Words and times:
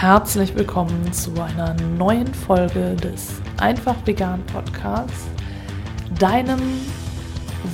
herzlich 0.00 0.54
willkommen 0.56 1.12
zu 1.12 1.32
einer 1.40 1.72
neuen 1.96 2.34
Folge 2.34 2.96
des 2.96 3.40
Einfach 3.58 3.94
Vegan 4.04 4.44
Podcasts, 4.46 5.28
deinem 6.18 6.60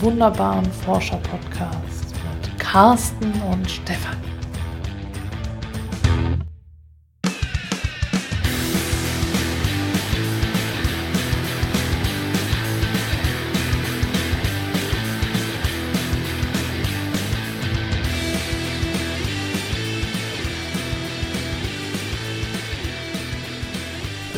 wunderbaren 0.00 0.70
Forscher-Podcast 0.84 2.14
mit 2.42 2.58
Carsten 2.58 3.32
und 3.50 3.68
Stefan. 3.68 4.29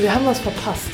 Wir 0.03 0.13
haben 0.13 0.27
was 0.27 0.41
verpasst. 0.41 0.91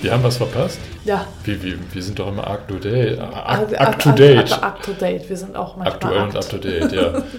Wir 0.00 0.12
haben 0.12 0.22
was 0.22 0.38
verpasst? 0.38 0.78
Ja. 1.04 1.26
Wir, 1.44 1.62
wir, 1.62 1.78
wir 1.92 2.02
sind 2.02 2.18
doch 2.18 2.28
immer 2.28 2.46
up 2.46 2.66
to 2.66 2.76
date. 2.78 3.18
Up, 3.20 3.34
Up- 3.36 3.80
up 3.80 3.98
to 3.98 4.08
up- 4.10 4.16
date. 4.16 4.52
Up, 4.52 4.62
up 4.62 4.82
to 4.82 4.92
date. 4.94 5.28
Wir 5.28 5.36
sind 5.36 5.54
auch 5.54 5.76
manchmal 5.76 5.94
Aktuell 5.94 6.22
und 6.22 6.34
up 6.36 6.48
to 6.48 6.56
date, 6.58 6.92
ja. 6.92 7.22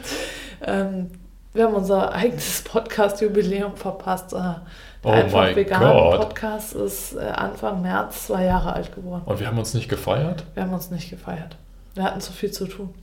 Ähm, 0.62 1.10
wir 1.54 1.64
haben 1.64 1.74
unser 1.74 2.12
eigenes 2.12 2.62
Podcast-Jubiläum 2.64 3.76
verpasst. 3.76 4.34
Äh, 4.34 4.38
Der 4.38 4.62
Oh 5.04 5.10
Einfach 5.10 5.38
mein 5.40 5.56
Vegan. 5.56 5.82
Podcast 6.20 6.74
ist 6.74 7.16
äh, 7.16 7.22
Anfang 7.22 7.82
März 7.82 8.28
zwei 8.28 8.44
Jahre 8.44 8.74
alt 8.74 8.94
geworden. 8.94 9.24
Und 9.26 9.40
wir 9.40 9.48
haben 9.48 9.58
uns 9.58 9.74
nicht 9.74 9.88
gefeiert? 9.90 10.44
Wir 10.54 10.64
haben 10.64 10.74
uns 10.74 10.92
nicht 10.92 11.10
gefeiert. 11.10 11.56
Wir 11.96 12.04
hatten 12.04 12.20
zu 12.22 12.34
viel 12.34 12.52
zu 12.52 12.68
tun. 12.68 12.94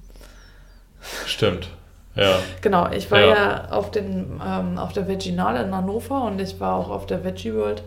Stimmt. 1.27 1.71
Ja. 2.17 2.39
Genau, 2.63 2.89
ich 2.91 3.11
war 3.11 3.21
Ja. 3.21 3.27
ja, 3.27 3.69
auf, 3.71 3.91
den, 3.91 4.41
ähm, 4.45 4.79
auf 4.79 4.93
der 4.93 5.07
Veginale 5.07 5.63
in 5.63 5.75
Hannover 5.75 6.25
und 6.25 6.41
ich 6.41 6.59
war 6.61 6.75
auch 6.75 6.89
auf 6.91 7.07
der 7.07 7.25
Veggie 7.25 7.55
World 7.55 7.83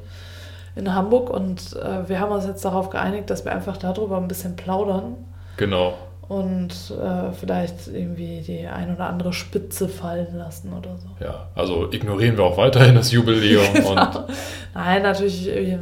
in 0.75 0.93
Hamburg 0.93 1.29
und 1.29 1.75
äh, 1.75 2.07
wir 2.07 2.19
haben 2.19 2.31
uns 2.31 2.45
jetzt 2.45 2.63
darauf 2.63 2.89
geeinigt, 2.89 3.29
dass 3.29 3.43
wir 3.43 3.51
einfach 3.51 3.77
darüber 3.77 4.17
ein 4.17 4.27
bisschen 4.27 4.55
plaudern 4.55 5.17
Genau. 5.57 5.93
Und 6.29 6.71
äh, 6.91 7.31
vielleicht 7.33 7.87
irgendwie 7.91 8.41
die 8.41 8.67
ein 8.67 8.93
oder 8.95 9.07
andere 9.07 9.33
Spitze 9.33 9.89
fallen 9.89 10.37
lassen 10.37 10.71
oder 10.71 10.95
so. 10.97 11.07
Ja. 11.25 11.47
Also 11.55 11.91
ignorieren 11.91 12.37
wir 12.37 12.43
auch 12.43 12.57
weiterhin 12.57 12.93
das 12.93 13.11
Jubiläum 13.11 13.65
und 13.75 13.95
Genau. 14.13 14.27
Nein, 14.75 15.01
natürlich 15.01 15.47
äh, 15.47 15.77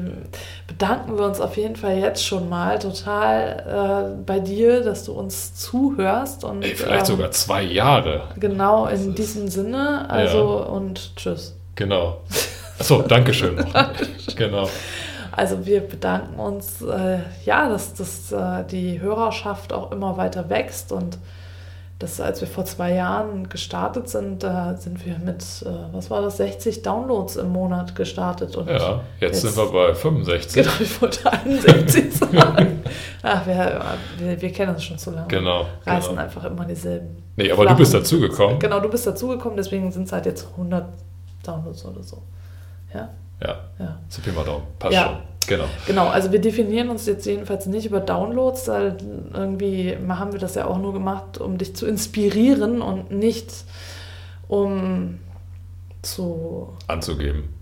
bedanken 0.66 1.18
wir 1.18 1.26
uns 1.26 1.42
auf 1.42 1.58
jeden 1.58 1.76
Fall 1.76 1.98
jetzt 1.98 2.26
schon 2.26 2.48
mal 2.48 2.80
total 2.80 4.16
äh, 4.16 4.24
bei 4.26 4.40
dir, 4.40 4.84
dass 4.86 5.04
du 5.04 5.12
uns 5.12 5.54
zuhörst 5.56 6.46
und 6.46 6.64
ey, 6.64 6.76
vielleicht 6.76 7.10
ähm, 7.10 7.18
sogar 7.18 7.32
zwei 7.32 7.64
Jahre. 7.64 8.30
genau 8.40 8.88
Das 8.88 9.02
in 9.04 9.16
diesem 9.16 9.50
Sinne. 9.50 10.10
Also 10.10 10.66
und 10.66 11.14
tschüss. 11.18 11.58
Genau. 11.76 12.22
Achso, 12.80 13.02
Dankeschön 13.02 13.56
noch. 13.56 13.74
genau. 14.38 14.70
Also 15.38 15.66
wir 15.68 15.82
bedanken 15.82 16.40
uns, 16.40 16.82
äh, 16.82 17.20
ja, 17.46 17.70
dass, 17.70 17.94
dass 17.94 18.32
äh, 18.32 18.64
die 18.66 19.00
Hörerschaft 19.00 19.72
auch 19.72 19.92
immer 19.92 20.18
weiter 20.18 20.50
wächst 20.50 20.92
und 20.92 21.20
dass 22.00 22.20
als 22.20 22.42
wir 22.42 22.48
vor 22.48 22.66
zwei 22.66 22.94
Jahren 22.94 23.48
gestartet 23.50 24.10
sind, 24.10 24.42
da 24.44 24.76
sind 24.78 25.04
wir 25.06 25.18
mit, 25.20 25.44
äh, 25.66 25.94
was 25.94 26.10
war 26.10 26.22
das, 26.24 26.38
60 26.38 26.82
Downloads 26.82 27.36
im 27.36 27.50
Monat 27.52 27.96
gestartet. 27.96 28.56
Und 28.56 28.68
Ja, 28.68 29.02
jetzt, 29.20 29.44
Jetzt- 29.44 29.56
sind 29.56 29.58
wir 29.58 29.72
bei 29.72 29.94
65. 29.94 30.54
Genau, 30.64 30.76
ich 30.80 31.02
wollte 31.02 31.32
61 31.32 32.14
sagen. 32.18 32.82
Ach, 33.22 33.46
wir, 33.46 33.82
wir, 34.18 34.42
wir 34.42 34.52
kennen 34.52 34.74
uns 34.74 34.84
schon 34.84 34.98
zu 34.98 35.12
lange. 35.12 35.28
Genau. 35.28 35.66
Reißen 35.86 36.10
genau. 36.12 36.22
einfach 36.22 36.44
immer 36.46 36.66
dieselben. 36.66 37.24
Nee, 37.36 37.52
aber 37.52 37.58
du 37.64 37.68
Flachen- 37.70 37.78
bist 37.78 37.94
dazugekommen. 37.94 38.58
Genau, 38.60 38.80
du 38.80 38.90
bist 38.90 39.06
dazugekommen, 39.06 39.56
deswegen 39.58 39.92
sind 39.92 40.04
es 40.08 40.12
halt 40.12 40.26
jetzt 40.26 40.48
100 40.52 40.86
Downloads 41.44 41.86
oder 41.86 42.02
so. 42.04 42.22
Ja, 42.94 43.10
Ja, 43.42 43.58
ja. 43.80 43.98
so 44.10 44.22
Pi 44.22 44.32
mal 44.32 44.44
Daumen. 44.44 44.64
Passt 44.80 44.94
Ja. 44.94 45.04
schon. 45.06 45.18
Genau. 45.48 45.64
Genau, 45.86 46.08
also 46.08 46.32
wir 46.34 46.42
definieren 46.42 46.90
uns 46.90 47.06
jetzt 47.06 47.26
jedenfalls 47.26 47.68
nicht 47.68 47.86
über 47.86 48.02
Downloads, 48.02 48.68
weil 48.68 48.98
irgendwie 49.34 49.98
haben 50.10 50.34
wir 50.34 50.40
das 50.40 50.56
ja 50.56 50.66
auch 50.66 50.78
nur 50.78 50.92
gemacht, 50.92 51.38
um 51.40 51.58
dich 51.58 51.74
zu 51.76 51.86
inspirieren 51.88 52.82
und 52.82 53.12
nicht 53.12 53.50
um 54.50 55.20
zu 56.02 56.74
Anzugeben. 56.88 57.54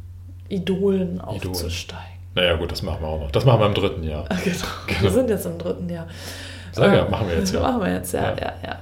Idolen 0.50 1.22
aufzusteigen. 1.22 2.04
Naja, 2.36 2.56
gut, 2.56 2.72
das 2.72 2.82
machen 2.82 3.02
wir 3.02 3.08
auch 3.08 3.20
noch. 3.20 3.32
Das 3.32 3.46
machen 3.46 3.60
wir 3.62 3.68
im 3.68 3.74
dritten 3.74 4.04
Jahr. 4.04 4.26
Genau. 4.88 5.02
Wir 5.02 5.12
sind 5.12 5.30
jetzt 5.30 5.46
im 5.46 5.58
dritten 5.58 5.90
Jahr. 5.90 6.08
Sag 6.72 6.94
ja, 6.94 7.06
Äh, 7.06 7.10
machen 7.10 7.28
wir 7.30 7.38
jetzt 7.38 7.54
ja. 7.54 7.60
Machen 7.62 7.82
wir 7.82 7.94
jetzt, 7.94 8.14
ja, 8.14 8.24
ja, 8.32 8.36
Ja. 8.38 8.54
ja. 8.64 8.80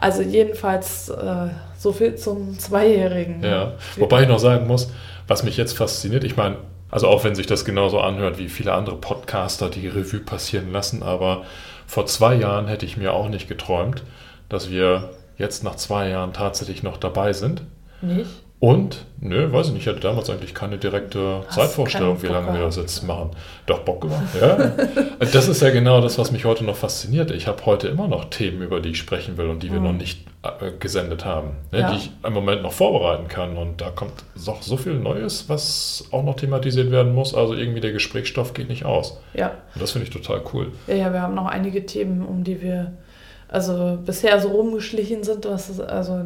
Also 0.00 0.22
jedenfalls 0.22 1.08
äh, 1.08 1.48
so 1.76 1.92
viel 1.92 2.14
zum 2.16 2.58
Zweijährigen. 2.58 3.42
Ja, 3.42 3.72
wobei 3.96 4.22
ich 4.22 4.28
noch 4.28 4.38
sagen 4.38 4.66
muss, 4.66 4.90
was 5.28 5.42
mich 5.44 5.56
jetzt 5.56 5.76
fasziniert, 5.76 6.24
ich 6.24 6.36
meine, 6.36 6.56
also 6.90 7.06
auch 7.06 7.22
wenn 7.22 7.34
sich 7.34 7.46
das 7.46 7.64
genauso 7.64 8.00
anhört 8.00 8.38
wie 8.38 8.48
viele 8.48 8.72
andere 8.72 8.96
Podcaster, 8.96 9.68
die 9.68 9.86
Revue 9.86 10.20
passieren 10.20 10.72
lassen, 10.72 11.02
aber 11.02 11.44
vor 11.86 12.06
zwei 12.06 12.34
Jahren 12.34 12.66
hätte 12.66 12.86
ich 12.86 12.96
mir 12.96 13.12
auch 13.12 13.28
nicht 13.28 13.46
geträumt, 13.46 14.02
dass 14.48 14.70
wir 14.70 15.10
jetzt 15.36 15.62
nach 15.62 15.76
zwei 15.76 16.08
Jahren 16.08 16.32
tatsächlich 16.32 16.82
noch 16.82 16.96
dabei 16.96 17.32
sind. 17.32 17.62
Nicht? 18.00 18.30
Und, 18.60 19.06
nö, 19.20 19.52
weiß 19.52 19.68
ich 19.68 19.72
nicht, 19.74 19.82
ich 19.82 19.88
hatte 19.88 20.00
damals 20.00 20.28
eigentlich 20.30 20.52
keine 20.52 20.78
direkte 20.78 21.42
Hast 21.46 21.54
Zeitvorstellung, 21.54 22.20
wie 22.22 22.26
lange 22.26 22.52
wir 22.54 22.60
das 22.62 22.74
jetzt 22.74 23.04
machen. 23.04 23.30
Doch, 23.66 23.80
Bock 23.80 24.00
gemacht, 24.00 24.24
ja. 24.40 24.72
das 25.20 25.46
ist 25.46 25.62
ja 25.62 25.70
genau 25.70 26.00
das, 26.00 26.18
was 26.18 26.32
mich 26.32 26.44
heute 26.44 26.64
noch 26.64 26.74
fasziniert. 26.74 27.30
Ich 27.30 27.46
habe 27.46 27.64
heute 27.66 27.86
immer 27.86 28.08
noch 28.08 28.24
Themen, 28.30 28.60
über 28.62 28.80
die 28.80 28.88
ich 28.90 28.98
sprechen 28.98 29.36
will 29.36 29.48
und 29.48 29.62
die 29.62 29.70
wir 29.70 29.78
Mhm. 29.78 29.84
noch 29.86 29.92
nicht 29.92 30.26
äh, 30.42 30.72
gesendet 30.80 31.24
haben, 31.24 31.50
ne, 31.70 31.80
Ja. 31.80 31.90
die 31.92 31.98
ich 31.98 32.10
im 32.24 32.32
Moment 32.32 32.62
noch 32.62 32.72
vorbereiten 32.72 33.28
kann. 33.28 33.56
Und 33.56 33.80
da 33.80 33.90
kommt 33.90 34.12
doch 34.44 34.60
so 34.60 34.76
viel 34.76 34.94
Neues, 34.94 35.48
was 35.48 36.08
auch 36.10 36.24
noch 36.24 36.34
thematisiert 36.34 36.90
werden 36.90 37.14
muss. 37.14 37.34
Also 37.36 37.54
irgendwie 37.54 37.80
der 37.80 37.92
Gesprächsstoff 37.92 38.54
geht 38.54 38.68
nicht 38.68 38.84
aus. 38.84 39.20
Ja. 39.34 39.52
Und 39.74 39.80
das 39.82 39.92
finde 39.92 40.08
ich 40.08 40.12
total 40.12 40.42
cool. 40.52 40.72
ja, 40.88 40.94
ja, 40.96 41.12
wir 41.12 41.22
haben 41.22 41.36
noch 41.36 41.46
einige 41.46 41.86
Themen, 41.86 42.24
um 42.26 42.42
die 42.42 42.60
wir 42.60 42.92
also 43.50 43.98
bisher 44.04 44.40
so 44.40 44.48
rumgeschlichen 44.48 45.22
sind, 45.22 45.44
was 45.46 45.80
also 45.80 46.20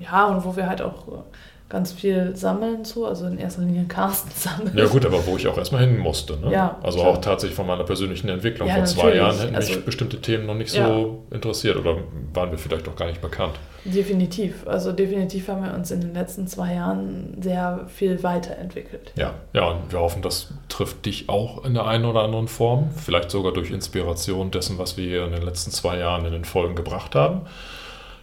ja, 0.00 0.26
und 0.26 0.44
wo 0.44 0.56
wir 0.56 0.68
halt 0.68 0.82
auch 0.82 1.22
ganz 1.70 1.92
viel 1.92 2.36
sammeln 2.36 2.84
zu, 2.84 3.06
also 3.06 3.24
in 3.26 3.38
erster 3.38 3.62
Linie 3.62 3.84
Carsten 3.88 4.30
sammeln. 4.34 4.76
Ja 4.76 4.86
gut, 4.86 5.06
aber 5.06 5.24
wo 5.26 5.36
ich 5.38 5.46
auch 5.48 5.56
erstmal 5.56 5.80
hin 5.86 5.96
musste. 5.98 6.36
Ne? 6.38 6.52
Ja, 6.52 6.78
also 6.82 6.98
klar. 6.98 7.10
auch 7.12 7.18
tatsächlich 7.22 7.56
von 7.56 7.66
meiner 7.66 7.84
persönlichen 7.84 8.28
Entwicklung. 8.28 8.68
Ja, 8.68 8.74
Vor 8.74 8.84
zwei 8.84 9.02
natürlich. 9.04 9.22
Jahren 9.22 9.38
hätten 9.38 9.54
Also- 9.56 9.72
mich 9.76 9.84
bestimmte 9.86 10.20
Themen 10.20 10.46
noch 10.46 10.54
nicht 10.56 10.74
Ja. 10.74 10.86
so 10.88 11.24
interessiert 11.30 11.76
oder 11.76 11.96
waren 12.34 12.50
wir 12.50 12.58
vielleicht 12.58 12.86
auch 12.88 12.96
gar 12.96 13.06
nicht 13.06 13.22
bekannt. 13.22 13.54
Definitiv. 13.84 14.66
Also 14.66 14.92
definitiv 14.92 15.48
haben 15.48 15.64
wir 15.64 15.72
uns 15.72 15.90
in 15.90 16.00
den 16.02 16.12
letzten 16.12 16.46
zwei 16.46 16.74
Jahren 16.74 17.38
sehr 17.40 17.86
viel 17.88 18.22
weiterentwickelt. 18.22 19.12
Ja, 19.16 19.32
ja, 19.54 19.68
und 19.70 19.90
wir 19.90 20.00
hoffen, 20.00 20.20
das 20.20 20.48
trifft 20.68 21.06
dich 21.06 21.30
auch 21.30 21.64
in 21.64 21.72
der 21.72 21.86
einen 21.86 22.04
oder 22.04 22.20
anderen 22.22 22.48
Form. 22.48 22.90
Vielleicht 22.96 23.30
sogar 23.30 23.52
durch 23.52 23.70
Inspiration 23.70 24.50
dessen, 24.50 24.76
was 24.78 24.98
wir 24.98 25.06
hier 25.06 25.24
in 25.24 25.32
den 25.32 25.42
letzten 25.42 25.70
zwei 25.70 25.96
Jahren 25.98 26.26
in 26.26 26.32
den 26.32 26.44
Folgen 26.44 26.74
gebracht 26.74 27.14
haben. 27.14 27.42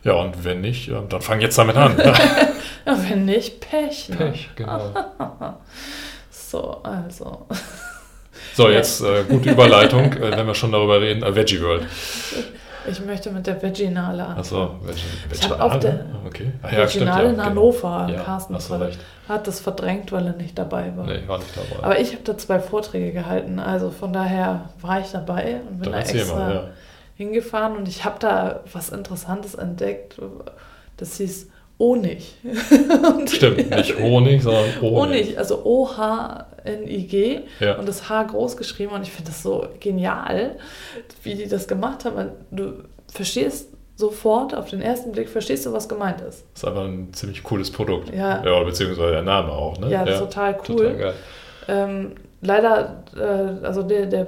Ja, 0.04 0.14
und 0.14 0.44
wenn 0.44 0.62
nicht, 0.62 0.92
dann 1.10 1.22
fang 1.22 1.40
jetzt 1.42 1.58
damit 1.58 1.76
an. 1.76 1.96
Ja, 2.86 2.98
wenn 3.10 3.26
nicht, 3.26 3.60
Pech. 3.60 4.08
Ne? 4.08 4.16
Pech, 4.16 4.50
genau. 4.56 4.80
So, 6.30 6.78
also. 6.84 7.46
So, 8.54 8.70
jetzt 8.70 9.02
äh, 9.02 9.24
gute 9.28 9.52
Überleitung, 9.52 10.14
äh, 10.14 10.32
wenn 10.38 10.48
wir 10.48 10.56
schon 10.56 10.72
darüber 10.72 11.02
reden. 11.02 11.22
Äh, 11.22 11.36
Veggie 11.36 11.62
World. 11.62 11.86
Ich 12.90 13.02
möchte 13.02 13.30
mit 13.32 13.46
der 13.46 13.62
Veginale 13.62 14.24
anfangen. 14.24 14.40
Achso, 14.40 14.76
Veggie, 14.82 15.02
Ich 15.34 15.44
habe 15.50 15.62
auf 15.62 15.78
der 15.80 16.06
Okay. 16.26 16.54
Ah, 16.64 16.72
Veginale 16.72 17.26
in 17.26 17.32
genau. 17.32 17.44
Hannover, 17.44 18.08
Ja, 18.10 18.22
Carsten 18.24 18.56
hast 18.56 18.72
recht. 18.72 19.00
hat 19.28 19.46
das 19.48 19.60
verdrängt, 19.60 20.12
weil 20.14 20.26
er 20.28 20.34
nicht 20.34 20.58
dabei 20.58 20.94
war. 20.96 21.06
Nee, 21.06 21.20
war 21.28 21.40
nicht 21.40 21.52
dabei. 21.56 21.84
Aber 21.84 22.00
ich 22.00 22.14
habe 22.14 22.24
da 22.24 22.38
zwei 22.38 22.60
Vorträge 22.62 23.12
gehalten, 23.12 23.60
also 23.60 23.92
von 23.92 24.14
daher 24.14 24.70
war 24.82 25.02
ich 25.02 25.12
dabei 25.12 25.60
und 25.70 25.80
bin 25.82 25.84
dann 25.84 25.94
da 25.94 26.00
erzähl 26.00 26.22
extra 26.22 26.36
mal, 26.40 26.54
ja. 26.56 26.64
Hingefahren 27.18 27.76
und 27.76 27.88
ich 27.88 28.06
habe 28.06 28.18
da 28.20 28.62
was 28.72 28.90
Interessantes 28.90 29.56
entdeckt. 29.56 30.18
Das 30.98 31.18
hieß 31.18 31.50
Honig. 31.80 32.36
Stimmt, 33.28 33.70
nicht 33.76 34.00
Honig, 34.00 34.42
sondern 34.44 34.82
Honig. 34.82 34.98
Honig, 34.98 35.38
also 35.38 35.64
O-H-N-I-G 35.64 37.42
Ja. 37.60 37.78
und 37.78 37.88
das 37.88 38.10
H 38.10 38.24
groß 38.24 38.58
geschrieben 38.58 38.94
und 38.94 39.02
ich 39.04 39.12
finde 39.12 39.32
das 39.32 39.44
so 39.44 39.68
genial, 39.80 40.58
wie 41.24 41.36
die 41.36 41.48
das 41.48 41.68
gemacht 41.68 42.06
haben. 42.06 42.32
Du 42.52 42.84
verstehst 43.12 43.70
sofort, 43.96 44.54
auf 44.56 44.70
den 44.70 44.82
ersten 44.82 45.12
Blick 45.12 45.28
verstehst 45.30 45.66
du, 45.66 45.74
was 45.74 45.90
gemeint 45.90 46.22
ist. 46.22 46.46
ist 46.56 46.66
einfach 46.66 46.84
ein 46.86 47.14
ziemlich 47.14 47.44
cooles 47.44 47.72
Produkt. 47.72 48.14
Ja. 48.14 48.44
ja 48.44 48.64
beziehungsweise 48.64 49.12
der 49.12 49.24
Name 49.24 49.52
auch, 49.52 49.80
ne? 49.80 49.92
Ja, 49.92 50.06
total 50.06 50.54
cool. 50.70 50.76
Total 50.78 50.98
geil. 50.98 51.14
Ähm, 51.68 52.12
leider, 52.42 53.04
äh, 53.16 53.66
also 53.66 53.84
der, 53.84 54.06
der, 54.06 54.28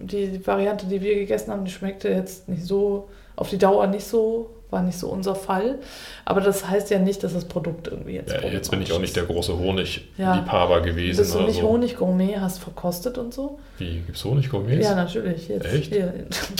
die 0.00 0.44
Variante, 0.46 0.86
die 0.86 1.00
wir 1.00 1.14
gegessen 1.16 1.50
haben, 1.52 1.64
die 1.64 1.70
schmeckte 1.70 2.08
jetzt 2.08 2.48
nicht 2.48 2.64
so, 2.64 3.08
auf 3.36 3.50
die 3.50 3.58
Dauer 3.58 3.86
nicht 3.86 4.06
so, 4.06 4.50
war 4.70 4.82
nicht 4.82 4.98
so 4.98 5.08
unser 5.08 5.34
Fall. 5.34 5.78
Aber 6.26 6.40
das 6.42 6.68
heißt 6.68 6.90
ja 6.90 6.98
nicht, 6.98 7.22
dass 7.24 7.32
das 7.32 7.46
Produkt 7.46 7.88
irgendwie 7.88 8.14
jetzt. 8.14 8.32
Ja, 8.32 8.42
jetzt 8.42 8.70
bin 8.70 8.82
ich 8.82 8.92
auch 8.92 8.98
nicht 9.00 9.16
der 9.16 9.24
große 9.24 9.56
Honig-Liebhaber 9.58 10.82
gewesen. 10.82 11.18
Bist 11.18 11.34
du 11.34 11.40
nicht 11.40 11.56
also. 11.56 11.68
Honiggourmet, 11.70 12.38
hast 12.40 12.58
verkostet 12.58 13.16
und 13.16 13.32
so? 13.32 13.58
Wie, 13.78 14.00
gibt 14.00 14.16
es 14.18 14.24
Honiggourmets? 14.24 14.84
Ja, 14.84 14.94
natürlich. 14.94 15.48
Jetzt 15.48 15.66
Echt? 15.72 15.92
Hier. 15.92 16.12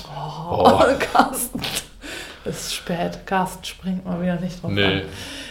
Oh, 0.08 0.70
Oh. 0.70 0.80
Carsten. 1.12 1.60
ist 2.46 2.74
spät. 2.74 3.26
Carsten 3.26 3.64
springt 3.64 4.06
mal 4.06 4.22
wieder 4.22 4.40
nicht 4.40 4.62
drauf 4.62 4.70
Nee. 4.70 4.84
an. 4.84 5.02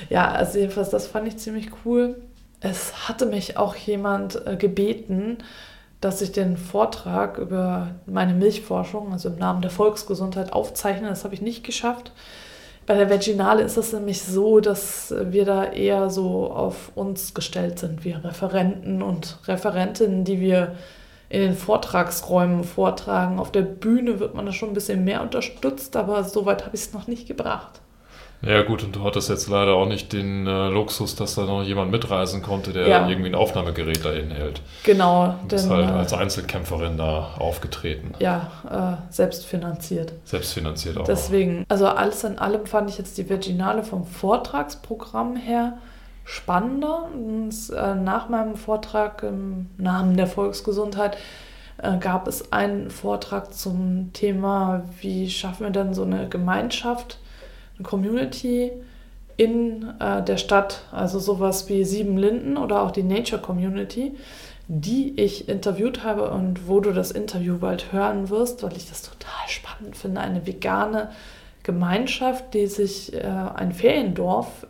Ja, 0.10 0.32
also 0.32 0.58
jedenfalls, 0.58 0.90
das 0.90 1.06
fand 1.08 1.28
ich 1.28 1.38
ziemlich 1.38 1.68
cool. 1.86 2.16
Es 2.60 3.08
hatte 3.08 3.26
mich 3.26 3.58
auch 3.58 3.76
jemand 3.76 4.46
äh, 4.48 4.56
gebeten, 4.56 5.38
dass 6.02 6.22
ich 6.22 6.32
den 6.32 6.58
Vortrag 6.58 7.38
über 7.38 7.96
meine 8.06 8.34
Milchforschung, 8.34 9.12
also 9.14 9.30
im 9.30 9.38
Namen 9.38 9.62
der 9.62 9.72
Volksgesundheit, 9.72 10.54
aufzeichne. 10.54 11.10
Das 11.10 11.24
habe 11.24 11.34
ich 11.34 11.42
nicht 11.42 11.64
geschafft. 11.64 12.12
Bei 12.86 12.96
der 12.96 13.10
Vaginale 13.10 13.64
ist 13.64 13.78
es 13.78 13.92
nämlich 13.92 14.22
so, 14.22 14.60
dass 14.60 15.14
wir 15.20 15.44
da 15.44 15.66
eher 15.66 16.10
so 16.10 16.52
auf 16.52 16.92
uns 16.96 17.34
gestellt 17.34 17.80
sind, 17.80 18.06
wir 18.06 18.24
Referenten 18.24 19.02
und 19.02 19.40
Referentinnen, 19.46 20.24
die 20.24 20.40
wir 20.40 20.76
in 21.30 21.42
den 21.42 21.56
Vortragsräumen 21.56 22.64
vortragen. 22.64 23.40
Auf 23.40 23.52
der 23.52 23.64
Bühne 23.64 24.20
wird 24.20 24.36
man 24.36 24.46
da 24.46 24.54
schon 24.54 24.70
ein 24.70 24.74
bisschen 24.74 25.04
mehr 25.04 25.22
unterstützt, 25.22 25.98
aber 25.98 26.24
soweit 26.24 26.66
habe 26.66 26.76
ich 26.76 26.84
es 26.84 26.94
noch 26.94 27.08
nicht 27.08 27.28
gebracht. 27.28 27.82
Ja 28.44 28.62
gut, 28.62 28.84
und 28.84 28.96
du 28.96 29.04
hattest 29.04 29.30
jetzt 29.30 29.48
leider 29.50 29.74
auch 29.74 29.88
nicht 29.88 30.14
den 30.14 30.46
äh, 30.46 30.68
Luxus, 30.70 31.16
dass 31.16 31.34
da 31.36 31.46
noch 31.46 31.64
jemand 31.64 31.90
mitreisen 31.92 32.44
konnte, 32.44 32.72
der 32.72 32.88
Ja. 32.88 33.10
irgendwie 33.10 33.30
ein 33.30 33.36
Aufnahmegerät 33.36 34.06
dahin 34.06 34.30
hält. 34.30 34.62
Genau, 34.84 35.36
Du 35.44 35.56
bist 35.56 35.66
denn 35.66 35.76
halt 35.76 35.90
äh, 35.90 35.94
als 35.94 36.14
Einzelkämpferin 36.14 36.98
da 36.98 37.32
aufgetreten. 37.40 38.14
ja, 38.20 38.52
äh, 39.10 39.12
selbstfinanziert. 39.12 40.14
Selbstfinanziert 40.26 40.98
auch. 41.00 41.06
Deswegen, 41.06 41.66
also 41.68 41.88
alles 41.88 42.24
in 42.24 42.38
allem 42.38 42.68
fand 42.68 42.90
ich 42.92 42.98
jetzt 43.00 43.18
die 43.18 43.28
Virginale 43.28 43.84
vom 43.84 44.06
Vortragsprogramm 44.06 45.36
her 45.36 45.78
spannender. 46.24 47.08
Und, 47.14 47.54
äh, 47.76 47.96
nach 47.96 48.30
meinem 48.30 48.56
Vortrag 48.56 49.24
im 49.24 49.68
Namen 49.78 50.16
der 50.16 50.28
Volksgesundheit 50.28 51.18
äh, 51.82 51.98
gab 51.98 52.28
es 52.28 52.52
einen 52.52 52.92
Vortrag 52.92 53.54
zum 53.54 54.12
Thema, 54.14 54.84
wie 55.02 55.30
schaffen 55.30 55.64
wir 55.64 55.70
denn 55.72 55.94
so 55.94 56.04
eine 56.04 56.28
Gemeinschaft, 56.30 57.18
eine 57.78 57.88
Community 57.88 58.72
in 59.38 59.94
äh, 60.00 60.24
der 60.24 60.38
Stadt, 60.38 60.84
also 60.92 61.20
sowas 61.20 61.70
wie 61.70 61.84
Sieben 61.84 62.18
Linden 62.18 62.58
oder 62.58 62.82
auch 62.82 62.92
die 62.92 63.04
Nature 63.04 63.42
Community, 63.42 64.16
die 64.68 65.20
ich 65.20 65.48
interviewt 65.48 66.04
habe 66.04 66.30
und 66.32 66.68
wo 66.68 66.80
du 66.80 66.92
das 66.92 67.12
Interview 67.12 67.58
bald 67.58 67.94
hören 67.94 68.30
wirst, 68.30 68.64
weil 68.64 68.76
ich 68.76 68.90
das 68.90 69.04
total 69.04 69.48
spannend 69.48 69.96
finde. 69.96 70.22
Eine 70.22 70.46
vegane 70.46 71.12
Gemeinschaft, 71.64 72.54
die 72.54 72.68
sich 72.68 73.14
äh, 73.14 73.22
ein 73.28 73.72
Feriendorf 73.72 74.68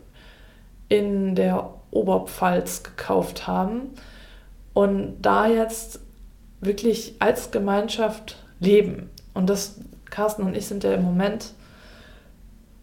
in 0.90 1.36
der 1.36 1.74
Oberpfalz 1.92 2.84
gekauft 2.84 3.48
haben 3.48 3.90
und 4.74 5.22
da 5.22 5.48
jetzt 5.48 6.02
wirklich 6.60 7.16
als 7.20 7.52
Gemeinschaft 7.52 8.38
leben. 8.60 9.10
Und 9.34 9.50
das, 9.50 9.80
Carsten 10.10 10.44
und 10.44 10.56
ich 10.56 10.66
sind 10.68 10.84
ja 10.84 10.94
im 10.94 11.04
Moment 11.04 11.54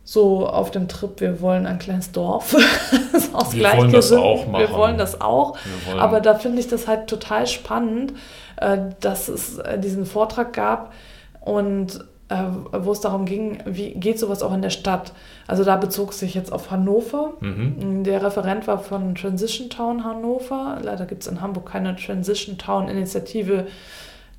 so 0.05 0.47
auf 0.47 0.71
dem 0.71 0.87
Trip, 0.87 1.19
wir 1.21 1.41
wollen 1.41 1.67
ein 1.67 1.79
kleines 1.79 2.13
Dorf. 2.13 2.55
Das 3.13 3.25
ist 3.27 3.35
aus 3.35 3.53
Wir 3.55 3.63
wollen 3.77 3.93
das 3.93 4.11
auch 4.13 4.47
machen. 4.49 4.61
Wir 4.69 4.73
wollen 4.77 4.99
das 4.99 5.21
auch. 5.21 5.57
Wollen- 5.87 5.99
Aber 6.01 6.21
da 6.21 6.35
finde 6.35 6.59
ich 6.61 6.67
das 6.69 6.89
halt 6.89 7.07
total 7.07 7.47
spannend, 7.47 8.13
äh, 8.57 8.79
dass 9.01 9.29
es 9.29 9.59
äh, 9.59 9.79
diesen 9.79 10.05
Vortrag 10.05 10.53
gab 10.53 10.93
und 11.41 12.05
äh, 12.29 12.37
wo 12.73 12.91
es 12.93 13.01
darum 13.01 13.25
ging, 13.25 13.59
wie 13.67 13.93
geht 13.95 14.19
sowas 14.19 14.43
auch 14.43 14.53
in 14.53 14.63
der 14.63 14.71
Stadt. 14.71 15.13
Also 15.47 15.63
da 15.63 15.77
bezog 15.77 16.13
sich 16.13 16.35
jetzt 16.35 16.53
auf 16.53 16.71
Hannover. 16.73 17.35
Mhm. 17.41 18.03
Der 18.03 18.23
Referent 18.25 18.67
war 18.67 18.79
von 18.79 19.15
Transition 19.15 19.71
Town 19.71 20.03
Hannover. 20.05 20.79
Leider 20.83 21.05
gibt 21.07 21.23
es 21.23 21.29
in 21.29 21.41
Hamburg 21.41 21.67
keine 21.71 21.95
Transition 21.97 22.59
Town 22.59 22.89
Initiative, 22.89 23.67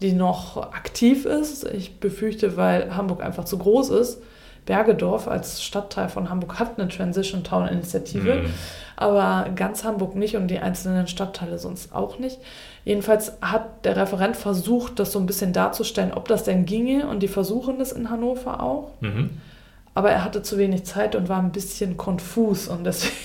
die 0.02 0.12
noch 0.14 0.58
aktiv 0.58 1.26
ist. 1.26 1.64
Ich 1.66 2.00
befürchte, 2.00 2.58
weil 2.58 2.96
Hamburg 2.98 3.24
einfach 3.24 3.46
zu 3.46 3.58
groß 3.58 3.90
ist. 3.92 4.22
Bergedorf 4.66 5.28
als 5.28 5.64
Stadtteil 5.64 6.10
von 6.10 6.30
Hamburg 6.30 6.60
hat 6.60 6.80
eine 6.80 6.88
Transition 6.88 7.44
Town 7.44 7.68
Initiative, 7.68 8.36
Mhm. 8.44 8.54
aber 8.96 9.50
ganz 9.56 9.84
Hamburg 9.84 10.16
nicht 10.16 10.36
und 10.36 10.48
die 10.48 10.60
einzelnen 10.60 11.08
Stadtteile 11.08 11.60
sonst 11.60 11.94
auch 11.94 12.18
nicht. 12.20 12.40
Jedenfalls 12.84 13.34
hat 13.42 13.86
der 13.86 13.96
Referent 13.96 14.36
versucht, 14.36 15.00
das 15.00 15.12
so 15.12 15.20
ein 15.20 15.26
bisschen 15.26 15.54
darzustellen, 15.54 16.14
ob 16.14 16.28
das 16.28 16.44
denn 16.44 16.66
ginge 16.66 17.08
und 17.08 17.22
die 17.22 17.28
versuchen 17.28 17.80
das 17.80 17.92
in 17.92 18.10
Hannover 18.10 18.62
auch. 18.62 18.90
Mhm. 19.02 19.30
Aber 19.94 20.12
er 20.12 20.24
hatte 20.26 20.42
zu 20.42 20.58
wenig 20.58 20.84
Zeit 20.86 21.16
und 21.16 21.30
war 21.30 21.40
ein 21.40 21.52
bisschen 21.52 21.96
konfus 21.98 22.68
und 22.68 22.84
deswegen 22.84 23.16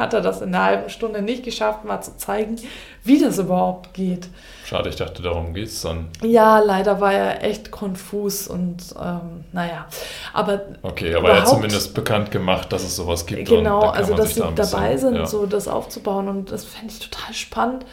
hat 0.00 0.14
er 0.14 0.20
das 0.20 0.40
in 0.42 0.52
einer 0.54 0.64
halben 0.64 0.90
Stunde 0.90 1.22
nicht 1.22 1.44
geschafft, 1.44 1.84
mal 1.84 2.00
zu 2.00 2.16
zeigen, 2.16 2.56
wie 3.04 3.20
das 3.20 3.38
überhaupt 3.38 3.94
geht. 3.94 4.28
Schade, 4.64 4.88
ich 4.88 4.96
dachte, 4.96 5.22
darum 5.22 5.54
geht 5.54 5.68
es 5.68 5.82
dann. 5.82 6.08
Ja, 6.22 6.58
leider 6.58 7.00
war 7.00 7.12
er 7.12 7.44
echt 7.44 7.70
konfus 7.70 8.48
und 8.48 8.78
ähm, 9.00 9.44
naja, 9.52 9.86
aber 10.32 10.62
Okay, 10.82 11.14
aber 11.14 11.30
er 11.30 11.40
hat 11.42 11.48
zumindest 11.48 11.94
bekannt 11.94 12.30
gemacht, 12.32 12.72
dass 12.72 12.82
es 12.82 12.96
sowas 12.96 13.26
gibt. 13.26 13.48
genau, 13.48 13.80
also 13.80 14.14
dass 14.14 14.34
sie 14.34 14.40
da 14.40 14.48
ein 14.48 14.54
bisschen- 14.56 14.72
dabei 14.80 14.96
sind, 14.96 15.14
ja. 15.16 15.26
so 15.26 15.46
das 15.46 15.68
aufzubauen 15.68 16.28
und 16.28 16.50
das 16.50 16.64
fände 16.64 16.92
ich 16.92 17.08
total 17.08 17.34
spannend, 17.34 17.84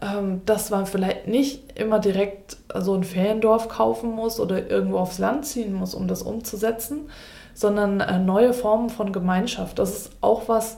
ähm, 0.00 0.42
dass 0.46 0.70
man 0.70 0.86
vielleicht 0.86 1.26
nicht 1.26 1.76
immer 1.78 1.98
direkt 1.98 2.56
so 2.74 2.94
ein 2.94 3.02
Feriendorf 3.04 3.68
kaufen 3.68 4.12
muss 4.12 4.38
oder 4.38 4.70
irgendwo 4.70 4.98
aufs 4.98 5.18
Land 5.18 5.44
ziehen 5.46 5.72
muss, 5.74 5.94
um 5.94 6.06
das 6.08 6.22
umzusetzen, 6.22 7.10
sondern 7.54 8.00
äh, 8.00 8.18
neue 8.20 8.52
Formen 8.52 8.90
von 8.90 9.12
Gemeinschaft. 9.12 9.78
Das 9.80 9.90
ist 9.96 10.10
auch 10.20 10.42
was 10.46 10.76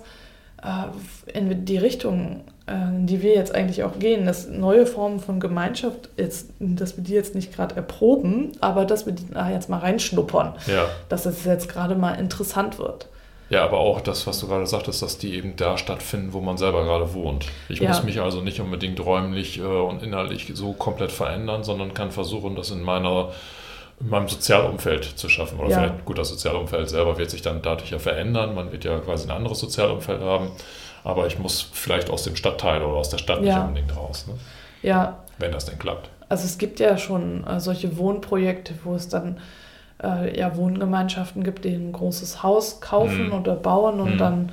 in 1.33 1.65
die 1.65 1.79
Richtung, 1.79 2.41
äh, 2.67 2.73
in 2.75 3.07
die 3.07 3.23
wir 3.23 3.35
jetzt 3.35 3.55
eigentlich 3.55 3.83
auch 3.85 3.99
gehen, 3.99 4.27
dass 4.27 4.49
neue 4.49 4.87
Formen 4.87 5.21
von 5.21 5.41
Gemeinschaft, 5.41 6.09
jetzt, 6.17 6.51
dass 6.59 6.97
wir 6.97 7.05
die 7.05 7.15
jetzt 7.15 7.35
nicht 7.35 7.55
gerade 7.55 7.77
erproben, 7.77 8.53
aber 8.61 8.85
dass 8.85 9.07
wir 9.07 9.13
die 9.15 9.25
jetzt 9.53 9.69
mal 9.69 9.79
reinschnuppern, 9.79 10.55
Ja. 10.67 10.87
dass 11.09 11.27
es 11.27 11.45
jetzt 11.45 11.69
gerade 11.69 11.95
mal 11.95 12.13
interessant 12.15 12.79
wird. 12.79 13.09
ja, 13.49 13.65
aber 13.65 13.79
auch 13.79 14.01
das, 14.01 14.27
was 14.29 14.39
du 14.39 14.47
gerade 14.47 14.67
sagtest, 14.67 15.03
dass 15.03 15.19
die 15.19 15.35
eben 15.35 15.57
da 15.57 15.77
stattfinden, 15.77 16.33
wo 16.33 16.41
man 16.41 16.57
selber 16.57 16.85
gerade 16.85 17.15
wohnt. 17.15 17.47
Ich 17.69 17.81
Ja. 17.81 17.89
muss 17.89 18.05
mich 18.05 18.21
also 18.21 18.43
nicht 18.43 18.61
unbedingt 18.61 19.05
räumlich 19.05 19.59
äh, 19.59 19.63
und 19.63 20.03
inhaltlich 20.05 20.53
so 20.55 20.73
komplett 20.73 21.11
verändern, 21.11 21.65
sondern 21.65 21.93
kann 21.93 22.13
versuchen, 22.13 22.55
das 22.55 22.71
in 22.71 22.83
meiner 22.83 23.31
in 24.01 24.09
meinem 24.09 24.29
Sozialumfeld 24.29 25.05
zu 25.05 25.29
schaffen. 25.29 25.59
Oder 25.61 25.71
Ja. 25.71 25.79
vielleicht, 25.83 26.05
gut, 26.05 26.19
das 26.19 26.31
Sozialumfeld 26.31 26.89
selber 26.89 27.19
wird 27.19 27.31
sich 27.31 27.43
dann 27.43 27.61
dadurch 27.63 27.91
ja 27.91 27.99
verändern. 27.99 28.55
Man 28.55 28.73
wird 28.73 28.85
ja 28.85 28.99
quasi 28.99 29.29
ein 29.29 29.31
anderes 29.37 29.61
Sozialumfeld 29.61 30.21
haben. 30.23 30.51
Aber 31.05 31.27
ich 31.27 31.39
muss 31.39 31.61
vielleicht 31.73 32.11
aus 32.11 32.25
dem 32.25 32.37
Stadtteil 32.37 32.83
oder 32.83 32.97
aus 32.97 33.09
der 33.11 33.19
Stadt 33.19 33.41
nicht 33.41 33.51
Ja. 33.51 33.65
unbedingt 33.65 33.95
raus, 33.97 34.27
ne? 34.27 34.35
Ja, 34.83 35.19
wenn 35.39 35.53
das 35.53 35.67
denn 35.67 35.79
klappt. 35.79 36.09
Also 36.29 36.45
es 36.45 36.59
gibt 36.59 36.81
ja 36.81 36.97
schon 36.99 37.45
äh, 37.47 37.61
solche 37.61 37.97
Wohnprojekte, 37.99 38.75
wo 38.85 38.95
es 38.95 39.09
dann 39.09 39.39
äh, 40.03 40.39
ja 40.39 40.57
Wohngemeinschaften 40.57 41.43
gibt, 41.43 41.65
die 41.67 41.75
ein 41.75 41.93
großes 41.93 42.43
Haus 42.43 42.81
kaufen 42.81 43.27
Mhm. 43.29 43.33
oder 43.35 43.55
bauen 43.57 44.01
und 44.01 44.15
Mhm. 44.15 44.19
dann 44.19 44.53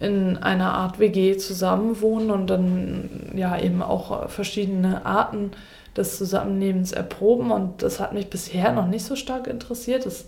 in 0.00 0.36
einer 0.38 0.72
Art 0.74 0.98
WG 0.98 1.36
zusammenwohnen 1.36 2.30
und 2.30 2.46
dann 2.48 3.32
ja 3.34 3.58
eben 3.58 3.82
auch 3.82 4.28
verschiedene 4.30 5.04
Arten 5.04 5.50
des 5.96 6.16
Zusammenlebens 6.18 6.92
erproben. 6.92 7.50
Und 7.50 7.82
das 7.82 8.00
hat 8.00 8.12
mich 8.12 8.28
bisher 8.30 8.72
noch 8.72 8.86
nicht 8.86 9.04
so 9.04 9.16
stark 9.16 9.46
interessiert. 9.46 10.06
Das 10.06 10.26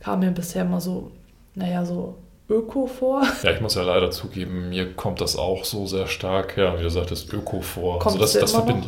kam 0.00 0.20
mir 0.20 0.30
bisher 0.30 0.62
immer 0.62 0.80
so, 0.80 1.10
naja, 1.54 1.84
so 1.84 2.16
öko 2.48 2.86
vor. 2.86 3.22
Ja, 3.42 3.50
ich 3.52 3.60
muss 3.60 3.74
ja 3.74 3.82
leider 3.82 4.10
zugeben, 4.10 4.70
mir 4.70 4.92
kommt 4.94 5.20
das 5.20 5.36
auch 5.36 5.64
so 5.64 5.86
sehr 5.86 6.06
stark, 6.06 6.56
ja, 6.56 6.78
wie 6.78 6.82
du 6.82 6.90
sagtest, 6.90 7.32
Öko 7.32 7.60
vor. 7.60 7.98
Kommt 7.98 8.20
also 8.20 8.20
das, 8.20 8.32
das 8.40 8.52
verbinde 8.52 8.86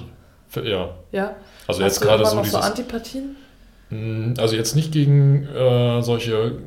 ich. 0.54 0.64
Ja, 0.64 0.90
Ja. 1.12 1.36
also 1.66 1.82
Hast 1.82 1.88
jetzt 1.96 2.00
gerade 2.00 2.24
so 2.26 2.36
noch 2.36 2.42
dieses. 2.42 2.58
so 2.58 2.64
Antipathien? 2.66 3.36
Mm, 3.90 4.34
Also 4.38 4.56
jetzt 4.56 4.74
nicht 4.76 4.92
gegen 4.92 5.46
äh, 5.46 6.02
solche 6.02 6.58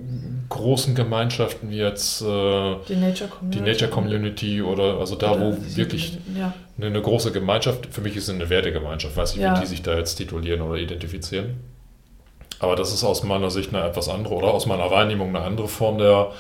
großen 0.54 0.96
Gemeinschaften 0.96 1.70
wie 1.70 1.78
jetzt 1.78 2.22
äh, 2.22 2.26
Die 2.88 2.96
Nature 2.96 3.30
Community. 3.30 3.60
die 3.60 3.60
Nature 3.70 3.92
Community 3.92 4.62
oder 4.62 4.98
also 5.00 5.16
da, 5.16 5.32
wo 5.40 5.50
Oder- 5.50 5.76
wirklich 5.76 6.18
Ja. 6.38 6.54
eine, 6.78 6.88
eine 6.88 7.02
große 7.02 7.32
Gemeinschaft, 7.32 7.88
für 7.92 8.02
mich 8.02 8.16
ist 8.16 8.24
es 8.24 8.30
eine 8.34 8.50
Wertegemeinschaft, 8.50 9.16
weiß 9.18 9.34
nicht, 9.36 9.44
Ja. 9.44 9.56
wie 9.56 9.62
die 9.62 9.66
sich 9.68 9.82
da 9.82 9.98
jetzt 9.98 10.16
titulieren 10.16 10.62
oder 10.62 10.78
identifizieren. 10.80 11.56
Aber 12.60 12.76
das 12.76 12.94
ist 12.94 13.04
aus 13.04 13.24
meiner 13.24 13.50
Sicht 13.52 13.74
eine 13.74 13.86
etwas 13.86 14.08
andere 14.08 14.34
oder 14.36 14.54
aus 14.54 14.66
meiner 14.66 14.90
Wahrnehmung 14.90 15.30
eine 15.36 15.42
andere 15.46 15.68
Form 15.68 15.98
der, 15.98 16.32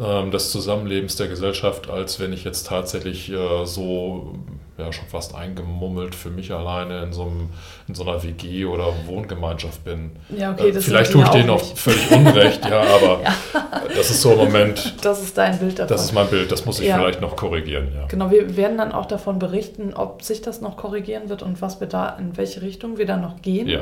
ähm, 0.00 0.30
des 0.30 0.52
Zusammenlebens 0.52 1.16
der 1.16 1.26
Gesellschaft, 1.28 1.90
als 1.90 2.20
wenn 2.20 2.32
ich 2.32 2.44
jetzt 2.44 2.66
tatsächlich 2.68 3.30
äh, 3.32 3.64
so 3.66 4.34
ja, 4.82 4.92
schon 4.92 5.06
fast 5.08 5.34
eingemummelt 5.34 6.14
für 6.14 6.30
mich 6.30 6.52
alleine 6.52 7.02
in 7.02 7.12
so, 7.12 7.22
einem, 7.22 7.50
in 7.88 7.94
so 7.94 8.02
einer 8.02 8.22
WG 8.22 8.64
oder 8.66 8.86
Wohngemeinschaft 9.06 9.84
bin. 9.84 10.10
Ja, 10.36 10.52
okay, 10.52 10.68
Äh, 10.68 10.72
das 10.72 10.84
Vielleicht 10.84 11.12
sind 11.12 11.20
tue 11.20 11.24
ich 11.24 11.30
denen 11.30 11.50
auch 11.50 11.62
völlig 11.76 12.10
Unrecht, 12.10 12.64
ja, 12.64 12.80
aber 12.82 13.20
das 13.96 14.10
ist 14.10 14.20
so 14.22 14.32
im 14.32 14.38
Moment, 14.38 14.94
Das 15.02 15.22
ist 15.22 15.38
dein 15.38 15.58
Bild 15.58 15.78
davon. 15.78 15.96
das 15.96 16.04
ist 16.04 16.12
mein 16.12 16.26
Bild, 16.28 16.50
das 16.52 16.64
muss 16.66 16.80
ich 16.80 16.88
Ja. 16.88 16.98
vielleicht 16.98 17.20
noch 17.20 17.36
korrigieren, 17.36 17.88
ja. 17.94 18.06
Genau, 18.08 18.30
wir 18.30 18.56
werden 18.56 18.78
dann 18.78 18.92
auch 18.92 19.06
davon 19.06 19.38
berichten, 19.38 19.94
ob 19.94 20.22
sich 20.22 20.42
das 20.42 20.60
noch 20.60 20.76
korrigieren 20.76 21.28
wird 21.28 21.42
und 21.42 21.62
was 21.62 21.80
wir 21.80 21.86
da, 21.86 22.10
in 22.18 22.36
welche 22.36 22.62
Richtung 22.62 22.98
wir 22.98 23.06
da 23.06 23.16
noch 23.16 23.40
gehen. 23.42 23.68
Ja, 23.68 23.80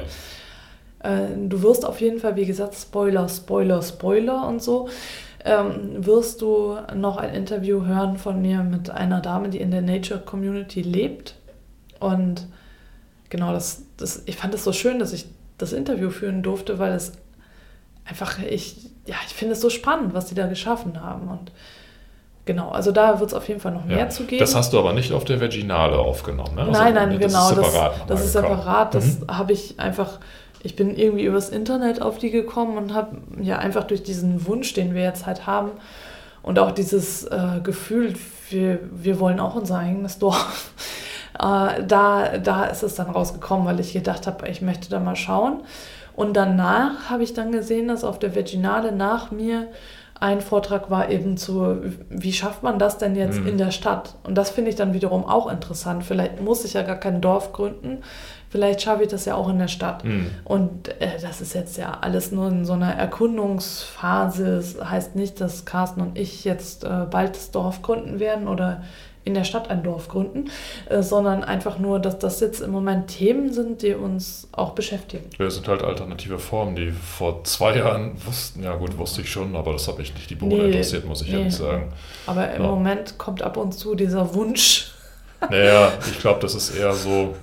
Äh, 1.02 1.28
du 1.48 1.62
wirst 1.62 1.86
auf 1.86 2.00
jeden 2.02 2.18
Fall, 2.20 2.36
wie 2.36 2.44
gesagt, 2.44 2.74
Spoiler, 2.74 3.26
Spoiler, 3.28 3.80
Spoiler 3.82 4.46
und 4.46 4.62
so, 4.62 4.88
ähm, 5.44 6.04
wirst 6.04 6.42
du 6.42 6.76
noch 6.94 7.16
ein 7.16 7.34
Interview 7.34 7.84
hören 7.86 8.16
von 8.18 8.40
mir 8.42 8.62
mit 8.62 8.90
einer 8.90 9.20
Dame, 9.20 9.48
die 9.48 9.60
in 9.60 9.70
der 9.70 9.82
Nature 9.82 10.20
Community 10.20 10.82
lebt. 10.82 11.34
Und 11.98 12.46
genau, 13.28 13.52
das, 13.52 13.82
das, 13.96 14.22
ich 14.26 14.36
fand 14.36 14.54
es 14.54 14.64
so 14.64 14.72
schön, 14.72 14.98
dass 14.98 15.12
ich 15.12 15.26
das 15.58 15.72
Interview 15.72 16.10
führen 16.10 16.42
durfte, 16.42 16.78
weil 16.78 16.92
es 16.92 17.12
einfach, 18.04 18.38
ich, 18.42 18.90
ja, 19.06 19.16
ich 19.26 19.34
finde 19.34 19.52
es 19.54 19.60
so 19.60 19.70
spannend, 19.70 20.14
was 20.14 20.26
die 20.26 20.34
da 20.34 20.46
geschaffen 20.46 21.00
haben. 21.02 21.28
Und 21.28 21.52
genau, 22.44 22.70
also 22.70 22.92
da 22.92 23.20
wird 23.20 23.30
es 23.30 23.34
auf 23.34 23.46
jeden 23.48 23.60
Fall 23.60 23.72
noch 23.72 23.84
mehr 23.84 23.98
Ja. 23.98 24.08
zu 24.08 24.24
geben. 24.24 24.40
Das 24.40 24.54
hast 24.54 24.72
du 24.72 24.78
aber 24.78 24.92
nicht 24.92 25.12
auf 25.12 25.24
der 25.24 25.40
Vaginale 25.40 25.98
aufgenommen, 25.98 26.54
ne? 26.54 26.68
Nein, 26.70 26.94
nein, 26.94 27.18
das 27.20 27.32
genau. 27.32 27.48
Ist 27.50 27.56
Das, 27.58 27.72
separat 27.72 28.10
das, 28.10 28.24
ist 28.24 28.32
separat. 28.32 28.94
Das 28.94 29.20
Mhm. 29.20 29.36
habe 29.38 29.52
ich 29.52 29.78
einfach. 29.78 30.18
Ich 30.62 30.76
bin 30.76 30.94
irgendwie 30.96 31.24
übers 31.24 31.48
Internet 31.48 32.02
auf 32.02 32.18
die 32.18 32.30
gekommen 32.30 32.76
und 32.76 32.94
habe 32.94 33.16
ja 33.40 33.58
einfach 33.58 33.84
durch 33.84 34.02
diesen 34.02 34.46
Wunsch, 34.46 34.74
den 34.74 34.94
wir 34.94 35.02
jetzt 35.02 35.26
halt 35.26 35.46
haben 35.46 35.70
und 36.42 36.58
auch 36.58 36.70
dieses 36.70 37.24
äh, 37.24 37.60
Gefühl, 37.62 38.14
wir, 38.50 38.78
wir 38.92 39.20
wollen 39.20 39.40
auch 39.40 39.54
unser 39.54 39.78
eigenes 39.78 40.18
Dorf, 40.18 40.72
äh, 41.38 41.82
da, 41.84 42.38
da 42.42 42.64
ist 42.64 42.82
es 42.82 42.94
dann 42.94 43.10
rausgekommen, 43.10 43.66
weil 43.66 43.80
ich 43.80 43.92
gedacht 43.92 44.26
habe, 44.26 44.48
ich 44.48 44.60
möchte 44.62 44.90
da 44.90 45.00
mal 45.00 45.16
schauen. 45.16 45.62
Und 46.14 46.34
danach 46.36 47.08
habe 47.08 47.22
ich 47.22 47.32
dann 47.32 47.52
gesehen, 47.52 47.88
dass 47.88 48.04
auf 48.04 48.18
der 48.18 48.34
Vaginale 48.36 48.92
nach 48.92 49.30
mir 49.30 49.68
ein 50.18 50.42
Vortrag 50.42 50.90
war 50.90 51.08
eben 51.08 51.38
zu, 51.38 51.78
wie 52.10 52.34
schafft 52.34 52.62
man 52.62 52.78
das 52.78 52.98
denn 52.98 53.16
jetzt 53.16 53.40
Mhm. 53.40 53.46
in 53.46 53.58
der 53.58 53.70
Stadt? 53.70 54.16
Und 54.24 54.34
das 54.34 54.50
finde 54.50 54.68
ich 54.68 54.76
dann 54.76 54.92
wiederum 54.92 55.24
auch 55.24 55.50
interessant. 55.50 56.04
Vielleicht 56.04 56.42
muss 56.42 56.64
ich 56.66 56.74
ja 56.74 56.82
gar 56.82 56.96
kein 56.96 57.22
Dorf 57.22 57.52
gründen, 57.52 58.02
vielleicht 58.50 58.82
schaffe 58.82 59.04
ich 59.04 59.08
das 59.08 59.24
ja 59.24 59.34
auch 59.36 59.48
in 59.48 59.58
der 59.58 59.68
Stadt. 59.68 60.04
Mhm. 60.04 60.30
Und 60.44 60.88
äh, 61.00 61.18
das 61.22 61.40
ist 61.40 61.54
jetzt 61.54 61.78
ja 61.78 61.98
alles 62.02 62.30
nur 62.32 62.48
in 62.48 62.64
so 62.66 62.74
einer 62.74 62.92
Erkundungsphase. 62.94 64.56
Es 64.56 64.76
heißt 64.82 65.16
nicht, 65.16 65.40
dass 65.40 65.64
Carsten 65.64 66.00
und 66.00 66.18
ich 66.18 66.44
jetzt 66.44 66.84
äh, 66.84 67.06
bald 67.10 67.36
das 67.36 67.50
Dorf 67.50 67.82
gründen 67.82 68.20
werden 68.20 68.48
oder 68.48 68.82
in 69.22 69.34
der 69.34 69.44
Stadt 69.44 69.68
ein 69.68 69.82
Dorf 69.82 70.08
gründen, 70.08 70.50
äh, 70.88 71.02
sondern 71.02 71.44
einfach 71.44 71.78
nur, 71.78 72.00
dass 72.00 72.18
das 72.18 72.40
jetzt 72.40 72.60
im 72.62 72.70
Moment 72.70 73.08
Themen 73.08 73.52
sind, 73.52 73.82
die 73.82 73.92
uns 73.94 74.48
auch 74.52 74.70
beschäftigen. 74.70 75.24
Das 75.38 75.56
sind 75.56 75.68
halt 75.68 75.82
alternative 75.82 76.38
Formen, 76.38 76.74
die 76.74 76.90
vor 76.90 77.44
zwei 77.44 77.76
Jahren 77.76 78.12
wussten, 78.24 78.62
ja 78.64 78.74
gut, 78.76 78.96
wusste 78.96 79.20
ich 79.20 79.30
schon, 79.30 79.54
aber 79.56 79.72
das 79.74 79.86
hat 79.88 79.98
mich 79.98 80.14
nicht 80.14 80.30
die 80.30 80.36
Bohne 80.36 80.54
Nee, 80.54 80.64
interessiert, 80.68 81.04
muss 81.04 81.20
ich 81.20 81.28
nee. 81.30 81.38
ehrlich 81.38 81.54
sagen. 81.54 81.92
Aber 82.26 82.50
im 82.50 82.62
Ja. 82.62 82.68
Moment 82.68 83.18
kommt 83.18 83.42
ab 83.42 83.58
und 83.58 83.72
zu 83.72 83.94
dieser 83.94 84.34
Wunsch. 84.34 84.92
Naja, 85.48 85.92
ich 86.10 86.18
glaube, 86.20 86.40
das 86.40 86.54
ist 86.54 86.70
eher 86.76 86.92
so, 86.92 87.34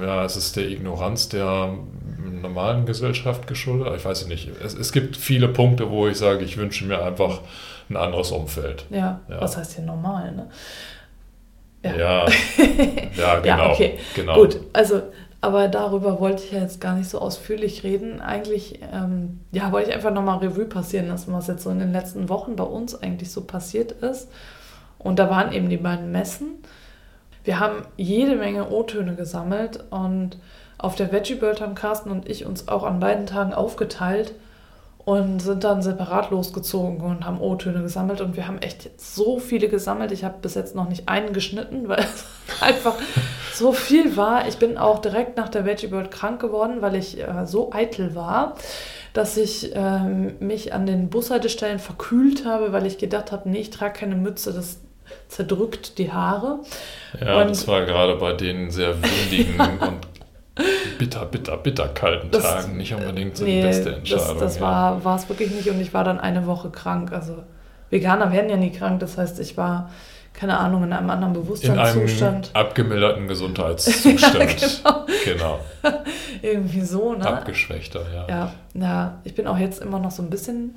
ja, 0.00 0.24
es 0.24 0.36
ist 0.36 0.56
der 0.56 0.68
Ignoranz 0.68 1.28
der 1.28 1.74
normalen 2.40 2.86
Gesellschaft 2.86 3.46
geschuldet. 3.46 3.92
Ich 3.96 4.04
weiß 4.04 4.26
nicht. 4.28 4.50
Es, 4.64 4.74
es 4.74 4.92
gibt 4.92 5.16
viele 5.16 5.48
Punkte, 5.48 5.90
wo 5.90 6.06
ich 6.06 6.16
sage, 6.16 6.44
ich 6.44 6.56
wünsche 6.56 6.84
mir 6.86 7.02
einfach 7.02 7.40
ein 7.88 7.96
anderes 7.96 8.30
Umfeld. 8.30 8.86
Ja, 8.90 9.20
Ja. 9.28 9.40
was 9.40 9.56
heißt 9.56 9.74
hier 9.74 9.84
normal, 9.84 10.32
ne? 10.32 10.48
Ja, 11.82 11.96
ja, 11.96 12.26
genau. 13.40 13.42
Ja, 13.44 13.70
okay. 13.72 13.98
genau. 14.14 14.34
Gut, 14.34 14.60
also, 14.74 15.02
aber 15.40 15.68
darüber 15.68 16.20
wollte 16.20 16.44
ich 16.44 16.52
ja 16.52 16.60
jetzt 16.60 16.80
gar 16.80 16.94
nicht 16.94 17.08
so 17.08 17.18
ausführlich 17.18 17.82
reden. 17.84 18.20
Eigentlich, 18.20 18.80
ähm, 18.92 19.40
ja, 19.50 19.72
wollte 19.72 19.88
ich 19.88 19.96
einfach 19.96 20.12
nochmal 20.12 20.38
Revue 20.38 20.66
passieren 20.66 21.08
lassen, 21.08 21.32
was 21.32 21.46
jetzt 21.46 21.62
so 21.64 21.70
in 21.70 21.78
den 21.78 21.92
letzten 21.92 22.28
Wochen 22.28 22.54
bei 22.56 22.64
uns 22.64 22.94
eigentlich 23.02 23.32
so 23.32 23.40
passiert 23.42 23.92
ist. 23.92 24.28
Und 24.98 25.18
da 25.18 25.30
waren 25.30 25.52
eben 25.52 25.70
die 25.70 25.78
beiden 25.78 26.12
Messen. 26.12 26.56
Wir 27.44 27.58
haben 27.58 27.82
jede 27.96 28.36
Menge 28.36 28.70
O-Töne 28.70 29.14
gesammelt 29.14 29.84
und 29.90 30.38
auf 30.78 30.94
der 30.94 31.12
Veggie 31.12 31.40
World 31.40 31.60
haben 31.60 31.74
Carsten 31.74 32.10
und 32.10 32.28
ich 32.28 32.46
uns 32.46 32.68
auch 32.68 32.84
an 32.84 33.00
beiden 33.00 33.26
Tagen 33.26 33.52
aufgeteilt 33.52 34.34
und 35.04 35.40
sind 35.40 35.64
dann 35.64 35.82
separat 35.82 36.30
losgezogen 36.30 37.00
und 37.00 37.24
haben 37.24 37.40
O-Töne 37.40 37.82
gesammelt 37.82 38.20
und 38.20 38.36
wir 38.36 38.46
haben 38.46 38.58
echt 38.58 38.90
so 39.00 39.38
viele 39.38 39.68
gesammelt. 39.68 40.12
Ich 40.12 40.24
habe 40.24 40.36
bis 40.40 40.54
jetzt 40.54 40.74
noch 40.74 40.88
nicht 40.88 41.08
einen 41.08 41.32
geschnitten, 41.32 41.88
weil 41.88 42.00
es 42.00 42.24
einfach 42.62 42.96
so 43.54 43.72
viel 43.72 44.16
war. 44.16 44.46
Ich 44.46 44.58
bin 44.58 44.78
auch 44.78 44.98
direkt 44.98 45.36
nach 45.36 45.48
der 45.48 45.64
Veggie 45.64 45.90
World 45.90 46.10
krank 46.10 46.40
geworden, 46.40 46.80
weil 46.80 46.96
ich 46.96 47.18
äh, 47.18 47.46
so 47.46 47.72
eitel 47.72 48.14
war, 48.14 48.56
dass 49.12 49.36
ich 49.36 49.72
ähm, 49.74 50.34
mich 50.38 50.72
an 50.72 50.86
den 50.86 51.10
Bushaltestellen 51.10 51.78
verkühlt 51.78 52.44
habe, 52.44 52.72
weil 52.72 52.86
ich 52.86 52.98
gedacht 52.98 53.32
habe, 53.32 53.48
nee, 53.48 53.60
ich 53.60 53.70
trage 53.70 53.98
keine 53.98 54.14
Mütze, 54.14 54.52
das 54.52 54.80
zerdrückt 55.28 55.98
die 55.98 56.12
Haare. 56.12 56.60
Ja, 57.20 57.40
Und- 57.42 57.50
das 57.50 57.66
war 57.68 57.84
gerade 57.84 58.16
bei 58.16 58.32
den 58.32 58.70
sehr 58.70 58.94
windigen 59.02 59.58
und 59.80 60.06
bitter, 60.98 61.24
bitter, 61.26 61.56
bitter 61.56 61.88
kalten 61.88 62.30
Das- 62.30 62.42
Tagen 62.42 62.76
nicht 62.76 62.92
unbedingt 62.94 63.36
so 63.36 63.44
Nee, 63.44 63.60
die 63.62 63.66
beste 63.66 63.84
das, 63.90 63.98
Entscheidung. 63.98 64.38
das 64.40 64.56
ja. 64.56 64.62
war 64.62 65.04
war 65.04 65.16
es 65.16 65.28
wirklich 65.28 65.50
nicht 65.50 65.68
und 65.70 65.80
ich 65.80 65.94
war 65.94 66.04
dann 66.04 66.20
eine 66.20 66.46
Woche 66.46 66.70
krank. 66.70 67.12
Also 67.12 67.42
Veganer 67.90 68.32
werden 68.32 68.50
ja 68.50 68.56
nie 68.56 68.70
krank, 68.70 69.00
das 69.00 69.16
heißt, 69.18 69.40
ich 69.40 69.56
war, 69.56 69.90
keine 70.32 70.58
Ahnung, 70.58 70.84
in 70.84 70.92
einem 70.92 71.10
anderen 71.10 71.32
in 71.32 71.36
einem 71.38 71.42
Bewusstseinszustand. 71.44 72.50
abgemilderten 72.54 73.26
Gesundheitszustand. 73.28 74.56
genau. 75.24 75.60
Irgendwie 76.42 76.82
so, 76.82 77.14
ne? 77.14 77.26
Abgeschwächter, 77.26 78.02
ja. 78.14 78.26
Ja, 78.28 78.52
ja, 78.74 79.18
ich 79.24 79.34
bin 79.34 79.46
auch 79.46 79.58
jetzt 79.58 79.82
immer 79.82 79.98
noch 79.98 80.10
so 80.10 80.22
ein 80.22 80.30
bisschen, 80.30 80.74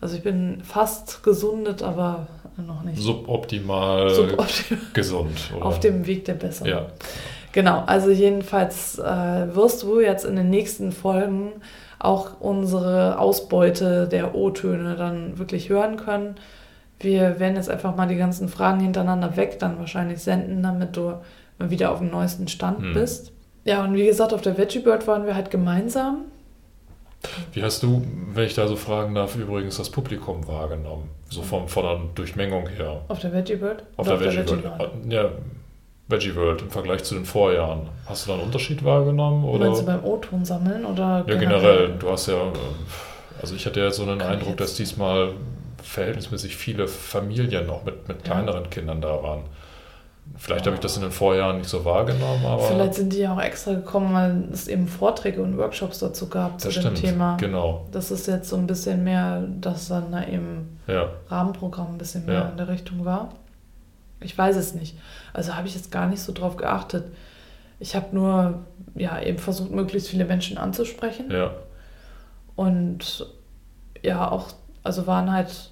also 0.00 0.16
ich 0.16 0.22
bin 0.22 0.62
fast 0.62 1.22
gesundet, 1.22 1.82
aber 1.82 2.26
noch 2.56 2.82
nicht 2.82 2.98
Suboptimal 3.00 4.10
suboptimal 4.10 4.82
gesund. 4.94 5.50
Oder? 5.56 5.64
auf 5.66 5.80
dem 5.80 6.06
Weg 6.06 6.24
der 6.24 6.34
Besserung. 6.34 6.68
Ja. 6.72 6.86
Genau, 7.52 7.82
also 7.86 8.10
jedenfalls 8.10 8.98
äh, 8.98 9.54
wirst 9.54 9.82
du 9.84 10.00
jetzt 10.00 10.24
in 10.24 10.36
den 10.36 10.50
nächsten 10.50 10.92
Folgen 10.92 11.52
auch 11.98 12.40
unsere 12.40 13.18
Ausbeute 13.18 14.06
der 14.08 14.34
O-Töne 14.34 14.96
dann 14.96 15.38
wirklich 15.38 15.68
hören 15.68 15.96
können. 15.96 16.34
Wir 17.00 17.38
werden 17.40 17.56
jetzt 17.56 17.70
einfach 17.70 17.96
mal 17.96 18.06
die 18.06 18.16
ganzen 18.16 18.48
Fragen 18.48 18.80
hintereinander 18.80 19.36
weg 19.36 19.58
dann 19.60 19.78
wahrscheinlich 19.78 20.20
senden, 20.20 20.62
damit 20.62 20.96
du 20.96 21.14
mal 21.58 21.70
wieder 21.70 21.92
auf 21.92 21.98
dem 21.98 22.10
neuesten 22.10 22.48
Stand 22.48 22.80
Hm. 22.80 22.94
bist. 22.94 23.32
Ja, 23.64 23.84
und 23.84 23.94
wie 23.94 24.06
gesagt, 24.06 24.32
auf 24.32 24.40
der 24.42 24.56
Veggie 24.58 24.78
Bird 24.80 25.06
waren 25.06 25.26
wir 25.26 25.34
halt 25.34 25.50
gemeinsam. 25.50 26.22
Wie 27.52 27.62
hast 27.62 27.82
du, 27.82 28.04
wenn 28.32 28.44
ich 28.44 28.54
da 28.54 28.68
so 28.68 28.76
fragen 28.76 29.14
darf, 29.14 29.34
übrigens 29.36 29.76
das 29.76 29.90
Publikum 29.90 30.46
wahrgenommen? 30.46 31.08
So 31.28 31.42
vom, 31.42 31.68
von 31.68 31.82
der 31.82 32.00
Durchmengung 32.14 32.68
her. 32.68 33.02
Auf 33.08 33.18
der 33.18 33.32
Veggie 33.32 33.56
Bird? 33.56 33.82
Auf 33.96 34.06
Oder 34.06 34.18
der 34.18 34.26
Veggie 34.36 34.50
World. 34.50 34.64
World? 34.64 34.90
Ja, 35.08 35.30
Veggie 36.06 36.34
World 36.36 36.62
im 36.62 36.70
Vergleich 36.70 37.02
zu 37.04 37.14
den 37.14 37.24
Vorjahren. 37.24 37.88
Hast 38.06 38.24
du 38.26 38.28
da 38.30 38.34
einen 38.36 38.44
Unterschied 38.44 38.84
wahrgenommen? 38.84 39.44
Oder? 39.44 39.66
Meinst 39.66 39.82
du 39.82 39.86
beim 39.86 40.04
O-Ton 40.04 40.44
sammeln 40.44 40.84
oder 40.86 41.24
Ja, 41.26 41.34
generell. 41.34 41.94
Du 41.98 42.08
hast 42.10 42.28
ja, 42.28 42.34
äh, 42.34 42.52
also 43.42 43.54
ich 43.54 43.66
hatte 43.66 43.80
ja 43.80 43.90
so 43.90 44.04
einen 44.04 44.22
Eindruck, 44.22 44.56
dass 44.56 44.74
diesmal 44.74 45.32
verhältnismäßig 45.82 46.56
viele 46.56 46.88
Familien 46.88 47.66
noch 47.66 47.84
mit, 47.84 48.08
mit 48.08 48.18
Ja. 48.26 48.34
kleineren 48.34 48.70
Kindern 48.70 49.00
da 49.00 49.22
waren. 49.22 49.42
Vielleicht 50.36 50.66
habe 50.66 50.74
ich 50.76 50.80
das 50.80 50.96
in 50.96 51.02
den 51.02 51.10
Vorjahren 51.10 51.58
nicht 51.58 51.68
so 51.68 51.84
wahrgenommen, 51.84 52.44
aber 52.46 52.62
Vielleicht 52.62 52.94
sind 52.94 53.12
die 53.12 53.18
ja 53.18 53.34
auch 53.34 53.40
extra 53.40 53.74
gekommen, 53.74 54.14
weil 54.14 54.44
es 54.52 54.68
eben 54.68 54.86
Vorträge 54.86 55.42
und 55.42 55.56
Workshops 55.58 55.98
dazu 55.98 56.28
gab 56.28 56.60
zu 56.60 56.68
dem 56.68 56.80
stimmt. 56.80 56.96
Thema. 57.00 57.36
Genau. 57.38 57.86
Das 57.90 58.10
ist 58.12 58.26
jetzt 58.28 58.48
so 58.48 58.56
ein 58.56 58.66
bisschen 58.66 59.02
mehr, 59.02 59.42
dass 59.60 59.88
dann 59.88 60.12
da 60.12 60.24
eben 60.24 60.78
Ja. 60.86 61.08
Rahmenprogramm 61.28 61.88
ein 61.94 61.98
bisschen 61.98 62.24
mehr 62.26 62.34
Ja. 62.34 62.48
in 62.50 62.56
der 62.56 62.68
Richtung 62.68 63.04
war. 63.04 63.30
Ich 64.20 64.36
weiß 64.36 64.56
es 64.56 64.74
nicht. 64.74 64.96
Also 65.32 65.54
habe 65.56 65.66
ich 65.66 65.74
jetzt 65.74 65.90
gar 65.90 66.06
nicht 66.06 66.22
so 66.22 66.32
drauf 66.32 66.56
geachtet. 66.56 67.04
Ich 67.80 67.94
habe 67.96 68.06
nur 68.12 68.60
ja 68.94 69.20
eben 69.20 69.38
versucht, 69.38 69.70
möglichst 69.70 70.08
viele 70.08 70.24
Menschen 70.24 70.56
anzusprechen. 70.58 71.30
Ja. 71.30 71.50
Und 72.56 73.26
ja, 74.02 74.30
auch, 74.30 74.48
also 74.82 75.06
waren 75.06 75.32
halt 75.32 75.70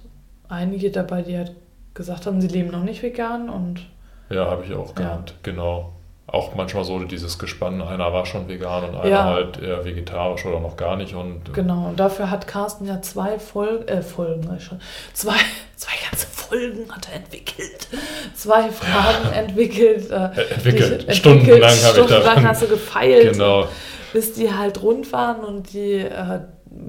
einige 0.49 0.91
dabei, 0.91 1.21
die 1.21 1.37
halt 1.37 1.53
gesagt 1.93 2.25
haben, 2.25 2.39
sie 2.41 2.47
leben 2.47 2.71
noch 2.71 2.83
nicht 2.83 3.01
vegan 3.01 3.49
und 3.49 3.85
Ja, 4.29 4.45
habe 4.45 4.63
ich 4.65 4.73
auch 4.73 4.89
Ja. 4.89 4.93
gehabt, 4.95 5.35
genau. 5.43 5.93
Auch 6.29 6.55
manchmal 6.55 6.83
so 6.83 6.99
dieses 7.05 7.39
Gespann, 7.39 7.81
einer 7.81 8.11
war 8.11 8.25
schon 8.25 8.49
vegan 8.49 8.83
und 8.83 8.95
einer 8.97 9.07
Ja. 9.09 9.23
halt 9.23 9.61
eher 9.61 9.85
vegetarisch 9.85 10.45
oder 10.45 10.59
noch 10.59 10.75
gar 10.75 10.97
nicht. 10.97 11.13
Und 11.15 11.53
genau. 11.53 11.87
Und 11.87 11.99
dafür 11.99 12.29
hat 12.29 12.47
Carsten 12.47 12.85
ja 12.85 13.01
zwei 13.01 13.39
Fol 13.39 13.85
äh, 13.87 14.01
Folgen, 14.01 14.49
ich 14.57 14.63
schon, 14.65 14.81
zwei, 15.13 15.35
zwei 15.77 15.93
ganze 16.09 16.27
Folgen 16.27 16.91
hat 16.93 17.07
er 17.09 17.15
entwickelt. 17.17 17.87
Zwei 18.35 18.69
Fragen 18.69 19.31
entwickelt. 19.33 20.11
Äh, 20.11 20.15
Äh, 20.15 20.53
entwickelt. 20.53 21.09
die- 21.09 21.15
Stundenlang 21.15 21.61
habe 21.61 21.71
ich 21.73 21.79
Stundenlang 21.85 22.23
daran. 22.23 22.47
hast 22.49 22.61
du 22.63 22.67
gefeilt. 22.67 23.31
genau. 23.33 23.67
bis 24.13 24.33
die 24.33 24.53
halt 24.53 24.81
rund 24.81 25.11
waren 25.13 25.43
und 25.45 25.71
die, 25.73 25.93
äh, 25.99 26.39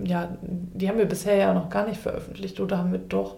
ja, 0.04 0.28
die 0.40 0.88
haben 0.88 0.98
wir 0.98 1.06
bisher 1.06 1.36
ja 1.36 1.52
noch 1.54 1.68
gar 1.68 1.86
nicht 1.86 2.00
veröffentlicht 2.00 2.58
oder 2.60 2.78
haben 2.78 2.90
wir 2.92 3.00
doch, 3.00 3.36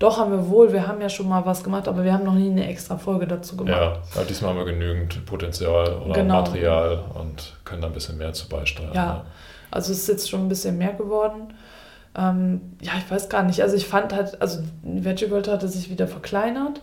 doch 0.00 0.18
haben 0.18 0.32
wir 0.32 0.48
wohl, 0.48 0.72
wir 0.72 0.88
haben 0.88 1.00
ja 1.00 1.08
schon 1.08 1.28
mal 1.28 1.46
was 1.46 1.62
gemacht, 1.62 1.86
aber 1.86 2.02
wir 2.02 2.12
haben 2.12 2.24
noch 2.24 2.34
nie 2.34 2.50
eine 2.50 2.66
extra 2.68 2.98
Folge 2.98 3.26
dazu 3.28 3.56
gemacht. 3.56 3.76
Ja, 3.80 3.96
aber 4.16 4.24
diesmal 4.24 4.50
haben 4.50 4.58
wir 4.58 4.64
genügend 4.64 5.24
Potenzial 5.26 5.94
oder 6.04 6.14
Genau. 6.14 6.40
Material 6.40 7.04
und 7.14 7.56
können 7.64 7.82
da 7.82 7.86
ein 7.88 7.92
bisschen 7.94 8.18
mehr 8.18 8.32
zu 8.32 8.48
beisteuern. 8.48 8.90
Ja, 8.94 9.24
also 9.70 9.92
es 9.92 9.98
ist 10.00 10.08
jetzt 10.08 10.28
schon 10.30 10.40
ein 10.40 10.48
bisschen 10.48 10.76
mehr 10.78 10.94
geworden. 10.94 11.54
Ähm, 12.16 12.60
ja, 12.80 12.92
ich 12.98 13.08
weiß 13.08 13.28
gar 13.28 13.44
nicht. 13.44 13.62
Also 13.62 13.76
ich 13.76 13.86
fand 13.86 14.12
halt, 14.12 14.40
also 14.42 14.60
Veggie 14.82 15.30
World 15.30 15.46
hatte 15.46 15.68
sich 15.68 15.90
wieder 15.90 16.08
verkleinert, 16.08 16.80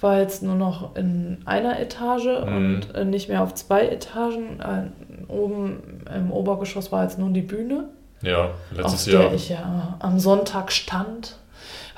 war 0.00 0.18
jetzt 0.18 0.42
nur 0.42 0.54
noch 0.54 0.94
in 0.96 1.38
einer 1.46 1.80
Etage 1.80 2.26
Mhm. 2.46 2.56
und 2.56 2.94
äh, 2.94 3.04
nicht 3.04 3.28
mehr 3.28 3.42
auf 3.42 3.54
zwei 3.54 3.88
Etagen. 3.88 4.60
Äh, 4.60 5.32
oben 5.32 6.04
im 6.14 6.30
Obergeschoss 6.30 6.92
war 6.92 7.02
jetzt 7.04 7.18
nur 7.18 7.30
die 7.30 7.42
Bühne. 7.42 7.88
Ja, 8.22 8.50
letztes 8.74 9.06
auf 9.08 9.12
Jahr. 9.12 9.22
der 9.24 9.32
ich 9.34 9.48
ja 9.48 9.96
am 9.98 10.18
Sonntag 10.20 10.72
stand. 10.72 11.36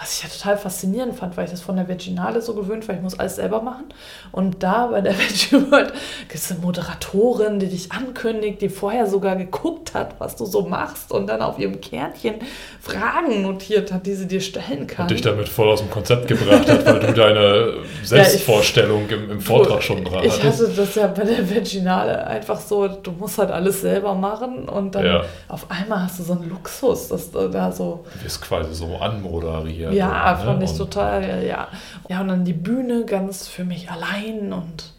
Was 0.02 0.16
ich 0.16 0.24
ja 0.24 0.28
total 0.28 0.58
faszinierend 0.58 1.14
fand, 1.14 1.36
weil 1.36 1.44
ich 1.44 1.52
das 1.52 1.60
von 1.60 1.76
der 1.76 1.86
Veginale 1.86 2.42
so 2.42 2.54
gewöhnt 2.54 2.88
war, 2.88 2.96
ich 2.96 3.00
muss 3.00 3.18
alles 3.18 3.36
selber 3.36 3.62
machen. 3.62 3.84
Und 4.32 4.62
da 4.62 4.88
bei 4.88 5.00
der 5.00 5.12
Veggie 5.18 5.70
World 5.70 5.92
gibt 6.22 6.34
es 6.34 6.50
eine 6.50 6.60
Moderatorin, 6.60 7.60
die 7.60 7.68
dich 7.68 7.92
ankündigt, 7.92 8.60
die 8.60 8.68
vorher 8.68 9.06
sogar 9.06 9.36
geguckt 9.36 9.94
hat, 9.94 10.16
was 10.18 10.34
du 10.34 10.44
so 10.44 10.62
machst 10.62 11.12
und 11.12 11.28
dann 11.28 11.40
auf 11.40 11.58
ihrem 11.58 11.80
Kärtchen 11.80 12.34
Fragen 12.80 13.42
notiert 13.42 13.92
hat, 13.92 14.04
die 14.04 14.14
sie 14.14 14.26
dir 14.26 14.40
stellen 14.40 14.88
kann. 14.88 15.04
Und 15.04 15.12
dich 15.12 15.20
damit 15.20 15.48
voll 15.48 15.68
aus 15.68 15.78
dem 15.78 15.90
Konzept 15.90 16.26
gebracht 16.26 16.68
hat, 16.68 16.84
weil 16.84 16.98
du 16.98 17.12
deine 17.12 17.74
Selbstvorstellung 18.02 19.08
ja, 19.08 19.16
ich, 19.16 19.22
im, 19.22 19.30
im, 19.30 19.40
Vortrag 19.40 19.84
schon 19.84 20.04
dran 20.04 20.16
hattest. 20.16 20.38
Ich 20.38 20.44
hatte 20.44 20.68
das 20.68 20.94
ja 20.96 21.06
bei 21.06 21.22
der 21.22 21.48
Veginale 21.48 22.26
einfach 22.26 22.58
so, 22.58 22.88
du 22.88 23.12
musst 23.12 23.38
halt 23.38 23.52
alles 23.52 23.82
selber 23.82 24.14
machen 24.14 24.68
und 24.68 24.96
dann 24.96 25.04
ja. 25.04 25.24
auf 25.46 25.70
einmal 25.70 26.02
hast 26.02 26.18
du 26.18 26.24
so 26.24 26.32
einen 26.32 26.48
Luxus, 26.48 27.08
dass 27.08 27.30
du 27.30 27.48
da 27.48 27.70
so... 27.70 28.04
Du 28.14 28.24
wirst 28.24 28.42
quasi 28.42 28.74
so 28.74 28.96
anmoderiert. 28.96 29.91
Ja, 29.94 30.32
und, 30.32 30.44
fand 30.44 30.58
ne? 30.58 30.64
ich 30.64 30.76
total, 30.76 31.44
ja. 31.44 31.68
Ja, 32.08 32.20
und 32.20 32.28
dann 32.28 32.44
die 32.44 32.52
Bühne 32.52 33.04
ganz 33.04 33.48
für 33.48 33.64
mich 33.64 33.90
allein 33.90 34.52
und 34.52 34.92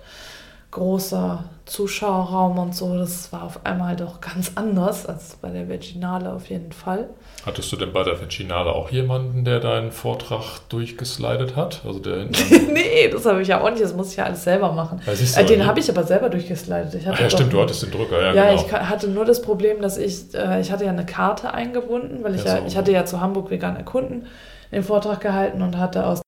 großer 0.73 1.43
Zuschauerraum 1.65 2.57
und 2.59 2.75
so, 2.75 2.97
das 2.97 3.31
war 3.31 3.43
auf 3.43 3.65
einmal 3.65 3.95
doch 3.95 4.19
ganz 4.19 4.51
anders 4.55 5.05
als 5.05 5.37
bei 5.41 5.49
der 5.49 5.69
Veginale 5.69 6.33
auf 6.33 6.49
jeden 6.49 6.73
Fall. 6.73 7.09
Hattest 7.45 7.71
du 7.71 7.77
denn 7.77 7.93
bei 7.93 8.03
der 8.03 8.19
Veginale 8.19 8.73
auch 8.73 8.89
jemanden, 8.89 9.45
der 9.45 9.59
deinen 9.59 9.91
Vortrag 9.91 10.59
durchgeslidet 10.69 11.55
hat? 11.55 11.81
Also 11.85 11.99
der 11.99 12.25
nee, 12.73 13.07
das 13.09 13.25
habe 13.25 13.41
ich 13.41 13.47
ja 13.47 13.61
auch 13.61 13.69
nicht, 13.69 13.81
das 13.81 13.93
muss 13.95 14.11
ich 14.11 14.17
ja 14.17 14.25
alles 14.25 14.43
selber 14.43 14.73
machen. 14.73 14.99
Äh, 15.05 15.45
den 15.45 15.65
habe 15.65 15.79
ich 15.79 15.89
aber 15.89 16.03
selber 16.03 16.29
durchgeslidet. 16.29 16.93
Ich 16.95 17.07
Ach 17.07 17.19
ja, 17.19 17.29
stimmt, 17.29 17.53
du 17.53 17.61
hattest 17.61 17.83
den 17.83 17.91
Drücker, 17.91 18.21
ja. 18.21 18.33
Ja, 18.33 18.49
genau. 18.49 18.65
ich 18.65 18.73
hatte 18.73 19.07
nur 19.07 19.23
das 19.23 19.41
Problem, 19.41 19.81
dass 19.81 19.97
ich, 19.97 20.33
äh, 20.33 20.59
ich 20.59 20.71
hatte 20.71 20.83
ja 20.83 20.91
eine 20.91 21.05
Karte 21.05 21.53
eingebunden, 21.53 22.23
weil 22.23 22.35
ich 22.35 22.43
ja, 22.43 22.57
ja 22.57 22.65
ich 22.65 22.75
hatte 22.75 22.91
ja 22.91 23.05
zu 23.05 23.21
Hamburg 23.21 23.51
vegan 23.51 23.77
erkunden 23.77 24.27
den 24.73 24.83
Vortrag 24.83 25.21
gehalten 25.21 25.61
und 25.61 25.77
hatte 25.77 26.05
aus 26.05 26.21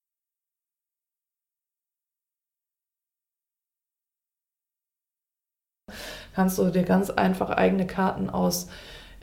kannst 6.35 6.57
du 6.57 6.65
dir 6.69 6.83
ganz 6.83 7.09
einfach 7.09 7.49
eigene 7.49 7.87
Karten 7.87 8.29
aus 8.29 8.67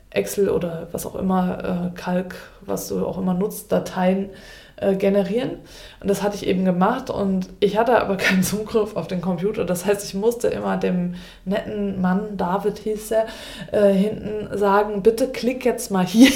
Excel 0.09 0.49
oder 0.49 0.87
was 0.91 1.05
auch 1.05 1.15
immer, 1.15 1.91
äh, 1.93 1.99
Kalk, 1.99 2.35
was 2.61 2.87
du 2.87 3.05
auch 3.05 3.17
immer 3.17 3.33
nutzt, 3.33 3.71
Dateien 3.71 4.29
äh, 4.77 4.95
generieren. 4.95 5.57
Und 5.99 6.09
das 6.09 6.21
hatte 6.21 6.35
ich 6.35 6.45
eben 6.47 6.65
gemacht 6.65 7.09
und 7.09 7.49
ich 7.59 7.77
hatte 7.77 7.99
aber 7.99 8.17
keinen 8.17 8.43
Zugriff 8.43 8.95
auf 8.95 9.07
den 9.07 9.21
Computer. 9.21 9.65
Das 9.65 9.85
heißt, 9.85 10.05
ich 10.05 10.13
musste 10.13 10.47
immer 10.47 10.77
dem 10.77 11.15
netten 11.45 12.01
Mann, 12.01 12.37
David 12.37 12.79
hieß 12.79 13.11
er, 13.11 13.25
äh, 13.71 13.91
hinten 13.91 14.55
sagen, 14.57 15.01
bitte 15.01 15.29
klick 15.29 15.65
jetzt 15.65 15.91
mal 15.91 16.05
hier 16.05 16.31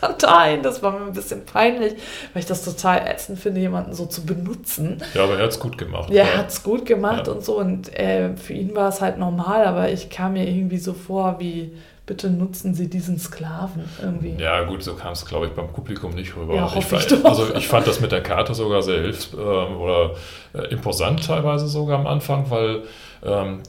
Dateien. 0.00 0.62
Das 0.62 0.82
war 0.82 0.92
mir 0.92 1.06
ein 1.06 1.12
bisschen 1.12 1.44
peinlich, 1.44 1.94
weil 2.32 2.40
ich 2.40 2.46
das 2.46 2.64
total 2.64 3.06
ätzend 3.06 3.38
finde, 3.38 3.60
jemanden 3.60 3.94
so 3.94 4.06
zu 4.06 4.24
benutzen. 4.24 5.02
Ja, 5.14 5.24
aber 5.24 5.36
er 5.36 5.44
hat 5.44 5.50
es 5.50 5.60
gut 5.60 5.78
gemacht. 5.78 6.10
Ja, 6.10 6.24
er 6.24 6.38
hat 6.38 6.48
es 6.48 6.62
gut 6.62 6.86
gemacht 6.86 7.26
ja. 7.26 7.32
und 7.32 7.44
so. 7.44 7.58
Und 7.58 7.92
äh, 7.98 8.36
für 8.36 8.52
ihn 8.52 8.74
war 8.74 8.88
es 8.88 9.00
halt 9.00 9.18
normal, 9.18 9.64
aber 9.64 9.90
ich 9.90 10.10
kam 10.10 10.34
mir 10.34 10.48
irgendwie 10.48 10.78
so 10.78 10.92
vor 10.92 11.36
wie 11.38 11.72
bitte 12.10 12.28
nutzen 12.28 12.74
Sie 12.74 12.90
diesen 12.90 13.20
Sklaven 13.20 13.84
irgendwie. 14.02 14.34
Ja, 14.36 14.64
gut, 14.64 14.82
so 14.82 14.94
kam 14.94 15.12
es, 15.12 15.24
glaube 15.24 15.46
ich, 15.46 15.52
beim 15.52 15.68
Publikum 15.68 16.12
nicht 16.12 16.36
rüber. 16.36 16.56
Ja, 16.56 16.68
ich, 16.76 16.90
ich. 16.92 17.24
Also 17.24 17.54
ich 17.54 17.68
fand 17.68 17.86
das 17.86 18.00
mit 18.00 18.10
der 18.10 18.20
Karte 18.20 18.52
sogar 18.52 18.82
sehr 18.82 19.00
hilfs- 19.00 19.32
äh, 19.32 19.36
oder 19.36 20.16
äh, 20.52 20.72
imposant 20.72 21.24
teilweise 21.24 21.68
sogar 21.68 22.00
am 22.00 22.08
Anfang, 22.08 22.50
weil 22.50 22.82
ähm, 23.22 23.62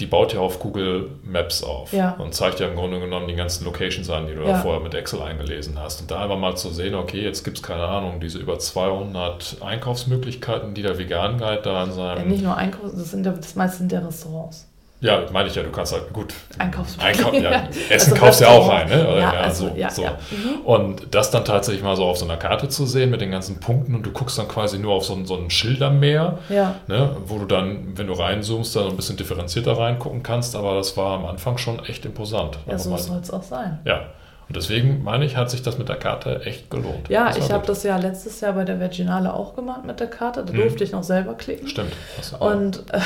die 0.00 0.06
baut 0.06 0.34
ja 0.34 0.40
auf 0.40 0.58
Google 0.58 1.10
Maps 1.22 1.62
auf 1.62 1.92
ja. 1.92 2.12
und 2.14 2.34
zeigt 2.34 2.60
ja 2.60 2.68
im 2.68 2.74
Grunde 2.74 2.98
genommen 2.98 3.28
die 3.28 3.36
ganzen 3.36 3.64
Locations 3.64 4.10
an, 4.10 4.26
die 4.26 4.34
du 4.34 4.42
ja. 4.42 4.48
da 4.48 4.54
vorher 4.58 4.80
mit 4.80 4.94
Excel 4.94 5.22
eingelesen 5.22 5.78
hast. 5.78 6.00
Und 6.00 6.10
da 6.10 6.22
einfach 6.22 6.38
mal 6.38 6.56
zu 6.56 6.70
sehen, 6.70 6.94
okay, 6.94 7.22
jetzt 7.22 7.44
gibt 7.44 7.58
es 7.58 7.62
keine 7.62 7.84
Ahnung, 7.84 8.20
diese 8.20 8.38
über 8.38 8.58
200 8.58 9.58
Einkaufsmöglichkeiten, 9.60 10.74
die 10.74 10.82
der 10.82 10.98
Vegan 10.98 11.38
Guide 11.38 11.62
da 11.62 11.82
an 11.84 11.92
seinem... 11.92 12.18
Ja, 12.18 12.24
nicht 12.24 12.42
nur 12.42 12.56
Einkaufs, 12.56 12.92
das, 12.96 13.10
sind, 13.12 13.24
das 13.24 13.54
meiste 13.54 13.78
sind 13.78 13.92
der 13.92 14.06
Restaurants. 14.06 14.69
Ja, 15.00 15.24
meine 15.32 15.48
ich 15.48 15.54
ja, 15.54 15.62
du 15.62 15.70
kannst 15.70 15.94
halt 15.94 16.12
gut. 16.12 16.34
Einkaufsmittel. 16.58 17.26
Einkau 17.26 17.32
ja. 17.42 17.68
Essen 17.88 18.12
also 18.12 18.14
kaufst 18.14 18.40
ja 18.42 18.48
auch 18.48 18.68
ein, 18.68 18.88
ne? 18.88 19.08
Oder, 19.08 19.18
ja, 19.18 19.32
ja, 19.32 19.40
also, 19.40 19.68
so, 19.68 19.74
ja, 19.74 19.90
so. 19.90 20.02
Mhm. 20.02 20.60
Und 20.64 21.14
das 21.14 21.30
dann 21.30 21.44
tatsächlich 21.44 21.82
mal 21.82 21.96
so 21.96 22.04
auf 22.04 22.18
so 22.18 22.26
einer 22.26 22.36
Karte 22.36 22.68
zu 22.68 22.84
sehen 22.84 23.10
mit 23.10 23.22
den 23.22 23.30
ganzen 23.30 23.60
Punkten 23.60 23.94
und 23.94 24.04
du 24.04 24.10
guckst 24.10 24.38
dann 24.38 24.46
quasi 24.48 24.78
nur 24.78 24.92
auf 24.94 25.04
so 25.04 25.14
ein, 25.14 25.24
so 25.24 25.36
ein 25.36 25.48
Schildermeer, 25.48 26.38
ne? 26.86 27.16
wo 27.24 27.38
du 27.38 27.46
dann, 27.46 27.96
wenn 27.96 28.08
du 28.08 28.12
reinzoomst, 28.12 28.76
dann 28.76 28.88
ein 28.88 28.96
bisschen 28.96 29.16
differenzierter 29.16 29.78
reingucken 29.78 30.22
kannst. 30.22 30.54
Aber 30.54 30.74
das 30.74 30.96
war 30.98 31.18
am 31.18 31.24
Anfang 31.24 31.56
schon 31.56 31.82
echt 31.86 32.04
imposant. 32.04 32.58
Ja, 32.66 32.78
so 32.78 32.94
soll 32.96 33.20
es 33.20 33.30
auch 33.30 33.42
sein. 33.42 33.80
Ja. 33.84 34.02
Und 34.50 34.56
deswegen 34.56 35.04
meine 35.04 35.24
ich, 35.24 35.36
hat 35.36 35.48
sich 35.48 35.62
das 35.62 35.78
mit 35.78 35.88
der 35.88 35.94
Karte 35.94 36.42
echt 36.44 36.72
gelohnt. 36.72 37.08
Ja, 37.08 37.36
ich 37.36 37.52
habe 37.52 37.64
das 37.68 37.84
ja 37.84 37.96
letztes 37.96 38.40
Jahr 38.40 38.54
bei 38.54 38.64
der 38.64 38.80
Virginale 38.80 39.32
auch 39.32 39.54
gemacht 39.54 39.84
mit 39.84 40.00
der 40.00 40.08
Karte. 40.08 40.44
Da 40.44 40.52
mhm. 40.52 40.56
durfte 40.56 40.82
ich 40.82 40.90
noch 40.90 41.04
selber 41.04 41.34
klicken. 41.34 41.68
Stimmt. 41.68 41.92
Und 42.40 42.82
äh, 42.92 42.98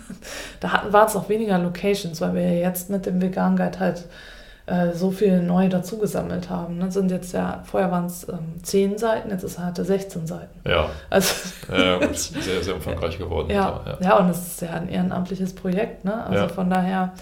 da 0.60 0.84
waren 0.88 1.06
es 1.06 1.12
noch 1.12 1.28
weniger 1.28 1.58
Locations, 1.58 2.18
weil 2.22 2.34
wir 2.34 2.50
ja 2.50 2.70
jetzt 2.70 2.88
mit 2.88 3.04
dem 3.04 3.20
Vegan 3.20 3.56
Guide 3.56 3.78
halt 3.78 4.04
äh, 4.64 4.94
so 4.94 5.10
viel 5.10 5.42
neu 5.42 5.68
dazugesammelt 5.68 6.48
haben. 6.48 6.80
Das 6.80 6.94
sind 6.94 7.10
jetzt 7.10 7.34
ja, 7.34 7.62
vorher 7.66 7.90
waren 7.90 8.06
es 8.06 8.26
ähm, 8.30 8.54
10 8.62 8.96
Seiten, 8.96 9.28
jetzt 9.28 9.44
ist 9.44 9.58
er 9.58 9.74
16 9.76 10.26
Seiten. 10.26 10.60
Ja. 10.66 10.88
Also, 11.10 11.34
ja, 11.76 11.98
gut, 11.98 12.16
sehr, 12.16 12.62
sehr 12.62 12.74
umfangreich 12.74 13.18
geworden. 13.18 13.50
Ja, 13.50 13.82
ja. 13.84 13.98
ja 14.00 14.16
und 14.16 14.30
es 14.30 14.46
ist 14.46 14.62
ja 14.62 14.70
ein 14.70 14.88
ehrenamtliches 14.88 15.54
Projekt. 15.54 16.06
Ne? 16.06 16.24
Also 16.24 16.44
ja. 16.44 16.48
von 16.48 16.70
daher 16.70 17.12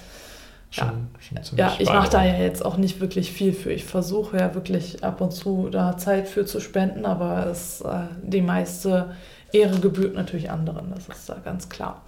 Schon, 0.75 1.09
ja, 1.31 1.45
schon 1.45 1.59
ja 1.59 1.73
ich 1.79 1.89
mache 1.89 2.11
da 2.11 2.25
ja 2.25 2.35
jetzt 2.35 2.65
auch 2.65 2.77
nicht 2.77 3.01
wirklich 3.01 3.31
viel 3.31 3.53
für. 3.53 3.71
Ich 3.71 3.85
versuche 3.85 4.39
ja 4.39 4.57
wirklich 4.57 5.05
ab 5.05 5.21
und 5.21 5.31
zu 5.31 5.69
da 5.71 5.97
Zeit 5.97 6.27
für 6.27 6.47
zu 6.47 6.59
spenden, 6.59 7.07
aber 7.07 7.47
es, 7.47 7.81
äh, 7.83 8.07
die 8.25 8.41
meiste 8.41 9.15
Ehre 9.53 9.79
gebührt 9.79 10.17
natürlich 10.17 10.51
anderen, 10.51 10.91
das 10.93 11.09
ist 11.09 11.29
da 11.29 11.35
ganz 11.35 11.69
klar. 11.69 12.03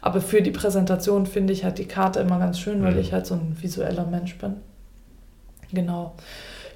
Aber 0.00 0.20
für 0.20 0.42
die 0.42 0.52
Präsentation 0.52 1.26
finde 1.26 1.52
ich 1.52 1.64
halt 1.64 1.78
die 1.78 1.88
Karte 1.88 2.20
immer 2.20 2.38
ganz 2.38 2.60
schön, 2.60 2.84
weil 2.84 2.92
mhm. 2.92 3.00
ich 3.00 3.12
halt 3.12 3.26
so 3.26 3.34
ein 3.34 3.56
visueller 3.60 4.06
Mensch 4.06 4.38
bin. 4.38 4.56
Genau. 5.72 6.14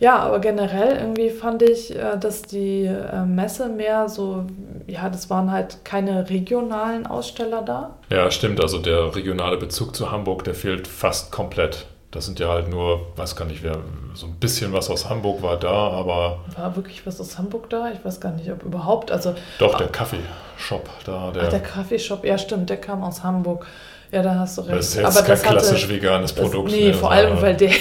Ja, 0.01 0.19
aber 0.19 0.39
generell 0.39 0.97
irgendwie 0.97 1.31
fand 1.31 1.63
ich, 1.63 1.95
äh, 1.95 2.17
dass 2.19 2.43
die 2.43 2.85
äh, 2.85 3.25
Messe 3.25 3.69
mehr 3.69 4.09
so, 4.09 4.45
ja, 4.87 5.09
das 5.09 5.29
waren 5.29 5.51
halt 5.51 5.85
keine 5.85 6.31
regionalen 6.31 7.07
Aussteller 7.07 7.63
da. 7.63 7.97
Ja, 8.11 8.31
stimmt. 8.31 8.61
Also 8.61 8.79
der 8.79 9.15
regionale 9.15 9.57
Bezug 9.57 9.97
zu 9.97 10.11
Hamburg, 10.11 10.45
der 10.45 10.55
fehlt 10.55 10.87
fast 10.87 11.33
komplett. 11.33 11.87
Das 12.11 12.25
sind 12.25 12.41
ja 12.41 12.49
halt 12.49 12.71
nur, 12.71 13.07
weiß 13.17 13.37
gar 13.37 13.45
nicht, 13.45 13.63
wer, 13.63 13.77
so 14.15 14.27
ein 14.27 14.37
bisschen 14.37 14.73
was 14.73 14.89
aus 14.89 15.11
Hamburg 15.11 15.43
war 15.43 15.59
da, 15.59 15.69
aber. 15.69 16.39
War 16.57 16.75
wirklich 16.75 17.07
was 17.07 17.21
aus 17.21 17.37
Hamburg 17.37 17.69
da? 17.69 17.91
Ich 17.93 18.03
weiß 18.03 18.19
gar 18.21 18.33
nicht, 18.33 18.51
ob 18.51 18.63
überhaupt. 18.63 19.11
Also, 19.11 19.35
Doch, 19.59 19.77
der 19.77 19.89
Kaffeeshop 19.89 20.89
da. 21.05 21.33
Der, 21.33 21.43
ach, 21.43 21.49
der 21.49 21.61
Kaffeeshop, 21.61 22.25
ja, 22.25 22.39
stimmt, 22.39 22.71
der 22.71 22.79
kam 22.79 23.03
aus 23.03 23.23
Hamburg. 23.23 23.67
Ja, 24.11 24.23
da 24.23 24.37
hast 24.37 24.57
du 24.57 24.63
recht. 24.63 24.79
Das 24.79 24.89
ist 24.89 24.95
jetzt 24.97 25.19
aber 25.19 25.27
kein 25.27 25.39
klassisch 25.39 25.83
hatte, 25.83 25.95
veganes 25.95 26.33
Produkt. 26.33 26.69
Das, 26.69 26.79
nee, 26.79 26.93
vor 26.95 27.11
allem, 27.11 27.43
weil 27.43 27.55
der 27.57 27.73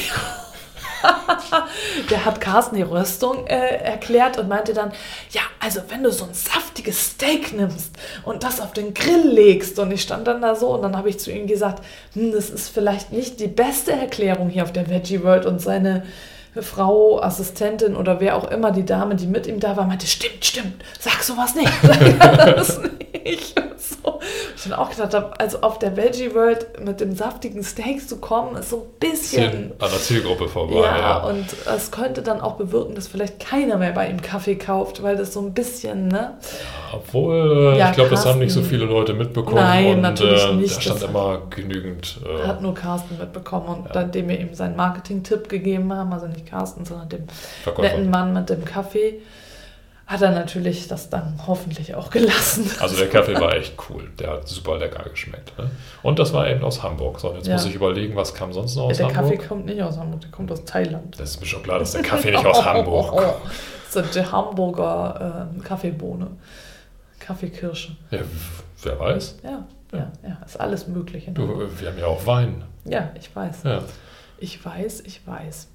der 2.10 2.26
hat 2.26 2.42
Carsten 2.42 2.76
die 2.76 2.82
Röstung 2.82 3.48
äh, 3.48 3.78
erklärt 3.78 4.38
und 4.38 4.48
meinte 4.48 4.74
dann, 4.74 4.92
ja, 5.32 5.42
also 5.60 5.82
wenn 5.90 6.04
du 6.04 6.12
so 6.12 6.26
ein 6.26 6.34
saftiges 6.34 7.12
Steak 7.12 7.54
nimmst 7.54 7.96
und 8.24 8.44
das 8.44 8.62
auf 8.62 8.74
den 8.74 8.94
Grill 8.94 9.28
legst. 9.28 9.80
Und 9.80 9.92
ich 9.92 10.02
stand 10.02 10.28
dann 10.28 10.42
da 10.42 10.56
so 10.56 10.70
und 10.70 10.82
dann 10.82 10.96
habe 10.96 11.10
ich 11.10 11.20
zu 11.20 11.32
ihm 11.32 11.48
gesagt, 11.48 11.84
hm, 12.14 12.32
das 12.32 12.50
ist 12.50 12.70
vielleicht 12.70 13.12
nicht 13.12 13.40
die 13.40 13.48
beste 13.48 13.92
Erklärung 13.92 14.50
hier 14.50 14.64
auf 14.64 14.72
der 14.72 14.90
Veggie 14.90 15.24
World. 15.24 15.46
Und 15.46 15.62
seine 15.62 16.04
Frau, 16.62 17.22
Assistentin 17.22 17.96
oder 17.96 18.20
wer 18.20 18.36
auch 18.36 18.50
immer, 18.50 18.72
die 18.72 18.86
Dame, 18.86 19.16
die 19.16 19.28
mit 19.28 19.48
ihm 19.48 19.60
da 19.60 19.78
war, 19.78 19.86
meinte, 19.86 20.08
stimmt, 20.08 20.44
stimmt, 20.44 20.84
sag 21.00 21.24
sowas 21.24 21.56
nicht, 21.56 21.72
sag 21.84 22.56
das 22.56 22.80
nicht. 23.24 23.56
Ich 24.58 24.64
dann 24.64 24.74
auch 24.74 24.90
gedacht 24.90 25.14
habe, 25.14 25.40
also 25.40 25.62
auf 25.62 25.78
der 25.78 25.96
Veggie 25.96 26.34
World 26.34 26.84
mit 26.84 27.00
dem 27.00 27.16
saftigen 27.16 27.62
Steak 27.64 28.10
zu 28.10 28.18
kommen, 28.18 28.56
ist 28.56 28.72
so 28.72 28.78
ein 28.78 29.00
bisschen... 29.00 29.72
An 29.78 29.92
der 29.92 30.00
Zielgruppe 30.00 30.48
vorbei. 30.48 30.78
Ja, 30.78 30.98
ja, 30.98 31.18
und 31.26 31.46
es 31.76 31.92
könnte 31.92 32.24
dann 32.24 32.42
auch 32.42 32.56
bewirken, 32.56 32.96
dass 32.96 33.08
vielleicht 33.08 33.40
keiner 33.40 33.78
mehr 33.78 33.92
bei 33.92 34.10
ihm 34.10 34.20
Kaffee 34.20 34.56
kauft, 34.56 35.04
weil 35.04 35.16
das 35.16 35.34
so 35.34 35.42
ein 35.42 35.54
bisschen, 35.54 36.08
ne? 36.08 36.40
Ja, 36.42 36.98
obwohl, 36.98 37.76
ja, 37.78 37.90
ich 37.90 37.96
glaube, 37.96 38.10
das 38.10 38.26
haben 38.26 38.40
nicht 38.40 38.52
so 38.52 38.64
viele 38.64 38.86
Leute 38.86 39.14
mitbekommen. 39.14 39.58
Nein, 39.58 39.98
und, 39.98 40.02
natürlich 40.02 40.44
äh, 40.44 40.54
nicht. 40.56 40.76
Da 40.76 40.82
stand 40.82 41.04
immer 41.04 41.44
genügend... 41.52 42.20
Äh, 42.26 42.48
hat 42.48 42.64
nur 42.64 42.74
Carsten 42.74 43.16
mitbekommen 43.20 43.68
und 43.68 43.96
dann, 43.96 44.12
dem 44.12 44.28
wir 44.28 44.40
ihm 44.40 44.56
seinen 44.56 44.76
Marketing-Tipp 44.76 45.50
gegeben 45.50 45.94
haben, 45.94 46.12
also 46.12 46.26
nicht 46.26 46.48
Carsten, 46.48 46.84
sondern 46.84 47.10
dem 47.10 47.28
Verkäufer. 47.64 47.90
netten 47.90 48.10
Mann 48.10 48.34
mit 48.34 48.50
dem 48.50 48.66
Kaffee, 48.66 49.22
hat 50.08 50.22
er 50.22 50.32
natürlich 50.32 50.88
das 50.88 51.10
dann 51.10 51.38
hoffentlich 51.46 51.94
auch 51.94 52.10
gelassen. 52.10 52.72
Also 52.80 52.96
der 52.96 53.10
Kaffee 53.10 53.36
war 53.36 53.54
echt 53.54 53.74
cool. 53.90 54.10
Der 54.18 54.32
hat 54.32 54.48
super 54.48 54.78
lecker 54.78 55.08
geschmeckt. 55.10 55.58
Ne? 55.58 55.70
Und 56.02 56.18
das 56.18 56.32
war 56.32 56.50
eben 56.50 56.64
aus 56.64 56.82
Hamburg. 56.82 57.20
So, 57.20 57.34
jetzt 57.34 57.48
ja. 57.48 57.54
muss 57.56 57.66
ich 57.66 57.76
überlegen, 57.76 58.16
was 58.16 58.34
kam 58.34 58.54
sonst 58.54 58.78
noch 58.78 58.86
aus 58.86 58.98
der 58.98 59.08
Hamburg? 59.08 59.28
Der 59.28 59.38
Kaffee 59.38 59.48
kommt 59.48 59.66
nicht 59.66 59.82
aus 59.82 59.98
Hamburg, 59.98 60.22
der 60.22 60.32
kommt 60.32 60.50
aus 60.50 60.64
Thailand. 60.64 61.20
Das 61.20 61.32
ist 61.32 61.42
mir 61.42 61.46
schon 61.46 61.62
klar, 61.62 61.80
dass 61.80 61.92
der 61.92 62.04
Kaffee 62.04 62.32
nicht 62.32 62.46
aus 62.46 62.64
Hamburg 62.66 63.10
kommt. 63.10 63.52
Das 63.94 64.06
ist 64.06 64.16
die 64.16 64.26
Hamburger 64.26 65.50
äh, 65.54 65.60
Kaffeebohne. 65.60 66.28
Kaffeekirsche. 67.20 67.98
Ja, 68.12 68.20
wer 68.84 69.00
weiß. 69.00 69.40
Ja, 69.44 69.66
ja, 69.92 70.12
ja, 70.24 70.38
ist 70.46 70.58
alles 70.58 70.88
möglich. 70.88 71.28
Du, 71.34 71.68
wir 71.80 71.90
haben 71.90 72.00
ja 72.00 72.06
auch 72.06 72.26
Wein. 72.26 72.64
Ja, 72.86 73.12
ich 73.20 73.36
weiß. 73.36 73.64
Ja. 73.64 73.84
Ich 74.38 74.64
weiß, 74.64 75.02
ich 75.02 75.28
weiß. 75.28 75.68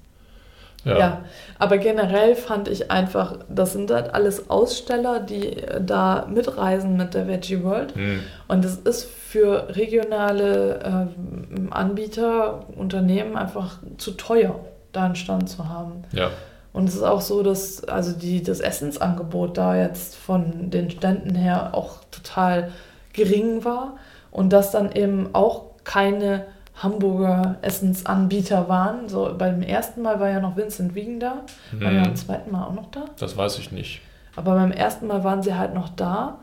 Ja. 0.85 0.97
ja. 0.97 1.21
aber 1.59 1.77
generell 1.77 2.35
fand 2.35 2.67
ich 2.67 2.91
einfach, 2.91 3.37
das 3.47 3.73
sind 3.73 3.89
halt 3.89 4.13
alles 4.13 4.49
Aussteller, 4.49 5.19
die 5.21 5.55
da 5.79 6.27
mitreisen 6.29 6.97
mit 6.97 7.13
der 7.13 7.27
Veggie 7.27 7.63
World. 7.63 7.95
Mhm. 7.95 8.19
Und 8.47 8.65
es 8.65 8.75
ist 8.77 9.09
für 9.09 9.69
regionale 9.75 10.79
äh, 10.79 11.71
Anbieter, 11.71 12.65
Unternehmen 12.75 13.37
einfach 13.37 13.79
zu 13.97 14.11
teuer, 14.11 14.59
da 14.91 15.05
einen 15.05 15.15
Stand 15.15 15.49
zu 15.49 15.69
haben. 15.69 16.03
Ja. 16.11 16.31
Und 16.73 16.89
es 16.89 16.95
ist 16.95 17.03
auch 17.03 17.21
so, 17.21 17.43
dass 17.43 17.83
also 17.83 18.11
die, 18.13 18.43
das 18.43 18.59
Essensangebot 18.59 19.57
da 19.57 19.77
jetzt 19.77 20.15
von 20.15 20.71
den 20.71 20.89
Ständen 20.89 21.35
her 21.35 21.69
auch 21.73 21.99
total 22.11 22.71
gering 23.13 23.63
war 23.63 23.97
und 24.31 24.51
dass 24.51 24.71
dann 24.71 24.91
eben 24.91 25.29
auch 25.33 25.65
keine 25.83 26.45
Hamburger 26.75 27.57
Essensanbieter 27.61 28.67
waren. 28.67 29.07
So 29.07 29.33
beim 29.37 29.61
ersten 29.61 30.01
Mal 30.01 30.19
war 30.19 30.29
ja 30.29 30.39
noch 30.39 30.57
Vincent 30.57 30.95
Wiegen 30.95 31.19
da. 31.19 31.43
War 31.71 31.91
ja 31.91 32.03
beim 32.03 32.15
zweiten 32.15 32.51
Mal 32.51 32.65
auch 32.65 32.73
noch 32.73 32.89
da? 32.91 33.05
Das 33.17 33.37
weiß 33.37 33.59
ich 33.59 33.71
nicht. 33.71 34.01
Aber 34.35 34.55
beim 34.55 34.71
ersten 34.71 35.07
Mal 35.07 35.23
waren 35.23 35.43
sie 35.43 35.55
halt 35.55 35.73
noch 35.73 35.89
da. 35.89 36.39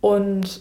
Und 0.00 0.60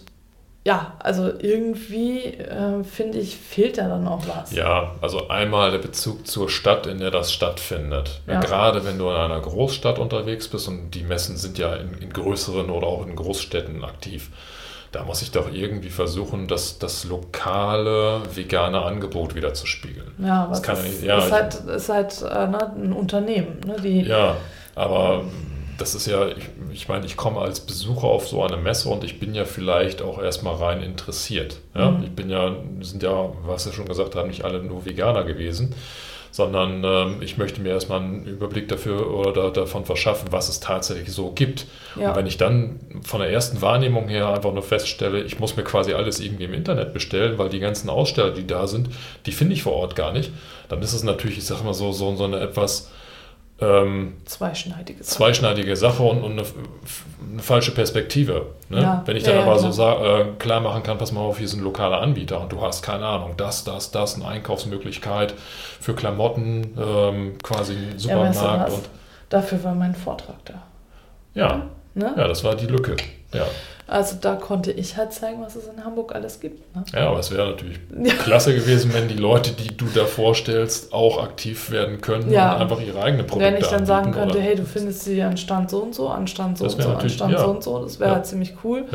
ja, 0.67 0.93
also 0.99 1.31
irgendwie 1.39 2.25
äh, 2.25 2.83
finde 2.83 3.19
ich, 3.19 3.37
fehlt 3.37 3.77
da 3.77 3.87
dann 3.87 4.05
auch 4.05 4.27
was. 4.27 4.51
Ja, 4.51 4.95
also 5.01 5.29
einmal 5.29 5.71
der 5.71 5.77
Bezug 5.77 6.27
zur 6.27 6.49
Stadt, 6.49 6.87
in 6.87 6.99
der 6.99 7.09
das 7.09 7.31
stattfindet. 7.31 8.19
Ja. 8.27 8.41
Gerade 8.41 8.83
wenn 8.83 8.97
du 8.97 9.09
in 9.09 9.15
einer 9.15 9.39
Großstadt 9.39 9.97
unterwegs 9.97 10.49
bist 10.49 10.67
und 10.67 10.91
die 10.91 11.03
Messen 11.03 11.37
sind 11.37 11.57
ja 11.57 11.73
in, 11.75 11.93
in 11.93 12.11
größeren 12.11 12.69
oder 12.69 12.85
auch 12.85 13.05
in 13.07 13.15
Großstädten 13.15 13.85
aktiv 13.85 14.29
da 14.91 15.03
muss 15.03 15.21
ich 15.21 15.31
doch 15.31 15.51
irgendwie 15.51 15.89
versuchen, 15.89 16.47
das, 16.47 16.79
das 16.79 17.03
lokale 17.03 18.21
vegane 18.33 18.81
Angebot 18.81 19.35
wieder 19.35 19.53
zu 19.53 19.65
spiegeln. 19.65 20.11
Ja, 20.19 20.43
aber 20.43 20.51
das 20.51 20.63
kann 20.63 20.77
ist, 20.77 21.03
ja, 21.03 21.17
ist 21.17 21.31
halt, 21.31 21.55
ist 21.55 21.89
halt 21.89 22.21
äh, 22.21 22.47
ne, 22.47 22.73
ein 22.75 22.93
Unternehmen. 22.93 23.59
Ne, 23.65 23.75
die, 23.83 24.01
ja, 24.01 24.37
aber 24.75 25.23
das 25.77 25.93
ist 25.93 26.07
ja, 26.07 26.27
ich, 26.27 26.49
ich 26.71 26.87
meine, 26.87 27.05
ich 27.05 27.17
komme 27.17 27.39
als 27.41 27.59
Besucher 27.59 28.07
auf 28.07 28.27
so 28.27 28.43
eine 28.43 28.57
Messe 28.57 28.89
und 28.89 29.03
ich 29.03 29.19
bin 29.19 29.35
ja 29.35 29.45
vielleicht 29.45 30.01
auch 30.01 30.21
erstmal 30.21 30.55
rein 30.55 30.81
interessiert. 30.81 31.59
Ja? 31.75 31.91
Mhm. 31.91 32.03
Ich 32.03 32.11
bin 32.11 32.29
ja, 32.29 32.55
sind 32.81 33.03
ja, 33.03 33.29
was 33.45 33.65
ja 33.65 33.73
schon 33.73 33.87
gesagt 33.87 34.15
haben, 34.15 34.29
nicht 34.29 34.43
alle 34.43 34.63
nur 34.63 34.85
Veganer 34.85 35.23
gewesen 35.23 35.75
sondern 36.37 36.83
ähm, 36.83 37.21
ich 37.21 37.37
möchte 37.37 37.61
mir 37.61 37.69
erstmal 37.69 37.99
einen 37.99 38.25
Überblick 38.25 38.67
dafür 38.67 39.11
oder 39.11 39.33
da, 39.33 39.49
davon 39.49 39.85
verschaffen, 39.85 40.27
was 40.31 40.49
es 40.49 40.59
tatsächlich 40.59 41.11
so 41.11 41.31
gibt. 41.31 41.65
Ja. 41.99 42.09
Und 42.09 42.15
wenn 42.15 42.27
ich 42.27 42.37
dann 42.37 42.79
von 43.01 43.21
der 43.21 43.31
ersten 43.31 43.59
Wahrnehmung 43.63 44.07
her 44.07 44.29
einfach 44.29 44.53
nur 44.53 44.61
feststelle, 44.61 45.23
ich 45.23 45.39
muss 45.39 45.57
mir 45.57 45.63
quasi 45.63 45.93
alles 45.93 46.19
irgendwie 46.19 46.43
im 46.43 46.53
Internet 46.53 46.93
bestellen, 46.93 47.39
weil 47.39 47.49
die 47.49 47.59
ganzen 47.59 47.89
Aussteller, 47.89 48.29
die 48.29 48.45
da 48.45 48.67
sind, 48.67 48.89
die 49.25 49.31
finde 49.31 49.55
ich 49.55 49.63
vor 49.63 49.73
Ort 49.73 49.95
gar 49.95 50.13
nicht, 50.13 50.31
dann 50.69 50.79
ist 50.83 50.93
es 50.93 51.03
natürlich, 51.03 51.39
ich 51.39 51.45
sage 51.45 51.63
mal 51.63 51.73
so, 51.73 51.91
so, 51.91 52.15
so 52.15 52.25
eine 52.25 52.39
etwas 52.39 52.91
ähm, 53.59 54.17
zweischneidige 54.25 55.03
Sache. 55.03 55.17
Zweischneidige 55.17 55.75
Sache 55.75 56.03
und, 56.03 56.21
und 56.23 56.33
eine, 56.33 56.41
eine, 56.41 57.41
falsche 57.41 57.71
Perspektive. 57.71 58.47
Ne? 58.69 58.81
Ja, 58.81 59.01
Wenn 59.05 59.17
ich 59.17 59.23
dann 59.23 59.35
ja, 59.35 59.41
aber 59.43 59.59
ja, 59.59 59.71
so 59.71 59.83
äh, 59.83 60.25
klar 60.37 60.59
machen 60.59 60.83
kann, 60.83 60.97
pass 60.97 61.11
mal 61.11 61.21
auf, 61.21 61.37
hier 61.37 61.45
ist 61.45 61.55
ein 61.55 61.63
lokaler 61.63 62.01
Anbieter 62.01 62.39
und 62.39 62.51
du 62.51 62.61
hast 62.61 62.83
keine 62.83 63.05
Ahnung, 63.05 63.33
das, 63.35 63.63
das, 63.63 63.89
das, 63.91 64.15
eine 64.15 64.27
Einkaufsmöglichkeit 64.27 65.33
für 65.79 65.95
Klamotten, 65.95 66.77
ähm, 66.77 67.37
quasi 67.41 67.73
ein 67.73 67.99
Supermarkt. 67.99 68.73
Und 68.73 68.89
Dafür 69.29 69.63
war 69.63 69.73
mein 69.73 69.95
Vortrag 69.95 70.37
da. 70.45 70.63
Ja, 71.33 71.63
ne? 71.95 72.13
ja 72.15 72.27
das 72.27 72.43
war 72.43 72.55
die 72.55 72.67
Lücke. 72.67 72.95
Ja. 73.33 73.45
Also 73.87 74.17
da 74.19 74.35
konnte 74.35 74.71
ich 74.71 74.97
halt 74.97 75.13
zeigen, 75.13 75.41
was 75.41 75.55
es 75.55 75.65
in 75.67 75.83
Hamburg 75.83 76.13
alles 76.13 76.41
gibt. 76.41 76.75
Ne? 76.75 76.83
Ja, 76.93 77.07
aber 77.07 77.19
es 77.19 77.31
wäre 77.31 77.51
natürlich 77.51 77.79
ja. 78.03 78.13
klasse 78.15 78.53
gewesen, 78.53 78.93
wenn 78.93 79.07
die 79.07 79.15
Leute, 79.15 79.51
die 79.51 79.75
du 79.77 79.85
da 79.93 80.03
vorstellst, 80.03 80.91
auch 80.91 81.23
aktiv 81.23 81.71
werden 81.71 82.01
können 82.01 82.29
ja. 82.29 82.55
und 82.55 82.61
einfach 82.61 82.81
ihre 82.81 83.01
eigene 83.01 83.23
Produkte 83.23 83.53
Wenn 83.53 83.61
ich 83.61 83.67
dann 83.67 83.85
sagen 83.85 84.11
könnte, 84.11 84.41
hey, 84.41 84.55
du 84.55 84.65
findest 84.65 85.05
sie 85.05 85.21
an 85.21 85.37
Stand 85.37 85.69
so 85.69 85.79
und 85.79 85.95
so, 85.95 86.09
an 86.09 86.27
Stand 86.27 86.57
so 86.57 86.65
und 86.65 86.81
so, 86.81 86.89
an 86.89 87.09
Stand 87.09 87.31
ja. 87.31 87.39
so 87.39 87.47
und 87.47 87.63
so, 87.63 87.81
das 87.81 87.99
wäre 87.99 88.11
halt 88.11 88.25
ziemlich 88.25 88.55
cool. 88.63 88.85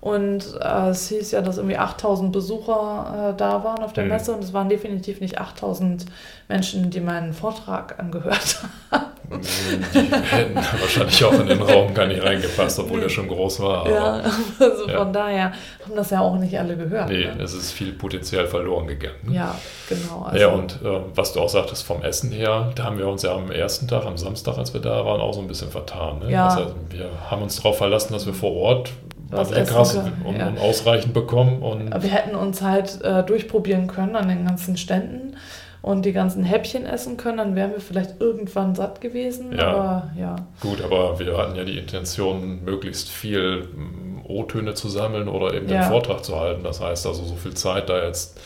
Und 0.00 0.56
äh, 0.60 0.90
es 0.90 1.08
hieß 1.08 1.32
ja, 1.32 1.42
dass 1.42 1.56
irgendwie 1.56 1.76
8000 1.76 2.30
Besucher 2.30 3.32
äh, 3.32 3.36
da 3.36 3.64
waren 3.64 3.82
auf 3.82 3.92
der 3.92 4.04
mhm. 4.04 4.10
Messe 4.10 4.32
und 4.32 4.44
es 4.44 4.52
waren 4.52 4.68
definitiv 4.68 5.20
nicht 5.20 5.40
8000 5.40 6.06
Menschen, 6.48 6.90
die 6.90 7.00
meinen 7.00 7.32
Vortrag 7.32 7.98
angehört 7.98 8.58
haben. 8.92 9.06
Die 9.30 9.98
hätten 9.98 10.54
wahrscheinlich 10.54 11.24
auch 11.24 11.38
in 11.38 11.46
den 11.46 11.60
Raum 11.60 11.92
gar 11.92 12.06
nicht 12.06 12.22
reingepasst, 12.22 12.78
obwohl 12.78 13.02
er 13.02 13.08
schon 13.08 13.28
groß 13.28 13.60
war. 13.60 13.88
ja, 13.88 14.22
also 14.58 14.88
ja. 14.88 14.98
von 14.98 15.12
daher 15.12 15.52
haben 15.84 15.96
das 15.96 16.10
ja 16.10 16.20
auch 16.20 16.36
nicht 16.36 16.58
alle 16.58 16.76
gehört. 16.76 17.08
Nee, 17.08 17.24
ne? 17.24 17.42
es 17.42 17.54
ist 17.54 17.72
viel 17.72 17.92
Potenzial 17.92 18.46
verloren 18.46 18.86
gegangen. 18.86 19.16
Ne? 19.24 19.36
Ja, 19.36 19.54
genau. 19.88 20.22
Also 20.22 20.38
ja, 20.38 20.48
und 20.48 20.80
äh, 20.82 21.00
was 21.14 21.32
du 21.32 21.40
auch 21.40 21.48
sagtest 21.48 21.84
vom 21.84 22.02
Essen 22.02 22.32
her, 22.32 22.72
da 22.74 22.84
haben 22.84 22.98
wir 22.98 23.08
uns 23.08 23.22
ja 23.22 23.34
am 23.34 23.50
ersten 23.50 23.86
Tag, 23.86 24.06
am 24.06 24.16
Samstag, 24.16 24.58
als 24.58 24.72
wir 24.72 24.80
da 24.80 25.04
waren, 25.04 25.20
auch 25.20 25.34
so 25.34 25.40
ein 25.40 25.48
bisschen 25.48 25.70
vertan. 25.70 26.20
Ne? 26.20 26.32
Ja. 26.32 26.48
Also 26.48 26.74
wir 26.90 27.10
haben 27.30 27.42
uns 27.42 27.56
darauf 27.56 27.78
verlassen, 27.78 28.12
dass 28.12 28.26
wir 28.26 28.34
vor 28.34 28.52
Ort 28.52 28.90
was 29.30 29.50
Leckeres 29.50 29.94
und, 30.24 30.38
ja. 30.38 30.48
und, 30.48 30.58
ausreichend 30.58 31.12
bekommen. 31.12 31.62
Und 31.62 31.90
wir 32.02 32.10
hätten 32.10 32.34
uns 32.34 32.62
halt 32.62 33.02
äh, 33.02 33.22
durchprobieren 33.22 33.86
können 33.86 34.16
an 34.16 34.28
den 34.28 34.46
ganzen 34.46 34.76
Ständen 34.76 35.36
und 35.82 36.04
die 36.04 36.12
ganzen 36.12 36.42
Häppchen 36.44 36.86
essen 36.86 37.16
können, 37.16 37.38
dann 37.38 37.56
wären 37.56 37.72
wir 37.72 37.80
vielleicht 37.80 38.20
irgendwann 38.20 38.74
satt 38.74 39.00
gewesen. 39.00 39.56
Ja. 39.56 39.68
Aber 39.68 40.10
ja. 40.18 40.36
Gut, 40.60 40.82
aber 40.82 41.18
wir 41.18 41.36
hatten 41.36 41.54
ja 41.54 41.64
die 41.64 41.78
Intention, 41.78 42.64
möglichst 42.64 43.08
viel 43.08 43.64
mm, 43.64 44.22
O-Töne 44.26 44.74
zu 44.74 44.88
sammeln 44.88 45.28
oder 45.28 45.54
eben 45.54 45.68
ja. 45.68 45.82
den 45.82 45.88
Vortrag 45.88 46.24
zu 46.24 46.38
halten. 46.38 46.64
Das 46.64 46.80
heißt 46.80 47.06
also, 47.06 47.24
so 47.24 47.36
viel 47.36 47.54
Zeit 47.54 47.88
da 47.88 48.04
jetzt 48.04 48.40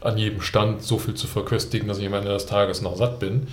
an 0.00 0.16
jedem 0.16 0.40
Stand 0.40 0.82
so 0.82 0.98
viel 0.98 1.14
zu 1.14 1.26
verköstigen, 1.26 1.88
dass 1.88 1.98
ich 1.98 2.06
am 2.06 2.14
Ende 2.14 2.30
des 2.30 2.46
Tages 2.46 2.82
noch 2.82 2.96
satt 2.96 3.18
bin. 3.18 3.48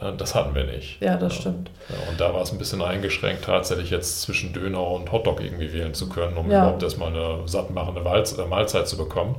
Äh, 0.00 0.12
das 0.16 0.34
hatten 0.34 0.54
wir 0.54 0.64
nicht. 0.64 1.00
Ja, 1.00 1.16
das 1.16 1.34
ja. 1.34 1.40
stimmt. 1.40 1.70
Ja, 1.88 2.10
und 2.10 2.20
da 2.20 2.32
war 2.32 2.42
es 2.42 2.52
ein 2.52 2.58
bisschen 2.58 2.82
eingeschränkt, 2.82 3.44
tatsächlich 3.44 3.90
jetzt 3.90 4.22
zwischen 4.22 4.52
Döner 4.52 4.86
und 4.86 5.10
Hotdog 5.10 5.40
irgendwie 5.40 5.72
wählen 5.72 5.94
zu 5.94 6.08
können, 6.08 6.36
um 6.36 6.50
ja. 6.50 6.62
überhaupt 6.62 6.82
erstmal 6.82 7.08
eine 7.08 7.46
sattmachende 7.46 8.02
äh, 8.02 8.46
Mahlzeit 8.46 8.88
zu 8.88 8.96
bekommen. 8.96 9.36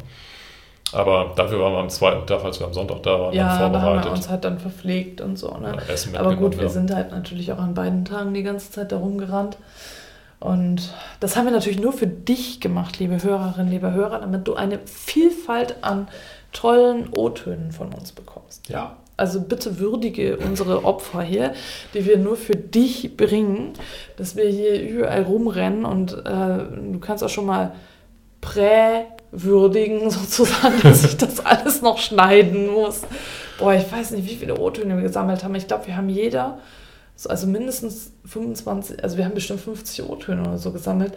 Aber 0.93 1.33
dafür 1.35 1.59
waren 1.59 1.73
wir 1.73 1.79
am 1.79 1.89
zweiten 1.89 2.25
Tag, 2.25 2.43
als 2.43 2.59
wir 2.59 2.67
am 2.67 2.73
Sonntag 2.73 3.03
da 3.03 3.19
waren, 3.19 3.33
ja, 3.33 3.49
vorbereitet. 3.49 3.73
Ja, 3.73 3.79
da 3.79 3.81
haben 3.81 4.03
wir 4.05 4.11
uns 4.11 4.29
halt 4.29 4.43
dann 4.43 4.59
verpflegt 4.59 5.21
und 5.21 5.37
so. 5.37 5.55
Ne? 5.57 5.77
Ja, 6.13 6.19
Aber 6.19 6.35
gut, 6.35 6.57
wir 6.57 6.63
ja. 6.63 6.69
sind 6.69 6.93
halt 6.93 7.11
natürlich 7.11 7.51
auch 7.51 7.59
an 7.59 7.73
beiden 7.73 8.05
Tagen 8.05 8.33
die 8.33 8.43
ganze 8.43 8.71
Zeit 8.71 8.91
da 8.91 8.97
rumgerannt. 8.97 9.57
Und 10.39 10.93
das 11.19 11.35
haben 11.35 11.45
wir 11.45 11.51
natürlich 11.51 11.79
nur 11.81 11.91
für 11.91 12.07
dich 12.07 12.61
gemacht, 12.61 12.97
liebe 12.99 13.21
Hörerinnen, 13.21 13.69
liebe 13.69 13.91
Hörer, 13.91 14.19
damit 14.19 14.47
du 14.47 14.55
eine 14.55 14.79
Vielfalt 14.85 15.75
an 15.81 16.07
tollen 16.53 17.09
O-Tönen 17.15 17.71
von 17.71 17.93
uns 17.93 18.13
bekommst. 18.13 18.69
Ja. 18.69 18.95
Also 19.17 19.41
bitte 19.41 19.79
würdige 19.79 20.37
unsere 20.37 20.85
Opfer 20.85 21.21
hier, 21.21 21.53
die 21.93 22.05
wir 22.05 22.17
nur 22.17 22.37
für 22.37 22.55
dich 22.55 23.17
bringen, 23.17 23.73
dass 24.15 24.37
wir 24.37 24.47
hier 24.47 24.81
überall 24.81 25.23
rumrennen 25.23 25.83
und 25.83 26.13
äh, 26.13 26.57
du 26.93 26.99
kannst 27.01 27.21
auch 27.21 27.29
schon 27.29 27.45
mal 27.45 27.73
prä 28.41 29.05
würdigen, 29.31 30.09
sozusagen, 30.09 30.81
dass 30.81 31.03
ich 31.03 31.17
das 31.17 31.39
alles 31.45 31.81
noch 31.81 31.97
schneiden 31.97 32.71
muss. 32.71 33.01
Boah, 33.57 33.73
ich 33.73 33.91
weiß 33.91 34.11
nicht, 34.11 34.29
wie 34.29 34.35
viele 34.35 34.57
O-Töne 34.57 34.95
wir 34.95 35.03
gesammelt 35.03 35.43
haben. 35.43 35.55
Ich 35.55 35.67
glaube, 35.67 35.87
wir 35.87 35.97
haben 35.97 36.09
jeder, 36.09 36.59
also 37.27 37.47
mindestens 37.47 38.13
25, 38.25 39.03
also 39.03 39.17
wir 39.17 39.25
haben 39.25 39.33
bestimmt 39.33 39.61
50 39.61 40.03
O-Töne 40.09 40.41
oder 40.41 40.57
so 40.57 40.71
gesammelt. 40.71 41.13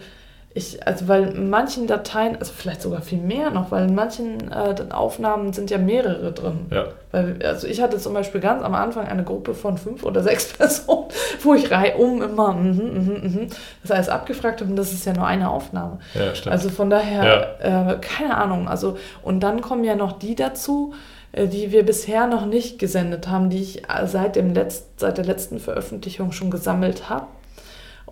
Ich, 0.54 0.86
also 0.86 1.08
weil 1.08 1.28
in 1.28 1.48
manchen 1.48 1.86
Dateien, 1.86 2.36
also 2.36 2.52
vielleicht 2.54 2.82
sogar 2.82 3.00
viel 3.00 3.20
mehr 3.20 3.50
noch, 3.50 3.70
weil 3.70 3.88
in 3.88 3.94
manchen 3.94 4.52
äh, 4.52 4.74
Aufnahmen 4.90 5.54
sind 5.54 5.70
ja 5.70 5.78
mehrere 5.78 6.32
drin. 6.32 6.66
Ja. 6.70 6.88
Weil, 7.10 7.38
also 7.42 7.66
ich 7.66 7.80
hatte 7.80 7.96
zum 7.98 8.12
Beispiel 8.12 8.40
ganz 8.40 8.62
am 8.62 8.74
Anfang 8.74 9.08
eine 9.08 9.24
Gruppe 9.24 9.54
von 9.54 9.78
fünf 9.78 10.04
oder 10.04 10.22
sechs 10.22 10.52
Personen, 10.52 11.06
wo 11.42 11.54
ich 11.54 11.70
reihum 11.70 12.20
immer 12.20 12.52
mm, 12.52 12.76
mm, 12.76 13.42
mm, 13.42 13.48
das 13.82 13.90
alles 13.92 14.08
abgefragt 14.10 14.60
habe 14.60 14.70
und 14.70 14.76
das 14.76 14.92
ist 14.92 15.06
ja 15.06 15.14
nur 15.14 15.26
eine 15.26 15.50
Aufnahme. 15.50 16.00
Ja, 16.14 16.34
stimmt. 16.34 16.52
Also 16.52 16.68
von 16.68 16.90
daher, 16.90 17.56
ja. 17.62 17.92
äh, 17.92 17.98
keine 18.00 18.36
Ahnung. 18.36 18.68
Also, 18.68 18.98
und 19.22 19.40
dann 19.40 19.62
kommen 19.62 19.84
ja 19.84 19.94
noch 19.94 20.12
die 20.12 20.34
dazu, 20.34 20.92
äh, 21.32 21.48
die 21.48 21.72
wir 21.72 21.84
bisher 21.84 22.26
noch 22.26 22.44
nicht 22.44 22.78
gesendet 22.78 23.28
haben, 23.28 23.48
die 23.48 23.62
ich 23.62 23.88
äh, 23.88 24.06
seit, 24.06 24.36
dem 24.36 24.52
Letzt, 24.52 25.00
seit 25.00 25.16
der 25.16 25.24
letzten 25.24 25.58
Veröffentlichung 25.58 26.32
schon 26.32 26.50
gesammelt 26.50 27.08
habe. 27.08 27.26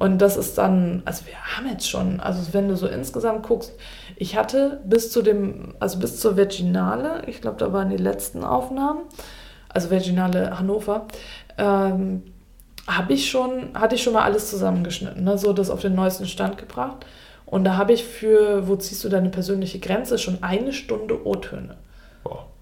Und 0.01 0.17
das 0.23 0.39
ist 0.39 0.57
dann, 0.57 1.03
also 1.05 1.27
wir 1.27 1.35
haben 1.35 1.69
jetzt 1.69 1.87
schon, 1.87 2.21
also 2.21 2.55
wenn 2.55 2.69
du 2.69 2.75
so 2.75 2.87
insgesamt 2.87 3.47
guckst, 3.47 3.75
ich 4.17 4.35
hatte 4.35 4.81
bis 4.87 5.13
zu 5.13 5.21
dem, 5.21 5.75
also 5.79 5.99
bis 5.99 6.19
zur 6.19 6.39
Virginale, 6.39 7.23
ich 7.27 7.43
glaube, 7.43 7.59
da 7.59 7.71
waren 7.75 7.91
die 7.91 7.99
letzten 7.99 8.43
Aufnahmen, 8.43 9.01
also 9.69 9.91
Virginale 9.91 10.59
Hannover, 10.59 11.07
ähm, 11.59 12.23
habe 12.87 13.13
ich 13.13 13.29
schon, 13.31 13.75
hatte 13.75 13.97
ich 13.97 14.03
schon 14.03 14.15
mal 14.15 14.23
alles 14.23 14.49
zusammengeschnitten, 14.49 15.23
ne? 15.23 15.37
so 15.37 15.53
das 15.53 15.69
auf 15.69 15.83
den 15.83 15.95
neuesten 15.95 16.25
Stand 16.25 16.57
gebracht. 16.57 17.05
Und 17.45 17.65
da 17.65 17.77
habe 17.77 17.93
ich 17.93 18.03
für, 18.03 18.67
wo 18.69 18.77
ziehst 18.77 19.05
du 19.05 19.11
deine 19.11 19.29
persönliche 19.29 19.81
Grenze, 19.81 20.17
schon 20.17 20.43
eine 20.43 20.73
Stunde 20.73 21.27
O-Töne. 21.27 21.77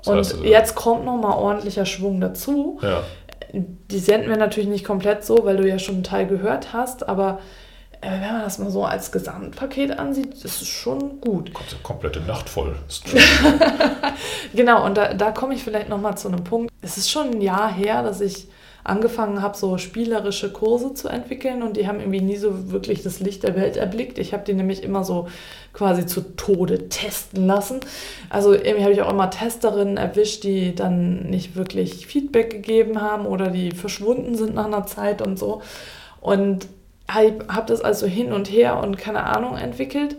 Und 0.06 0.16
heißt, 0.16 0.38
jetzt 0.42 0.74
kommt 0.74 1.04
nochmal 1.04 1.38
ordentlicher 1.38 1.86
Schwung 1.86 2.20
dazu. 2.20 2.80
Ja 2.82 3.04
die 3.52 3.98
senden 3.98 4.28
wir 4.28 4.36
natürlich 4.36 4.68
nicht 4.68 4.84
komplett 4.84 5.24
so, 5.24 5.44
weil 5.44 5.56
du 5.56 5.68
ja 5.68 5.78
schon 5.78 5.96
einen 5.96 6.04
Teil 6.04 6.26
gehört 6.26 6.72
hast, 6.72 7.08
aber 7.08 7.40
äh, 8.00 8.10
wenn 8.10 8.32
man 8.32 8.42
das 8.42 8.58
mal 8.58 8.70
so 8.70 8.84
als 8.84 9.10
Gesamtpaket 9.10 9.98
ansieht, 9.98 10.34
ist 10.34 10.62
es 10.62 10.68
schon 10.68 11.20
gut. 11.20 11.52
Kommt 11.52 11.72
eine 11.72 11.82
komplette 11.82 12.20
Nacht 12.20 12.48
voll. 12.48 12.76
genau, 14.54 14.84
und 14.84 14.96
da, 14.96 15.14
da 15.14 15.32
komme 15.32 15.54
ich 15.54 15.64
vielleicht 15.64 15.88
nochmal 15.88 16.16
zu 16.16 16.28
einem 16.28 16.44
Punkt. 16.44 16.72
Es 16.80 16.96
ist 16.96 17.10
schon 17.10 17.30
ein 17.30 17.40
Jahr 17.40 17.72
her, 17.72 18.02
dass 18.02 18.20
ich 18.20 18.48
angefangen 18.88 19.42
habe, 19.42 19.56
so 19.56 19.78
spielerische 19.78 20.52
Kurse 20.52 20.94
zu 20.94 21.08
entwickeln 21.08 21.62
und 21.62 21.76
die 21.76 21.86
haben 21.86 22.00
irgendwie 22.00 22.20
nie 22.20 22.36
so 22.36 22.70
wirklich 22.70 23.02
das 23.02 23.20
Licht 23.20 23.42
der 23.42 23.54
Welt 23.56 23.76
erblickt. 23.76 24.18
Ich 24.18 24.32
habe 24.32 24.44
die 24.44 24.54
nämlich 24.54 24.82
immer 24.82 25.04
so 25.04 25.28
quasi 25.72 26.06
zu 26.06 26.36
Tode 26.36 26.88
testen 26.88 27.46
lassen. 27.46 27.80
Also 28.30 28.52
irgendwie 28.52 28.82
habe 28.82 28.92
ich 28.92 29.02
auch 29.02 29.12
immer 29.12 29.30
Testerinnen 29.30 29.96
erwischt, 29.96 30.44
die 30.44 30.74
dann 30.74 31.30
nicht 31.30 31.56
wirklich 31.56 32.06
Feedback 32.06 32.50
gegeben 32.50 33.00
haben 33.00 33.26
oder 33.26 33.50
die 33.50 33.70
verschwunden 33.70 34.34
sind 34.34 34.54
nach 34.54 34.66
einer 34.66 34.86
Zeit 34.86 35.22
und 35.22 35.38
so. 35.38 35.62
Und 36.20 36.66
habe 37.08 37.66
das 37.66 37.80
also 37.80 38.06
hin 38.06 38.32
und 38.32 38.50
her 38.50 38.78
und 38.82 38.98
keine 38.98 39.24
Ahnung 39.24 39.56
entwickelt. 39.56 40.16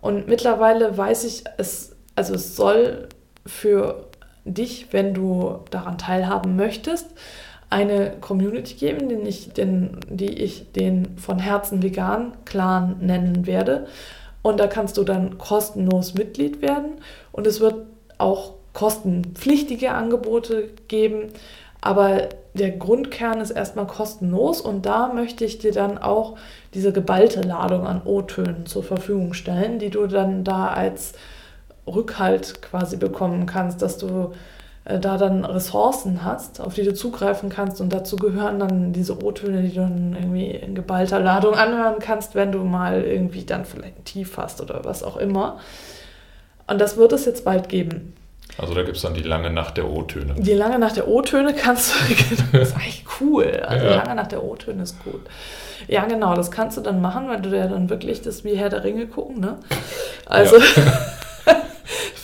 Und 0.00 0.28
mittlerweile 0.28 0.96
weiß 0.96 1.24
ich, 1.24 1.44
es, 1.58 1.96
also 2.14 2.34
es 2.34 2.56
soll 2.56 3.08
für 3.46 4.06
dich, 4.44 4.88
wenn 4.92 5.14
du 5.14 5.60
daran 5.70 5.98
teilhaben 5.98 6.56
möchtest, 6.56 7.06
eine 7.74 8.12
Community 8.20 8.74
geben, 8.74 9.08
den 9.08 9.26
ich, 9.26 9.52
den, 9.52 9.98
die 10.08 10.32
ich 10.32 10.70
den 10.70 11.18
von 11.18 11.40
Herzen 11.40 11.82
vegan 11.82 12.32
Clan 12.44 12.98
nennen 13.00 13.48
werde. 13.48 13.88
Und 14.42 14.60
da 14.60 14.68
kannst 14.68 14.96
du 14.96 15.02
dann 15.02 15.38
kostenlos 15.38 16.14
Mitglied 16.14 16.62
werden. 16.62 16.92
Und 17.32 17.48
es 17.48 17.58
wird 17.60 17.86
auch 18.16 18.52
kostenpflichtige 18.74 19.90
Angebote 19.90 20.68
geben. 20.86 21.32
Aber 21.80 22.28
der 22.54 22.70
Grundkern 22.70 23.40
ist 23.40 23.50
erstmal 23.50 23.88
kostenlos 23.88 24.60
und 24.60 24.86
da 24.86 25.12
möchte 25.12 25.44
ich 25.44 25.58
dir 25.58 25.72
dann 25.72 25.98
auch 25.98 26.36
diese 26.74 26.92
geballte 26.92 27.40
Ladung 27.40 27.88
an 27.88 28.02
O-Tönen 28.04 28.66
zur 28.66 28.84
Verfügung 28.84 29.34
stellen, 29.34 29.80
die 29.80 29.90
du 29.90 30.06
dann 30.06 30.44
da 30.44 30.68
als 30.68 31.14
Rückhalt 31.88 32.62
quasi 32.62 32.96
bekommen 32.96 33.46
kannst, 33.46 33.82
dass 33.82 33.98
du 33.98 34.32
da 34.84 35.16
dann 35.16 35.44
Ressourcen 35.44 36.24
hast, 36.24 36.60
auf 36.60 36.74
die 36.74 36.82
du 36.82 36.92
zugreifen 36.92 37.48
kannst 37.48 37.80
und 37.80 37.92
dazu 37.92 38.16
gehören 38.16 38.58
dann 38.58 38.92
diese 38.92 39.22
O-Töne, 39.24 39.62
die 39.62 39.70
du 39.70 39.80
dann 39.80 40.14
irgendwie 40.14 40.50
in 40.50 40.74
geballter 40.74 41.20
Ladung 41.20 41.54
anhören 41.54 41.96
kannst, 42.00 42.34
wenn 42.34 42.52
du 42.52 42.64
mal 42.64 43.02
irgendwie 43.02 43.44
dann 43.44 43.64
vielleicht 43.64 43.98
ein 43.98 44.04
Tief 44.04 44.36
hast 44.36 44.60
oder 44.60 44.84
was 44.84 45.02
auch 45.02 45.16
immer. 45.16 45.58
Und 46.66 46.80
das 46.80 46.98
wird 46.98 47.12
es 47.12 47.24
jetzt 47.24 47.44
bald 47.44 47.70
geben. 47.70 48.14
Also 48.58 48.74
da 48.74 48.82
gibt 48.82 48.96
es 48.96 49.02
dann 49.02 49.14
die 49.14 49.22
lange 49.22 49.50
Nacht 49.50 49.78
der 49.78 49.88
O-Töne. 49.88 50.34
Die 50.36 50.52
lange 50.52 50.78
Nacht 50.78 50.96
der 50.96 51.08
O-Töne 51.08 51.54
kannst 51.54 51.94
du, 51.94 52.14
das 52.52 52.68
ist 52.68 52.76
eigentlich 52.76 53.04
cool. 53.20 53.62
Also 53.66 53.86
ja. 53.86 53.92
die 53.92 53.98
lange 53.98 54.14
Nacht 54.14 54.32
der 54.32 54.44
O-Töne 54.44 54.82
ist 54.82 55.02
gut. 55.02 55.22
Ja, 55.88 56.04
genau, 56.04 56.34
das 56.34 56.50
kannst 56.50 56.76
du 56.76 56.82
dann 56.82 57.00
machen, 57.00 57.28
weil 57.28 57.40
du 57.40 57.56
ja 57.56 57.66
dann 57.66 57.90
wirklich 57.90 58.22
das 58.22 58.44
wie 58.44 58.54
Herr 58.54 58.68
der 58.68 58.84
Ringe 58.84 59.06
gucken, 59.06 59.40
ne? 59.40 59.58
Also 60.26 60.56
ja. 60.58 60.62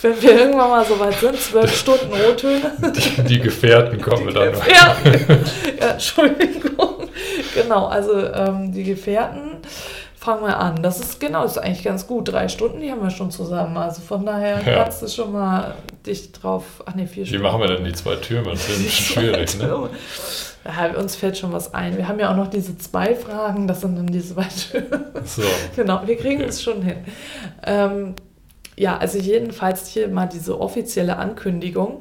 wenn 0.03 0.21
wir 0.21 0.39
irgendwann 0.39 0.69
mal 0.69 0.85
so 0.85 0.99
weit 0.99 1.15
sind, 1.15 1.39
zwölf 1.39 1.75
Stunden 1.75 2.11
O-Töne. 2.11 2.71
Die, 2.95 3.23
die, 3.23 3.39
Gefährten 3.39 4.01
kommen 4.01 4.27
die 4.27 4.33
dann. 4.33 4.51
Gefährten. 4.51 5.45
ja, 5.79 5.91
Entschuldigung. 5.91 7.09
Genau, 7.53 7.85
also 7.87 8.17
ähm, 8.17 8.71
die 8.71 8.83
Gefährten 8.83 9.57
fangen 10.15 10.43
wir 10.43 10.57
an. 10.57 10.81
Das 10.81 10.99
ist 10.99 11.19
genau, 11.19 11.43
das 11.43 11.53
ist 11.53 11.57
eigentlich 11.57 11.83
ganz 11.83 12.07
gut. 12.07 12.31
Drei 12.31 12.47
Stunden, 12.47 12.79
die 12.79 12.91
haben 12.91 13.01
wir 13.01 13.09
schon 13.09 13.31
zusammen. 13.31 13.75
Also 13.77 14.01
von 14.01 14.25
daher 14.25 14.61
ja. 14.65 14.83
kannst 14.83 15.01
du 15.01 15.07
schon 15.07 15.31
mal 15.31 15.75
dich 16.05 16.31
drauf. 16.31 16.63
Ach 16.85 16.95
nee, 16.95 17.07
vier 17.07 17.23
Wie 17.23 17.29
Stunden. 17.29 17.43
Wie 17.43 17.47
machen 17.47 17.61
wir 17.61 17.67
denn 17.67 17.83
die 17.83 17.93
zwei 17.93 18.15
Türme? 18.15 18.51
Das 18.51 18.69
ist 18.69 18.91
schwierig, 18.91 19.57
ne? 19.57 19.89
Ja, 20.63 20.95
uns 20.95 21.15
fällt 21.15 21.39
schon 21.39 21.51
was 21.53 21.73
ein. 21.73 21.97
Wir 21.97 22.07
haben 22.07 22.19
ja 22.19 22.31
auch 22.31 22.35
noch 22.35 22.47
diese 22.47 22.77
zwei 22.77 23.15
Fragen, 23.15 23.67
das 23.67 23.81
sind 23.81 23.95
dann 23.95 24.05
die 24.05 24.21
zwei 24.21 24.45
Türme. 24.71 25.05
So. 25.25 25.41
genau, 25.75 26.01
wir 26.05 26.15
kriegen 26.17 26.41
es 26.41 26.67
okay. 26.67 26.71
schon 26.71 26.83
hin. 26.83 26.97
Ähm, 27.65 28.13
ja, 28.77 28.97
also 28.97 29.17
jedenfalls 29.17 29.87
hier 29.87 30.07
mal 30.07 30.27
diese 30.27 30.59
offizielle 30.59 31.17
Ankündigung. 31.17 31.99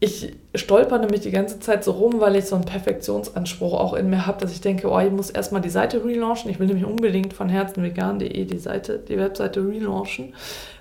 Ich 0.00 0.34
stolper 0.54 0.98
nämlich 0.98 1.22
die 1.22 1.30
ganze 1.30 1.60
Zeit 1.60 1.82
so 1.82 1.92
rum, 1.92 2.20
weil 2.20 2.36
ich 2.36 2.44
so 2.44 2.56
einen 2.56 2.64
Perfektionsanspruch 2.64 3.72
auch 3.72 3.94
in 3.94 4.10
mir 4.10 4.26
habe, 4.26 4.40
dass 4.40 4.52
ich 4.52 4.60
denke, 4.60 4.90
oh, 4.90 4.98
ich 4.98 5.10
muss 5.10 5.30
erstmal 5.30 5.62
die 5.62 5.70
Seite 5.70 6.04
relaunchen. 6.04 6.50
Ich 6.50 6.58
will 6.58 6.66
nämlich 6.66 6.84
unbedingt 6.84 7.32
von 7.32 7.48
herzenvegan.de 7.48 8.44
die 8.44 8.58
Seite, 8.58 8.98
die 8.98 9.16
Webseite 9.16 9.66
relaunchen. 9.66 10.34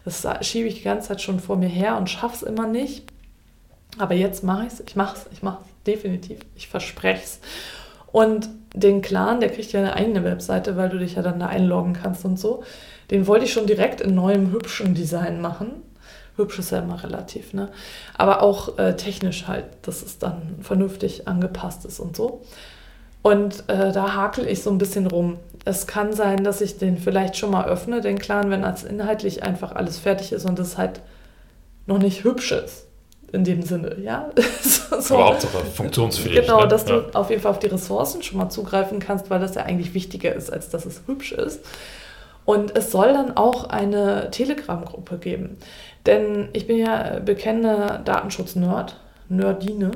Das 0.04 0.28
schiebe 0.42 0.68
ich 0.68 0.76
die 0.76 0.84
ganze 0.84 1.10
Zeit 1.10 1.22
schon 1.22 1.40
vor 1.40 1.56
mir 1.56 1.70
her 1.70 1.98
und 1.98 2.10
schaffe 2.10 2.36
es 2.36 2.44
immer 2.44 2.68
nicht. 2.68 3.06
Aber 3.98 4.14
jetzt 4.14 4.44
mache 4.44 4.66
ich 4.66 4.74
es. 4.74 4.80
Ich 4.82 4.96
mache 4.96 5.18
es. 5.18 5.26
Ich 5.32 5.44
mache 5.44 5.60
es. 5.62 5.84
Definitiv. 5.86 6.40
Ich 6.56 6.68
verspreche 6.68 7.24
es. 7.24 7.40
Und 8.12 8.50
den 8.74 9.02
Clan, 9.02 9.40
der 9.40 9.50
kriegt 9.50 9.72
ja 9.72 9.80
eine 9.80 9.96
eigene 9.96 10.24
Webseite, 10.24 10.76
weil 10.76 10.90
du 10.90 10.98
dich 10.98 11.16
ja 11.16 11.22
dann 11.22 11.40
da 11.40 11.48
einloggen 11.48 11.94
kannst 11.94 12.26
und 12.26 12.40
so. 12.40 12.64
Den 13.12 13.28
wollte 13.28 13.46
ich 13.46 13.54
schon 13.54 13.68
direkt 13.68 14.02
in 14.02 14.16
neuem 14.16 14.52
hübschen 14.52 14.96
Design 14.96 15.42
machen. 15.42 15.84
Hübsch 16.36 16.58
ist 16.58 16.72
ja 16.72 16.80
immer 16.80 17.04
relativ, 17.04 17.54
ne? 17.54 17.70
Aber 18.18 18.42
auch 18.42 18.80
äh, 18.80 18.96
technisch 18.96 19.48
halt, 19.48 19.66
dass 19.84 20.02
es 20.02 20.18
dann 20.18 20.56
vernünftig 20.62 21.28
angepasst 21.28 21.86
ist 21.86 22.00
und 22.00 22.16
so. 22.16 22.42
Und 23.22 23.70
äh, 23.70 23.92
da 23.92 24.16
hakel 24.16 24.48
ich 24.48 24.64
so 24.64 24.72
ein 24.72 24.80
bisschen 24.80 25.08
rum. 25.08 25.38
Es 25.64 25.86
kann 25.86 26.12
sein, 26.12 26.44
dass 26.44 26.60
ich 26.60 26.78
den 26.78 26.98
vielleicht 26.98 27.38
schon 27.38 27.52
mal 27.52 27.66
öffne, 27.66 28.02
den 28.02 28.18
Clan, 28.18 28.50
wenn 28.50 28.66
als 28.66 28.84
inhaltlich 28.84 29.44
einfach 29.44 29.74
alles 29.74 30.00
fertig 30.00 30.34
ist 30.34 30.46
und 30.46 30.60
es 30.60 30.78
halt 30.78 31.02
noch 31.86 32.00
nicht 32.00 32.24
hübsch 32.24 32.52
ist. 32.52 32.88
In 33.34 33.44
dem 33.44 33.64
Sinne, 33.64 33.98
ja. 34.00 34.30
so. 34.62 35.16
Aber 35.16 35.26
Hauptsache 35.26 35.66
funktionsfähig. 35.66 36.42
Genau, 36.42 36.62
ne? 36.62 36.68
dass 36.68 36.88
ja. 36.88 37.00
du 37.00 37.16
auf 37.16 37.32
jeden 37.32 37.42
Fall 37.42 37.52
auf 37.52 37.58
die 37.58 37.68
Ressourcen 37.68 38.22
schon 38.22 38.38
mal 38.38 38.50
zugreifen 38.50 39.00
kannst, 39.00 39.32
weil 39.32 39.40
das 39.40 39.56
ja 39.56 39.64
eigentlich 39.64 39.96
wichtiger 39.96 40.34
ist, 40.36 40.54
als 40.54 40.70
dass 40.70 40.86
es 40.86 41.02
hübsch 41.08 41.32
ist. 41.32 41.66
Und 42.46 42.78
es 42.78 42.92
soll 42.92 43.14
dann 43.14 43.36
auch 43.36 43.70
eine 43.70 44.30
Telegram-Gruppe 44.30 45.18
geben. 45.18 45.58
Denn 46.06 46.50
ich 46.54 46.68
bin 46.68 46.78
ja 46.78 47.20
bekennender 47.20 48.02
Datenschutz-Nerd, 48.06 49.00
Nerdine. 49.30 49.92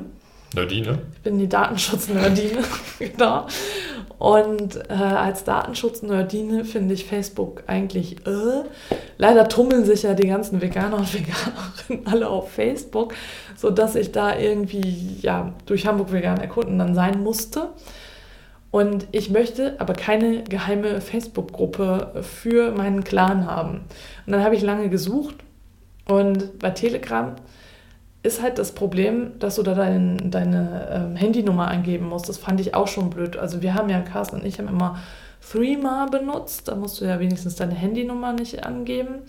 Nerdine? 0.54 0.98
Ich 1.14 1.20
bin 1.20 1.38
die 1.38 1.48
Datenschutz-Nerdine, 1.48 2.64
genau. 2.98 3.46
Und 4.18 4.76
äh, 4.90 4.94
als 4.94 5.44
Datenschutz-Nerdine 5.44 6.64
finde 6.64 6.94
ich 6.94 7.06
Facebook 7.06 7.62
eigentlich 7.68 8.26
äh. 8.26 8.64
Leider 9.16 9.48
tummeln 9.48 9.84
sich 9.84 10.02
ja 10.02 10.14
die 10.14 10.26
ganzen 10.26 10.60
Veganer 10.60 10.96
und 10.96 11.14
Veganerinnen 11.14 12.06
alle 12.06 12.28
auf 12.28 12.50
Facebook, 12.50 13.14
sodass 13.56 13.94
ich 13.94 14.10
da 14.10 14.36
irgendwie 14.36 15.18
ja, 15.22 15.52
durch 15.66 15.86
Hamburg 15.86 16.12
Vegan 16.12 16.40
erkunden 16.40 16.78
dann 16.78 16.94
sein 16.94 17.22
musste. 17.22 17.68
Und 18.70 19.06
ich 19.12 19.30
möchte 19.30 19.76
aber 19.78 19.94
keine 19.94 20.42
geheime 20.44 21.00
Facebook-Gruppe 21.00 22.22
für 22.22 22.72
meinen 22.72 23.04
Clan 23.04 23.46
haben. 23.46 23.84
Und 24.26 24.32
dann 24.32 24.44
habe 24.44 24.56
ich 24.56 24.62
lange 24.62 24.90
gesucht 24.90 25.36
und 26.06 26.58
bei 26.58 26.70
Telegram 26.70 27.36
ist 28.28 28.42
halt 28.42 28.58
das 28.58 28.72
Problem, 28.72 29.38
dass 29.38 29.56
du 29.56 29.62
da 29.62 29.74
dein, 29.74 30.30
deine 30.30 30.88
ähm, 30.92 31.16
Handynummer 31.16 31.66
eingeben 31.68 32.06
musst. 32.06 32.28
Das 32.28 32.38
fand 32.38 32.60
ich 32.60 32.74
auch 32.74 32.86
schon 32.86 33.10
blöd. 33.10 33.36
Also 33.36 33.62
wir 33.62 33.74
haben 33.74 33.88
ja, 33.88 34.00
Carsten 34.00 34.36
und 34.36 34.44
ich 34.44 34.58
haben 34.58 34.68
immer 34.68 34.98
Threema 35.50 36.06
benutzt. 36.10 36.68
Da 36.68 36.76
musst 36.76 37.00
du 37.00 37.06
ja 37.06 37.18
wenigstens 37.18 37.56
deine 37.56 37.74
Handynummer 37.74 38.34
nicht 38.34 38.64
angeben. 38.64 39.22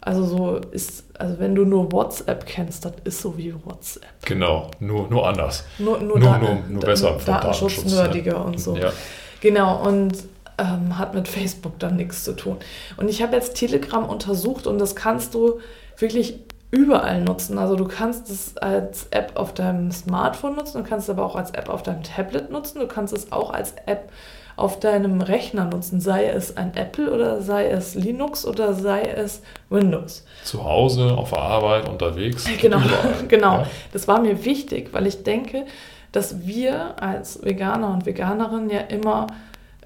Also 0.00 0.24
so 0.24 0.56
ist, 0.70 1.04
also 1.18 1.38
wenn 1.38 1.54
du 1.54 1.64
nur 1.64 1.92
WhatsApp 1.92 2.46
kennst, 2.46 2.84
das 2.84 2.92
ist 3.04 3.20
so 3.20 3.36
wie 3.36 3.54
WhatsApp. 3.64 4.24
Genau, 4.24 4.70
nur, 4.80 5.08
nur 5.08 5.28
anders. 5.28 5.64
Nur, 5.78 5.98
nur, 6.00 6.18
nur, 6.18 6.38
nur, 6.38 6.58
nur 6.68 6.80
besser. 6.80 7.18
Datenschutznerdiger 7.24 8.32
ja. 8.32 8.38
und 8.38 8.58
so. 8.58 8.76
Ja. 8.76 8.92
Genau, 9.40 9.86
und 9.86 10.14
ähm, 10.56 10.98
hat 10.98 11.14
mit 11.14 11.28
Facebook 11.28 11.78
dann 11.78 11.96
nichts 11.96 12.24
zu 12.24 12.34
tun. 12.34 12.56
Und 12.96 13.08
ich 13.08 13.22
habe 13.22 13.36
jetzt 13.36 13.56
Telegram 13.56 14.08
untersucht 14.08 14.66
und 14.66 14.78
das 14.78 14.96
kannst 14.96 15.34
du 15.34 15.60
wirklich 15.98 16.38
überall 16.70 17.22
nutzen. 17.22 17.58
Also 17.58 17.76
du 17.76 17.86
kannst 17.86 18.28
es 18.30 18.56
als 18.58 19.06
App 19.10 19.32
auf 19.34 19.54
deinem 19.54 19.90
Smartphone 19.90 20.56
nutzen, 20.56 20.82
du 20.82 20.88
kannst 20.88 21.08
es 21.08 21.14
aber 21.14 21.24
auch 21.24 21.36
als 21.36 21.50
App 21.52 21.68
auf 21.68 21.82
deinem 21.82 22.02
Tablet 22.02 22.50
nutzen, 22.50 22.80
du 22.80 22.86
kannst 22.86 23.14
es 23.14 23.32
auch 23.32 23.50
als 23.50 23.74
App 23.86 24.10
auf 24.56 24.80
deinem 24.80 25.20
Rechner 25.20 25.66
nutzen, 25.66 26.00
sei 26.00 26.26
es 26.26 26.56
ein 26.56 26.74
Apple 26.74 27.12
oder 27.12 27.40
sei 27.40 27.68
es 27.68 27.94
Linux 27.94 28.44
oder 28.44 28.74
sei 28.74 29.02
es 29.02 29.40
Windows. 29.70 30.26
Zu 30.42 30.64
Hause, 30.64 31.16
auf 31.16 31.30
der 31.30 31.42
Arbeit, 31.42 31.88
unterwegs. 31.88 32.44
Genau, 32.60 32.80
genau. 33.28 33.58
Ja. 33.58 33.66
Das 33.92 34.08
war 34.08 34.20
mir 34.20 34.44
wichtig, 34.44 34.92
weil 34.92 35.06
ich 35.06 35.22
denke, 35.22 35.64
dass 36.10 36.46
wir 36.46 37.00
als 37.00 37.42
Veganer 37.44 37.92
und 37.92 38.04
Veganerinnen 38.04 38.68
ja 38.68 38.80
immer 38.80 39.28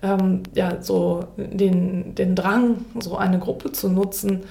ähm, 0.03 0.42
ja, 0.55 0.81
so 0.81 1.25
den, 1.37 2.14
den 2.14 2.35
Drang, 2.35 2.85
so 2.99 3.16
eine 3.16 3.38
Gruppe 3.38 3.73
zu 3.73 3.88
nutzen, 3.88 4.45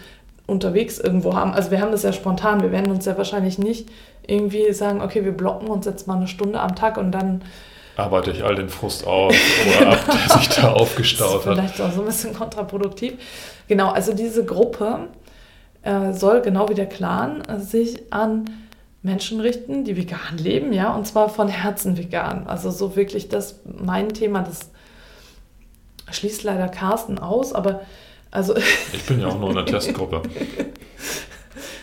unterwegs 0.48 1.00
irgendwo 1.00 1.36
haben. 1.36 1.54
Also 1.54 1.72
wir 1.72 1.82
haben 1.82 1.92
das 1.92 2.04
ja 2.04 2.14
spontan, 2.14 2.62
wir 2.62 2.72
werden 2.72 2.92
uns 2.92 3.06
ja 3.06 3.18
wahrscheinlich 3.18 3.58
nicht 3.58 3.90
irgendwie 4.26 4.72
sagen, 4.74 5.02
okay, 5.02 5.24
wir 5.26 5.32
blocken 5.32 5.68
uns 5.68 5.86
jetzt 5.86 6.08
mal 6.08 6.18
eine 6.18 6.28
Stunde 6.28 6.60
am 6.60 6.76
Tag 6.76 6.98
und 6.98 7.12
dann 7.12 7.44
arbeite 7.98 8.32
ich 8.32 8.44
all 8.44 8.56
den 8.56 8.70
Frust 8.70 9.06
auf 9.06 9.36
oder 9.78 9.92
ab, 9.92 10.00
der 10.08 10.38
sich 10.38 10.50
da 10.50 10.72
aufgestaut 10.72 11.46
hat. 11.46 11.54
Vielleicht 11.54 11.82
auch 11.82 11.92
so 11.92 12.02
ein 12.02 12.06
bisschen 12.06 12.34
kontraproduktiv. 12.34 13.14
Genau, 13.68 13.92
also 13.92 14.14
diese 14.14 14.46
Gruppe 14.46 15.08
äh, 15.84 16.14
soll 16.14 16.42
genau 16.42 16.70
wie 16.70 16.74
der 16.74 16.88
Clan 16.88 17.42
äh, 17.42 17.60
sich 17.60 18.12
an 18.12 18.46
Menschen 19.04 19.40
richten, 19.40 19.84
die 19.84 19.98
vegan 19.98 20.38
leben, 20.38 20.74
ja, 20.74 20.94
und 20.94 21.08
zwar 21.08 21.30
von 21.30 21.48
Herzen 21.48 21.98
vegan. 21.98 22.46
Also 22.48 22.70
so 22.70 22.96
wirklich 22.96 23.30
das 23.30 23.60
mein 23.66 24.10
Thema, 24.10 24.42
das 24.42 24.70
schließt 26.12 26.44
leider 26.44 26.68
Carsten 26.68 27.18
aus, 27.18 27.54
aber 27.54 27.82
also 28.32 28.56
ich 28.94 29.06
bin 29.06 29.20
ja 29.20 29.28
auch 29.28 29.40
nur 29.40 29.50
in 29.50 29.56
der 29.56 29.66
Testgruppe. 29.66 30.24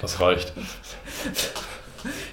Das 0.01 0.21
reicht. 0.21 0.53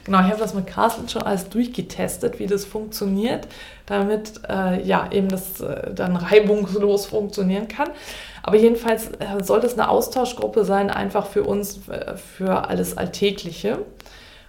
Genau, 0.03 0.19
ich 0.19 0.25
habe 0.25 0.37
das 0.37 0.53
mit 0.53 0.67
Carsten 0.67 1.09
schon 1.09 1.23
alles 1.23 1.49
durchgetestet, 1.49 2.37
wie 2.37 2.45
das 2.45 2.63
funktioniert, 2.63 3.47
damit 3.87 4.33
äh, 4.47 4.83
ja 4.83 5.09
eben 5.11 5.29
das 5.29 5.61
äh, 5.61 5.91
dann 5.93 6.15
reibungslos 6.15 7.07
funktionieren 7.07 7.67
kann. 7.67 7.89
Aber 8.43 8.57
jedenfalls 8.57 9.07
äh, 9.07 9.43
soll 9.43 9.61
das 9.61 9.73
eine 9.73 9.89
Austauschgruppe 9.89 10.63
sein, 10.63 10.91
einfach 10.91 11.25
für 11.25 11.43
uns, 11.43 11.87
äh, 11.89 12.15
für 12.15 12.69
alles 12.69 12.95
Alltägliche. 12.95 13.79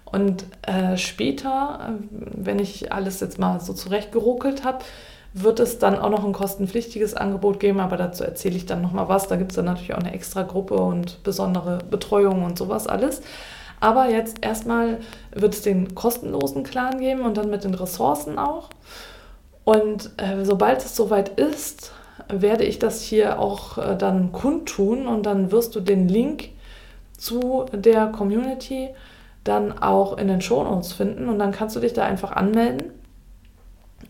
Und 0.04 0.44
äh, 0.62 0.98
später, 0.98 1.88
äh, 1.88 2.02
wenn 2.34 2.58
ich 2.58 2.92
alles 2.92 3.20
jetzt 3.20 3.38
mal 3.38 3.58
so 3.60 3.72
zurechtgeruckelt 3.72 4.64
habe, 4.64 4.84
wird 5.32 5.60
es 5.60 5.78
dann 5.78 5.98
auch 5.98 6.10
noch 6.10 6.24
ein 6.24 6.32
kostenpflichtiges 6.32 7.14
Angebot 7.14 7.60
geben, 7.60 7.80
aber 7.80 7.96
dazu 7.96 8.24
erzähle 8.24 8.56
ich 8.56 8.66
dann 8.66 8.82
nochmal 8.82 9.08
was. 9.08 9.28
Da 9.28 9.36
gibt 9.36 9.52
es 9.52 9.56
dann 9.56 9.66
natürlich 9.66 9.94
auch 9.94 9.98
eine 9.98 10.14
extra 10.14 10.42
Gruppe 10.42 10.74
und 10.74 11.22
besondere 11.22 11.78
Betreuung 11.90 12.44
und 12.44 12.56
sowas 12.56 12.86
alles. 12.86 13.20
Aber 13.80 14.08
jetzt 14.08 14.38
erstmal 14.40 14.98
wird 15.32 15.54
es 15.54 15.62
den 15.62 15.94
kostenlosen 15.94 16.62
Clan 16.62 16.98
geben 16.98 17.22
und 17.22 17.36
dann 17.36 17.50
mit 17.50 17.64
den 17.64 17.74
Ressourcen 17.74 18.38
auch. 18.38 18.70
Und 19.64 20.10
äh, 20.16 20.44
sobald 20.44 20.78
es 20.78 20.96
soweit 20.96 21.38
ist, 21.38 21.92
werde 22.28 22.64
ich 22.64 22.78
das 22.78 23.02
hier 23.02 23.38
auch 23.38 23.78
äh, 23.78 23.96
dann 23.96 24.32
kundtun 24.32 25.06
und 25.06 25.26
dann 25.26 25.52
wirst 25.52 25.74
du 25.74 25.80
den 25.80 26.08
Link 26.08 26.50
zu 27.18 27.66
der 27.72 28.06
Community 28.06 28.88
dann 29.44 29.78
auch 29.78 30.18
in 30.18 30.28
den 30.28 30.40
Shownotes 30.40 30.92
finden 30.92 31.28
und 31.28 31.38
dann 31.38 31.52
kannst 31.52 31.76
du 31.76 31.80
dich 31.80 31.92
da 31.92 32.04
einfach 32.04 32.32
anmelden 32.32 32.92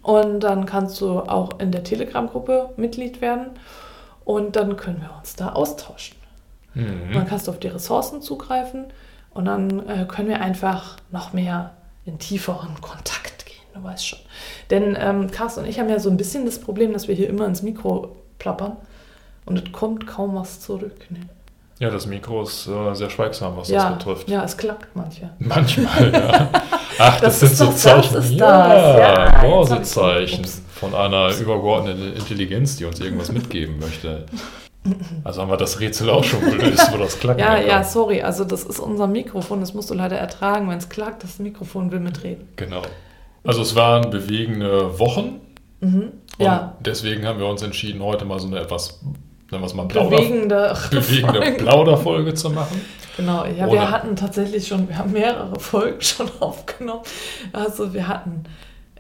und 0.07 0.39
dann 0.39 0.67
kannst 0.67 1.01
du 1.01 1.19
auch 1.19 1.59
in 1.59 1.73
der 1.73 1.83
Telegram-Gruppe 1.83 2.71
Mitglied 2.77 3.21
werden 3.21 3.51
und 4.25 4.55
dann 4.55 4.77
können 4.77 5.01
wir 5.01 5.11
uns 5.19 5.35
da 5.35 5.49
austauschen. 5.49 6.17
Mhm. 6.75 7.13
dann 7.13 7.27
kannst 7.27 7.49
du 7.49 7.51
auf 7.51 7.59
die 7.59 7.69
Ressourcen 7.69 8.23
zugreifen 8.23 8.85
und 9.35 9.47
dann 9.47 9.89
äh, 9.89 10.05
können 10.07 10.29
wir 10.29 10.43
einfach 10.43 10.99
noch 11.11 11.33
mehr 11.33 11.73
in 12.05 12.21
tieferen 12.21 12.81
Kontakt 12.81 13.47
gehen, 13.47 13.65
du 13.75 13.83
weißt 13.83 14.07
schon. 14.07 14.19
Denn 14.71 14.97
ähm, 15.01 15.31
Carsten 15.31 15.61
und 15.61 15.67
ich 15.67 15.81
haben 15.81 15.89
ja 15.89 15.99
so 15.99 16.11
ein 16.11 16.19
bisschen 16.19 16.45
das 16.45 16.61
Problem, 16.61 16.93
dass 16.93 17.09
wir 17.09 17.15
hier 17.17 17.29
immer 17.29 17.47
ins 17.47 17.63
Mikro 17.63 18.15
plappern 18.39 18.77
und 19.45 19.59
es 19.59 19.73
kommt 19.73 20.07
kaum 20.07 20.37
was 20.37 20.61
zurück. 20.61 21.11
Ne? 21.11 21.21
Ja, 21.79 21.91
das 21.91 22.07
Mikro 22.07 22.43
ist 22.43 22.67
äh, 22.67 22.95
sehr 22.95 23.11
schweigsam, 23.11 23.57
was 23.57 23.69
ja, 23.69 23.91
das 23.91 23.99
betrifft. 23.99 24.31
Ja, 24.31 24.45
es 24.45 24.57
klackt 24.57 24.97
manchmal. 24.97 25.33
Manchmal, 25.39 26.13
ja. 26.13 26.51
Ach, 26.99 27.21
das, 27.21 27.41
das 27.41 27.41
sind 27.41 27.57
so 27.57 27.73
Zeichen. 27.73 28.15
Das 28.15 28.25
ist 28.25 28.33
ja, 28.33 28.69
das. 28.69 29.43
Ja, 29.43 29.49
Morsezeichen 29.49 30.47
von 30.73 30.95
einer 30.95 31.37
übergeordneten 31.37 32.15
Intelligenz, 32.15 32.77
die 32.77 32.87
uns 32.87 32.99
irgendwas 33.01 33.31
mitgeben 33.31 33.79
möchte. 33.79 34.25
Also 35.25 35.43
haben 35.43 35.51
wir 35.51 35.57
das 35.59 35.81
Rätsel 35.81 36.09
auch 36.09 36.25
schon 36.25 36.41
gelöst, 36.41 36.91
wo 36.93 36.97
das 36.97 37.19
klackt. 37.21 37.41
ja, 37.41 37.59
ja, 37.59 37.85
sorry. 37.85 38.23
Also 38.23 38.45
das 38.45 38.63
ist 38.65 38.79
unser 38.79 39.07
Mikrofon. 39.07 39.61
Das 39.61 39.75
musst 39.75 39.91
du 39.91 39.95
leider 39.95 40.17
ertragen. 40.17 40.71
Wenn 40.71 40.79
es 40.79 40.89
klackt, 40.89 41.25
das 41.25 41.39
Mikrofon 41.39 41.91
will 41.93 42.01
mitreden. 42.01 42.49
Genau. 42.57 42.83
Also 43.45 43.63
es 43.63 43.75
waren 43.75 44.11
bewegende 44.11 44.99
Wochen. 44.99 45.41
Mhm. 45.81 46.13
Ja. 46.39 46.75
deswegen 46.81 47.27
haben 47.27 47.39
wir 47.39 47.47
uns 47.47 47.63
entschieden, 47.63 48.03
heute 48.03 48.25
mal 48.25 48.39
so 48.39 48.47
eine 48.47 48.61
etwas, 48.61 49.01
nennen 49.51 49.63
wir 49.63 49.67
es 49.67 49.75
mal, 49.75 49.87
Plauder, 49.87 50.17
bewegende, 50.17 50.77
bewegende 50.91 51.53
Plauderfolge 51.53 52.35
zu 52.35 52.51
machen. 52.51 52.81
Genau, 53.17 53.47
ja, 53.47 53.71
wir 53.71 53.91
hatten 53.91 54.15
tatsächlich 54.15 54.67
schon, 54.67 54.89
wir 54.89 54.99
haben 54.99 55.13
mehrere 55.13 55.59
Folgen 55.61 56.01
schon 56.01 56.29
aufgenommen. 56.41 57.03
Also 57.53 57.95
wir 57.95 58.09
hatten, 58.09 58.45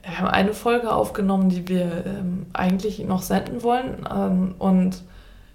wir 0.02 0.18
haben 0.18 0.28
eine 0.28 0.52
Folge 0.54 0.92
aufgenommen, 0.92 1.50
die 1.50 1.68
wir 1.68 2.04
ähm, 2.06 2.46
eigentlich 2.52 3.00
noch 3.00 3.22
senden 3.22 3.62
wollen. 3.62 4.06
Ähm, 4.10 4.54
und 4.58 5.02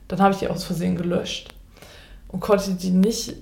dann 0.08 0.22
habe 0.22 0.34
ich 0.34 0.40
die 0.40 0.48
aus 0.48 0.64
Versehen 0.64 0.96
gelöscht 0.96 1.54
und 2.28 2.40
konnte 2.40 2.72
die 2.72 2.92
nicht 2.92 3.36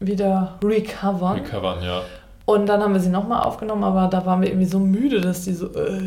wieder 0.00 0.58
recovern. 0.64 1.40
Recovern, 1.40 1.82
ja. 1.82 2.02
Und 2.44 2.66
dann 2.66 2.80
haben 2.80 2.92
wir 2.92 3.00
sie 3.00 3.10
nochmal 3.10 3.42
aufgenommen, 3.42 3.84
aber 3.84 4.08
da 4.08 4.24
waren 4.24 4.40
wir 4.40 4.48
irgendwie 4.48 4.66
so 4.66 4.78
müde, 4.78 5.20
dass 5.20 5.42
die 5.42 5.52
so. 5.52 5.66
Äh, 5.74 6.00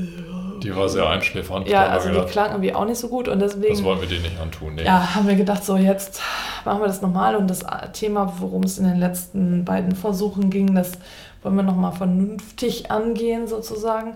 die 0.64 0.76
war 0.76 0.90
sehr 0.90 1.08
einschläfernd. 1.08 1.68
Ja, 1.68 1.88
also 1.88 2.10
die 2.10 2.32
klang 2.32 2.52
irgendwie 2.52 2.74
auch 2.74 2.86
nicht 2.86 2.98
so 2.98 3.08
gut 3.08 3.28
und 3.28 3.40
deswegen. 3.40 3.74
Das 3.74 3.84
wollen 3.84 4.02
wir 4.02 4.08
dir 4.08 4.20
nicht 4.20 4.40
antun, 4.40 4.76
nee. 4.76 4.84
Ja, 4.84 5.16
haben 5.16 5.28
wir 5.28 5.36
gedacht, 5.36 5.64
so 5.64 5.78
jetzt 5.78 6.22
machen 6.66 6.82
wir 6.82 6.88
das 6.88 7.02
nochmal 7.02 7.36
und 7.36 7.48
das 7.48 7.66
Thema, 7.94 8.34
worum 8.40 8.64
es 8.64 8.78
in 8.78 8.86
den 8.86 8.98
letzten 8.98 9.66
beiden 9.66 9.96
Versuchen 9.96 10.50
ging, 10.50 10.76
das 10.76 10.94
wollen 11.42 11.56
wir 11.56 11.64
nochmal 11.64 11.92
vernünftig 11.92 12.92
angehen 12.92 13.48
sozusagen. 13.48 14.16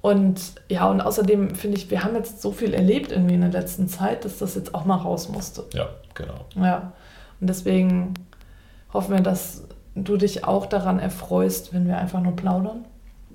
Und 0.00 0.40
ja, 0.68 0.88
und 0.88 1.00
außerdem 1.00 1.54
finde 1.54 1.76
ich, 1.76 1.90
wir 1.90 2.04
haben 2.04 2.14
jetzt 2.14 2.40
so 2.40 2.52
viel 2.52 2.72
erlebt 2.72 3.10
irgendwie 3.10 3.34
in 3.34 3.40
der 3.40 3.50
letzten 3.50 3.88
Zeit, 3.88 4.24
dass 4.24 4.38
das 4.38 4.54
jetzt 4.54 4.74
auch 4.74 4.84
mal 4.84 4.96
raus 4.96 5.28
musste. 5.28 5.64
Ja, 5.72 5.88
genau. 6.14 6.44
Ja, 6.54 6.92
und 7.40 7.48
deswegen 7.48 8.14
hoffen 8.92 9.14
wir, 9.14 9.20
dass 9.20 9.64
du 9.94 10.16
dich 10.16 10.44
auch 10.44 10.66
daran 10.66 10.98
erfreust, 11.00 11.74
wenn 11.74 11.88
wir 11.88 11.98
einfach 11.98 12.20
nur 12.20 12.36
plaudern. 12.36 12.84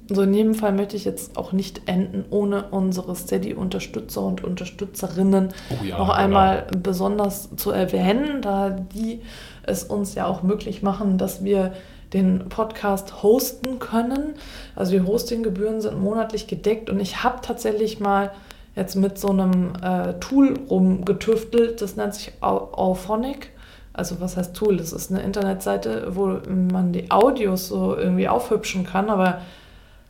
So 0.10 0.22
in 0.24 0.34
jedem 0.34 0.54
Fall 0.54 0.74
möchte 0.74 0.98
ich 0.98 1.06
jetzt 1.06 1.38
auch 1.38 1.54
nicht 1.54 1.88
enden, 1.88 2.26
ohne 2.30 2.66
unsere 2.72 3.16
Steady-Unterstützer 3.16 4.22
und 4.22 4.44
Unterstützerinnen 4.44 5.54
oh 5.70 5.86
ja, 5.86 5.98
noch 5.98 6.10
einmal 6.10 6.68
besonders 6.78 7.56
zu 7.56 7.72
erwähnen, 7.72 8.42
da 8.42 8.70
die 8.70 9.22
es 9.64 9.86
uns 9.86 10.16
ja 10.16 10.26
auch 10.26 10.44
möglich 10.44 10.84
machen, 10.84 11.18
dass 11.18 11.44
wir 11.44 11.74
den 12.12 12.50
Podcast 12.50 13.24
hosten 13.24 13.80
können. 13.80 14.36
Also 14.76 14.92
die 14.92 15.02
Hostinggebühren 15.02 15.82
sind 15.82 16.00
monatlich 16.00 16.48
gedeckt 16.48 16.90
und 16.90 17.00
ich 17.00 17.24
habe 17.24 17.40
tatsächlich 17.42 18.00
mal 18.00 18.32
jetzt 18.76 18.96
mit 18.96 19.18
so 19.18 19.30
einem 19.30 19.74
äh, 19.82 20.14
Tool 20.20 20.60
rumgetüftelt, 20.70 21.82
das 21.82 21.96
nennt 21.96 22.16
sich 22.16 22.34
Auphonic. 22.42 23.52
Also 23.94 24.20
was 24.20 24.38
heißt 24.38 24.56
Tool? 24.56 24.78
Das 24.78 24.92
ist 24.92 25.12
eine 25.12 25.22
Internetseite, 25.22 26.16
wo 26.16 26.40
man 26.50 26.94
die 26.94 27.12
Audios 27.12 27.68
so 27.68 27.96
irgendwie 27.96 28.28
aufhübschen 28.28 28.86
kann, 28.86 29.10
aber 29.10 29.42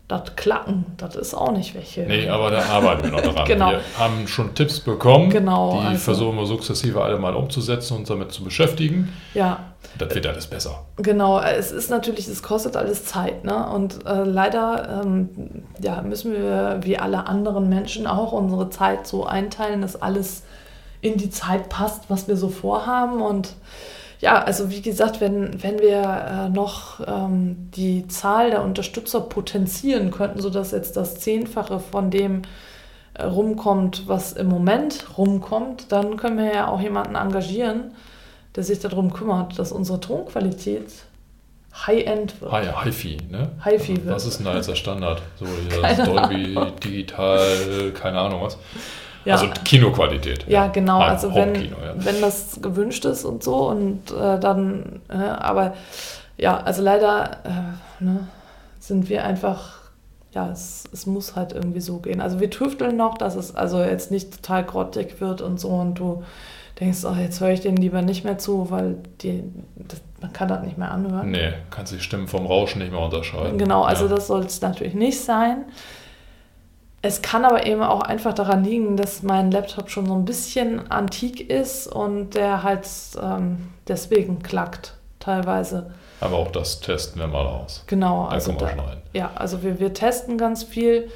das 0.07 0.35
Klacken, 0.35 0.85
das 0.97 1.15
ist 1.15 1.33
auch 1.33 1.51
nicht 1.51 1.75
welche. 1.75 2.01
Nee, 2.01 2.27
aber 2.27 2.51
da 2.51 2.65
arbeiten 2.65 3.03
wir 3.03 3.11
noch 3.11 3.21
daran. 3.21 3.45
genau. 3.47 3.71
Wir 3.71 3.81
haben 3.97 4.27
schon 4.27 4.53
Tipps 4.53 4.81
bekommen, 4.81 5.29
genau, 5.29 5.79
die 5.79 5.87
also. 5.87 5.99
versuchen 5.99 6.37
wir 6.37 6.45
sukzessive 6.45 7.01
alle 7.01 7.17
mal 7.17 7.35
umzusetzen 7.35 7.97
und 7.97 8.09
damit 8.09 8.31
zu 8.31 8.43
beschäftigen. 8.43 9.13
Ja. 9.33 9.59
Das 9.97 10.13
wird 10.13 10.25
alles 10.25 10.47
besser. 10.47 10.85
Genau, 10.97 11.39
es 11.39 11.71
ist 11.71 11.89
natürlich, 11.89 12.27
es 12.27 12.41
kostet 12.43 12.75
alles 12.75 13.05
Zeit. 13.05 13.43
Ne? 13.43 13.69
Und 13.69 14.05
äh, 14.05 14.23
leider 14.23 15.03
ähm, 15.03 15.29
ja, 15.79 16.01
müssen 16.01 16.33
wir, 16.33 16.79
wie 16.81 16.97
alle 16.97 17.27
anderen 17.27 17.69
Menschen, 17.69 18.07
auch 18.07 18.31
unsere 18.31 18.69
Zeit 18.69 19.05
so 19.05 19.25
einteilen, 19.25 19.81
dass 19.81 20.01
alles 20.01 20.43
in 21.01 21.17
die 21.17 21.29
Zeit 21.29 21.69
passt, 21.69 22.05
was 22.09 22.27
wir 22.27 22.37
so 22.37 22.49
vorhaben. 22.49 23.21
Und 23.21 23.53
ja, 24.23 24.41
also 24.41 24.71
wie 24.71 24.81
gesagt, 24.81 25.19
wenn, 25.19 25.61
wenn 25.61 25.79
wir 25.79 25.99
äh, 26.01 26.49
noch 26.49 27.01
ähm, 27.05 27.69
die 27.75 28.07
Zahl 28.07 28.51
der 28.51 28.63
Unterstützer 28.63 29.19
potenzieren 29.19 30.11
könnten, 30.11 30.41
sodass 30.41 30.71
jetzt 30.71 30.95
das 30.95 31.19
Zehnfache 31.19 31.81
von 31.81 32.09
dem 32.09 32.43
äh, 33.15 33.25
rumkommt, 33.25 34.07
was 34.07 34.31
im 34.31 34.47
Moment 34.47 35.17
rumkommt, 35.17 35.91
dann 35.91 36.15
können 36.15 36.37
wir 36.37 36.53
ja 36.53 36.67
auch 36.69 36.79
jemanden 36.79 37.15
engagieren, 37.15 37.91
der 38.55 38.63
sich 38.63 38.79
darum 38.79 39.11
kümmert, 39.11 39.59
dass 39.59 39.73
unsere 39.73 39.99
Tonqualität 39.99 40.87
High-End 41.85 42.39
wird. 42.39 42.49
Hi, 42.49 42.65
Hi-Fi, 42.67 43.17
ne? 43.29 43.49
Hi-Fi 43.65 44.05
wird. 44.05 44.15
Was 44.15 44.25
ist 44.25 44.37
denn 44.37 44.45
da 44.45 44.55
jetzt 44.55 44.69
der 44.69 44.75
Standard? 44.75 45.21
So, 45.37 45.45
Dolby, 46.05 46.57
digital, 46.81 47.91
keine 47.93 48.19
Ahnung 48.19 48.41
was. 48.43 48.57
Ja. 49.25 49.35
Also 49.35 49.47
Kinoqualität. 49.63 50.45
Ja, 50.47 50.67
genau. 50.67 50.99
Heim, 50.99 51.09
also 51.09 51.33
wenn, 51.33 51.55
ja. 51.55 51.71
wenn 51.95 52.21
das 52.21 52.59
gewünscht 52.61 53.05
ist 53.05 53.25
und 53.25 53.43
so 53.43 53.69
und 53.69 54.11
äh, 54.11 54.39
dann, 54.39 55.01
äh, 55.09 55.15
aber 55.15 55.73
ja, 56.37 56.57
also 56.57 56.81
leider 56.81 57.37
äh, 57.43 58.03
ne, 58.03 58.27
sind 58.79 59.09
wir 59.09 59.23
einfach, 59.23 59.79
ja, 60.31 60.49
es, 60.49 60.83
es 60.91 61.05
muss 61.05 61.35
halt 61.35 61.53
irgendwie 61.53 61.81
so 61.81 61.99
gehen. 61.99 62.21
Also 62.21 62.39
wir 62.39 62.49
tüfteln 62.49 62.97
noch, 62.97 63.17
dass 63.17 63.35
es 63.35 63.55
also 63.55 63.81
jetzt 63.81 64.11
nicht 64.11 64.33
total 64.35 64.63
grottig 64.63 65.21
wird 65.21 65.41
und 65.41 65.59
so 65.59 65.69
und 65.69 65.95
du 65.95 66.23
denkst, 66.79 67.05
oh, 67.05 67.15
jetzt 67.19 67.39
höre 67.39 67.51
ich 67.51 67.61
denen 67.61 67.77
lieber 67.77 68.01
nicht 68.01 68.25
mehr 68.25 68.37
zu, 68.37 68.71
weil 68.71 68.97
die, 69.21 69.43
das, 69.75 70.01
man 70.21 70.33
kann 70.33 70.47
das 70.47 70.63
nicht 70.63 70.77
mehr 70.77 70.91
anhören. 70.91 71.31
Nee, 71.31 71.53
kannst 71.69 71.93
die 71.93 71.99
Stimmen 71.99 72.27
vom 72.27 72.45
Rauschen 72.45 72.79
nicht 72.79 72.91
mehr 72.91 73.01
unterscheiden. 73.01 73.57
Genau, 73.57 73.83
also 73.83 74.05
ja. 74.05 74.15
das 74.15 74.27
soll 74.27 74.43
es 74.45 74.59
natürlich 74.61 74.95
nicht 74.95 75.19
sein. 75.21 75.65
Es 77.05 77.21
kann 77.21 77.43
aber 77.43 77.65
eben 77.65 77.83
auch 77.83 77.99
einfach 77.99 78.33
daran 78.33 78.63
liegen, 78.63 78.95
dass 78.95 79.23
mein 79.23 79.51
Laptop 79.51 79.89
schon 79.89 80.05
so 80.05 80.15
ein 80.15 80.23
bisschen 80.23 80.89
antik 80.89 81.49
ist 81.49 81.85
und 81.85 82.33
der 82.33 82.63
halt 82.63 82.87
ähm, 83.21 83.73
deswegen 83.89 84.41
klackt 84.41 84.95
teilweise. 85.19 85.91
Aber 86.21 86.37
auch 86.37 86.49
das 86.49 86.79
testen 86.79 87.19
wir 87.19 87.27
mal 87.27 87.45
aus. 87.45 87.83
Genau, 87.87 88.23
da 88.23 88.29
also 88.29 88.53
da, 88.53 88.69
ja, 89.11 89.31
also 89.35 89.63
wir, 89.63 89.81
wir 89.81 89.93
testen 89.93 90.37
ganz 90.37 90.63
viel, 90.63 91.11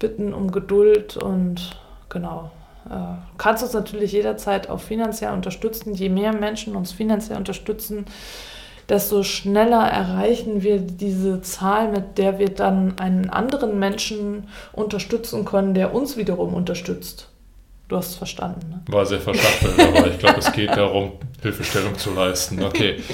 bitten 0.00 0.34
um 0.34 0.50
Geduld 0.50 1.16
und 1.16 1.78
genau. 2.08 2.50
Äh, 2.90 2.94
kannst 3.36 3.62
uns 3.62 3.74
natürlich 3.74 4.10
jederzeit 4.10 4.68
auch 4.68 4.80
finanziell 4.80 5.32
unterstützen. 5.32 5.94
Je 5.94 6.08
mehr 6.08 6.32
Menschen 6.32 6.74
uns 6.74 6.90
finanziell 6.90 7.38
unterstützen, 7.38 8.06
desto 8.88 9.22
schneller 9.22 9.86
erreichen 9.86 10.62
wir 10.62 10.78
diese 10.78 11.42
Zahl, 11.42 11.90
mit 11.90 12.18
der 12.18 12.38
wir 12.38 12.48
dann 12.48 12.98
einen 12.98 13.30
anderen 13.30 13.78
Menschen 13.78 14.48
unterstützen 14.72 15.44
können, 15.44 15.74
der 15.74 15.94
uns 15.94 16.16
wiederum 16.16 16.54
unterstützt. 16.54 17.28
Du 17.88 17.96
hast 17.96 18.08
es 18.08 18.16
verstanden. 18.16 18.68
Ne? 18.68 18.80
War 18.88 19.06
sehr 19.06 19.20
verschachtelt, 19.20 19.80
aber 19.80 20.08
ich 20.08 20.18
glaube, 20.18 20.38
es 20.38 20.52
geht 20.52 20.70
darum, 20.70 21.12
Hilfestellung 21.42 21.96
zu 21.96 22.12
leisten. 22.12 22.62
Okay. 22.62 22.96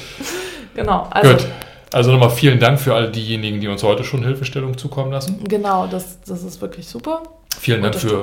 Genau. 0.77 1.07
Also, 1.09 1.35
Gut. 1.35 1.47
Also 1.93 2.11
nochmal 2.11 2.31
vielen 2.31 2.59
Dank 2.59 2.81
für 2.81 2.97
all 2.97 3.13
diejenigen, 3.13 3.61
die 3.61 3.69
uns 3.69 3.85
heute 3.85 4.03
schon 4.03 4.25
Hilfestellung 4.25 4.77
zukommen 4.77 5.13
lassen. 5.13 5.39
Genau, 5.45 5.87
das, 5.87 6.21
das 6.23 6.43
ist 6.43 6.61
wirklich 6.61 6.89
super. 6.89 7.23
Vielen 7.57 7.81
Dank 7.81 7.95
für 7.95 8.21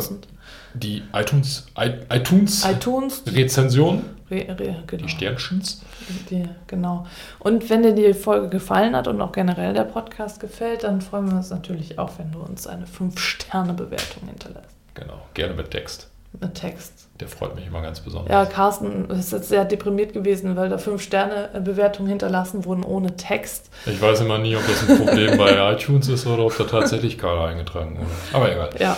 die 0.74 1.04
iTunes, 1.14 1.68
iTunes, 1.78 2.66
iTunes 2.66 3.24
Rezension. 3.28 4.04
Re, 4.30 4.48
re, 4.48 4.84
genau. 4.88 5.04
Die 5.04 5.10
Sternchens. 5.10 5.82
Die, 6.30 6.48
genau. 6.68 7.06
Und 7.40 7.70
wenn 7.70 7.84
dir 7.84 7.94
die 7.94 8.14
Folge 8.14 8.50
gefallen 8.50 8.96
hat 8.96 9.08
und 9.08 9.22
auch 9.22 9.32
generell 9.32 9.74
der 9.74 9.84
Podcast 9.84 10.40
gefällt, 10.40 10.84
dann 10.84 11.02
freuen 11.02 11.30
wir 11.30 11.38
uns 11.38 11.50
natürlich 11.50 12.00
auch, 12.00 12.12
wenn 12.18 12.32
du 12.32 12.40
uns 12.40 12.68
eine 12.68 12.86
5-Sterne-Bewertung 12.86 14.28
hinterlässt. 14.28 14.76
Genau, 14.94 15.22
gerne 15.34 15.54
mit 15.54 15.72
Text. 15.72 16.10
Mit 16.40 16.56
Text. 16.56 17.10
Der 17.20 17.28
freut 17.28 17.56
mich 17.56 17.68
immer 17.68 17.82
ganz 17.82 18.00
besonders. 18.00 18.32
Ja, 18.32 18.46
Carsten 18.46 19.10
ist 19.10 19.34
jetzt 19.34 19.50
sehr 19.50 19.66
deprimiert 19.66 20.14
gewesen, 20.14 20.56
weil 20.56 20.70
da 20.70 20.78
5-Sterne-Bewertungen 20.78 22.08
hinterlassen 22.08 22.64
wurden 22.64 22.84
ohne 22.84 23.16
Text. 23.18 23.70
Ich 23.86 24.02
weiß 24.02 24.22
immer 24.22 24.38
nie, 24.38 24.56
ob 24.56 24.66
das 24.66 24.90
ein 24.90 24.98
Problem 24.98 25.38
bei 25.38 25.74
iTunes 25.74 26.08
ist 26.08 26.26
oder 26.26 26.46
ob 26.46 26.58
da 26.58 26.64
tatsächlich 26.64 27.18
Karl 27.18 27.50
eingetragen 27.50 27.98
wurde. 27.98 28.10
Aber 28.32 28.50
egal. 28.50 28.70
Ja, 28.80 28.96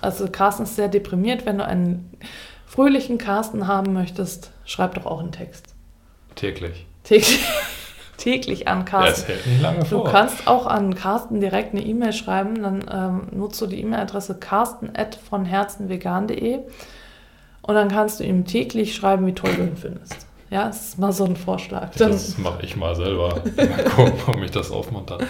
also 0.00 0.28
Carsten 0.28 0.64
ist 0.64 0.76
sehr 0.76 0.88
deprimiert. 0.88 1.46
Wenn 1.46 1.58
du 1.58 1.64
einen 1.64 2.10
fröhlichen 2.66 3.18
Carsten 3.18 3.66
haben 3.66 3.92
möchtest, 3.92 4.52
schreib 4.64 4.94
doch 4.94 5.06
auch 5.06 5.20
einen 5.20 5.32
Text. 5.32 5.74
Täglich. 6.34 6.86
Täglich. 7.02 7.44
täglich 8.16 8.68
an 8.68 8.84
Carsten. 8.84 9.20
Das 9.20 9.28
hält 9.28 9.46
nicht 9.46 9.62
lange 9.62 9.84
vor. 9.84 10.04
Du 10.04 10.10
kannst 10.10 10.46
auch 10.46 10.66
an 10.66 10.94
Carsten 10.94 11.40
direkt 11.40 11.74
eine 11.74 11.84
E-Mail 11.84 12.12
schreiben, 12.12 12.62
dann 12.62 12.84
ähm, 12.90 13.26
nutzt 13.38 13.60
du 13.60 13.66
die 13.66 13.80
E-Mail-Adresse 13.80 14.38
carsten.vonherzenvegan.de 14.38 16.60
und 17.62 17.74
dann 17.74 17.88
kannst 17.88 18.20
du 18.20 18.24
ihm 18.24 18.46
täglich 18.46 18.94
schreiben, 18.94 19.26
wie 19.26 19.34
toll 19.34 19.54
du 19.54 19.62
ihn 19.62 19.76
findest. 19.76 20.26
Ja, 20.50 20.66
das 20.66 20.88
ist 20.88 20.98
mal 20.98 21.12
so 21.12 21.24
ein 21.24 21.36
Vorschlag. 21.36 21.94
Dann 21.96 22.12
das 22.12 22.36
mache 22.38 22.64
ich 22.64 22.76
mal 22.76 22.94
selber. 22.94 23.42
Mal 23.56 23.84
gucken, 23.84 24.20
ob 24.26 24.38
mich 24.38 24.52
das 24.52 24.70
aufmuntert. 24.70 25.24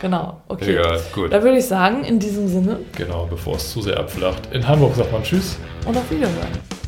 Genau, 0.00 0.40
okay. 0.48 0.72
Egal, 0.72 1.00
gut. 1.14 1.32
Da 1.32 1.42
würde 1.42 1.58
ich 1.58 1.66
sagen, 1.66 2.04
in 2.04 2.18
diesem 2.18 2.48
Sinne. 2.48 2.80
Genau, 2.96 3.26
bevor 3.26 3.56
es 3.56 3.70
zu 3.70 3.80
sehr 3.80 3.98
abflacht. 3.98 4.52
In 4.52 4.66
Hamburg 4.66 4.94
sagt 4.96 5.12
man 5.12 5.22
Tschüss. 5.22 5.56
Und 5.86 5.96
auf 5.96 6.10
Wiedersehen. 6.10 6.83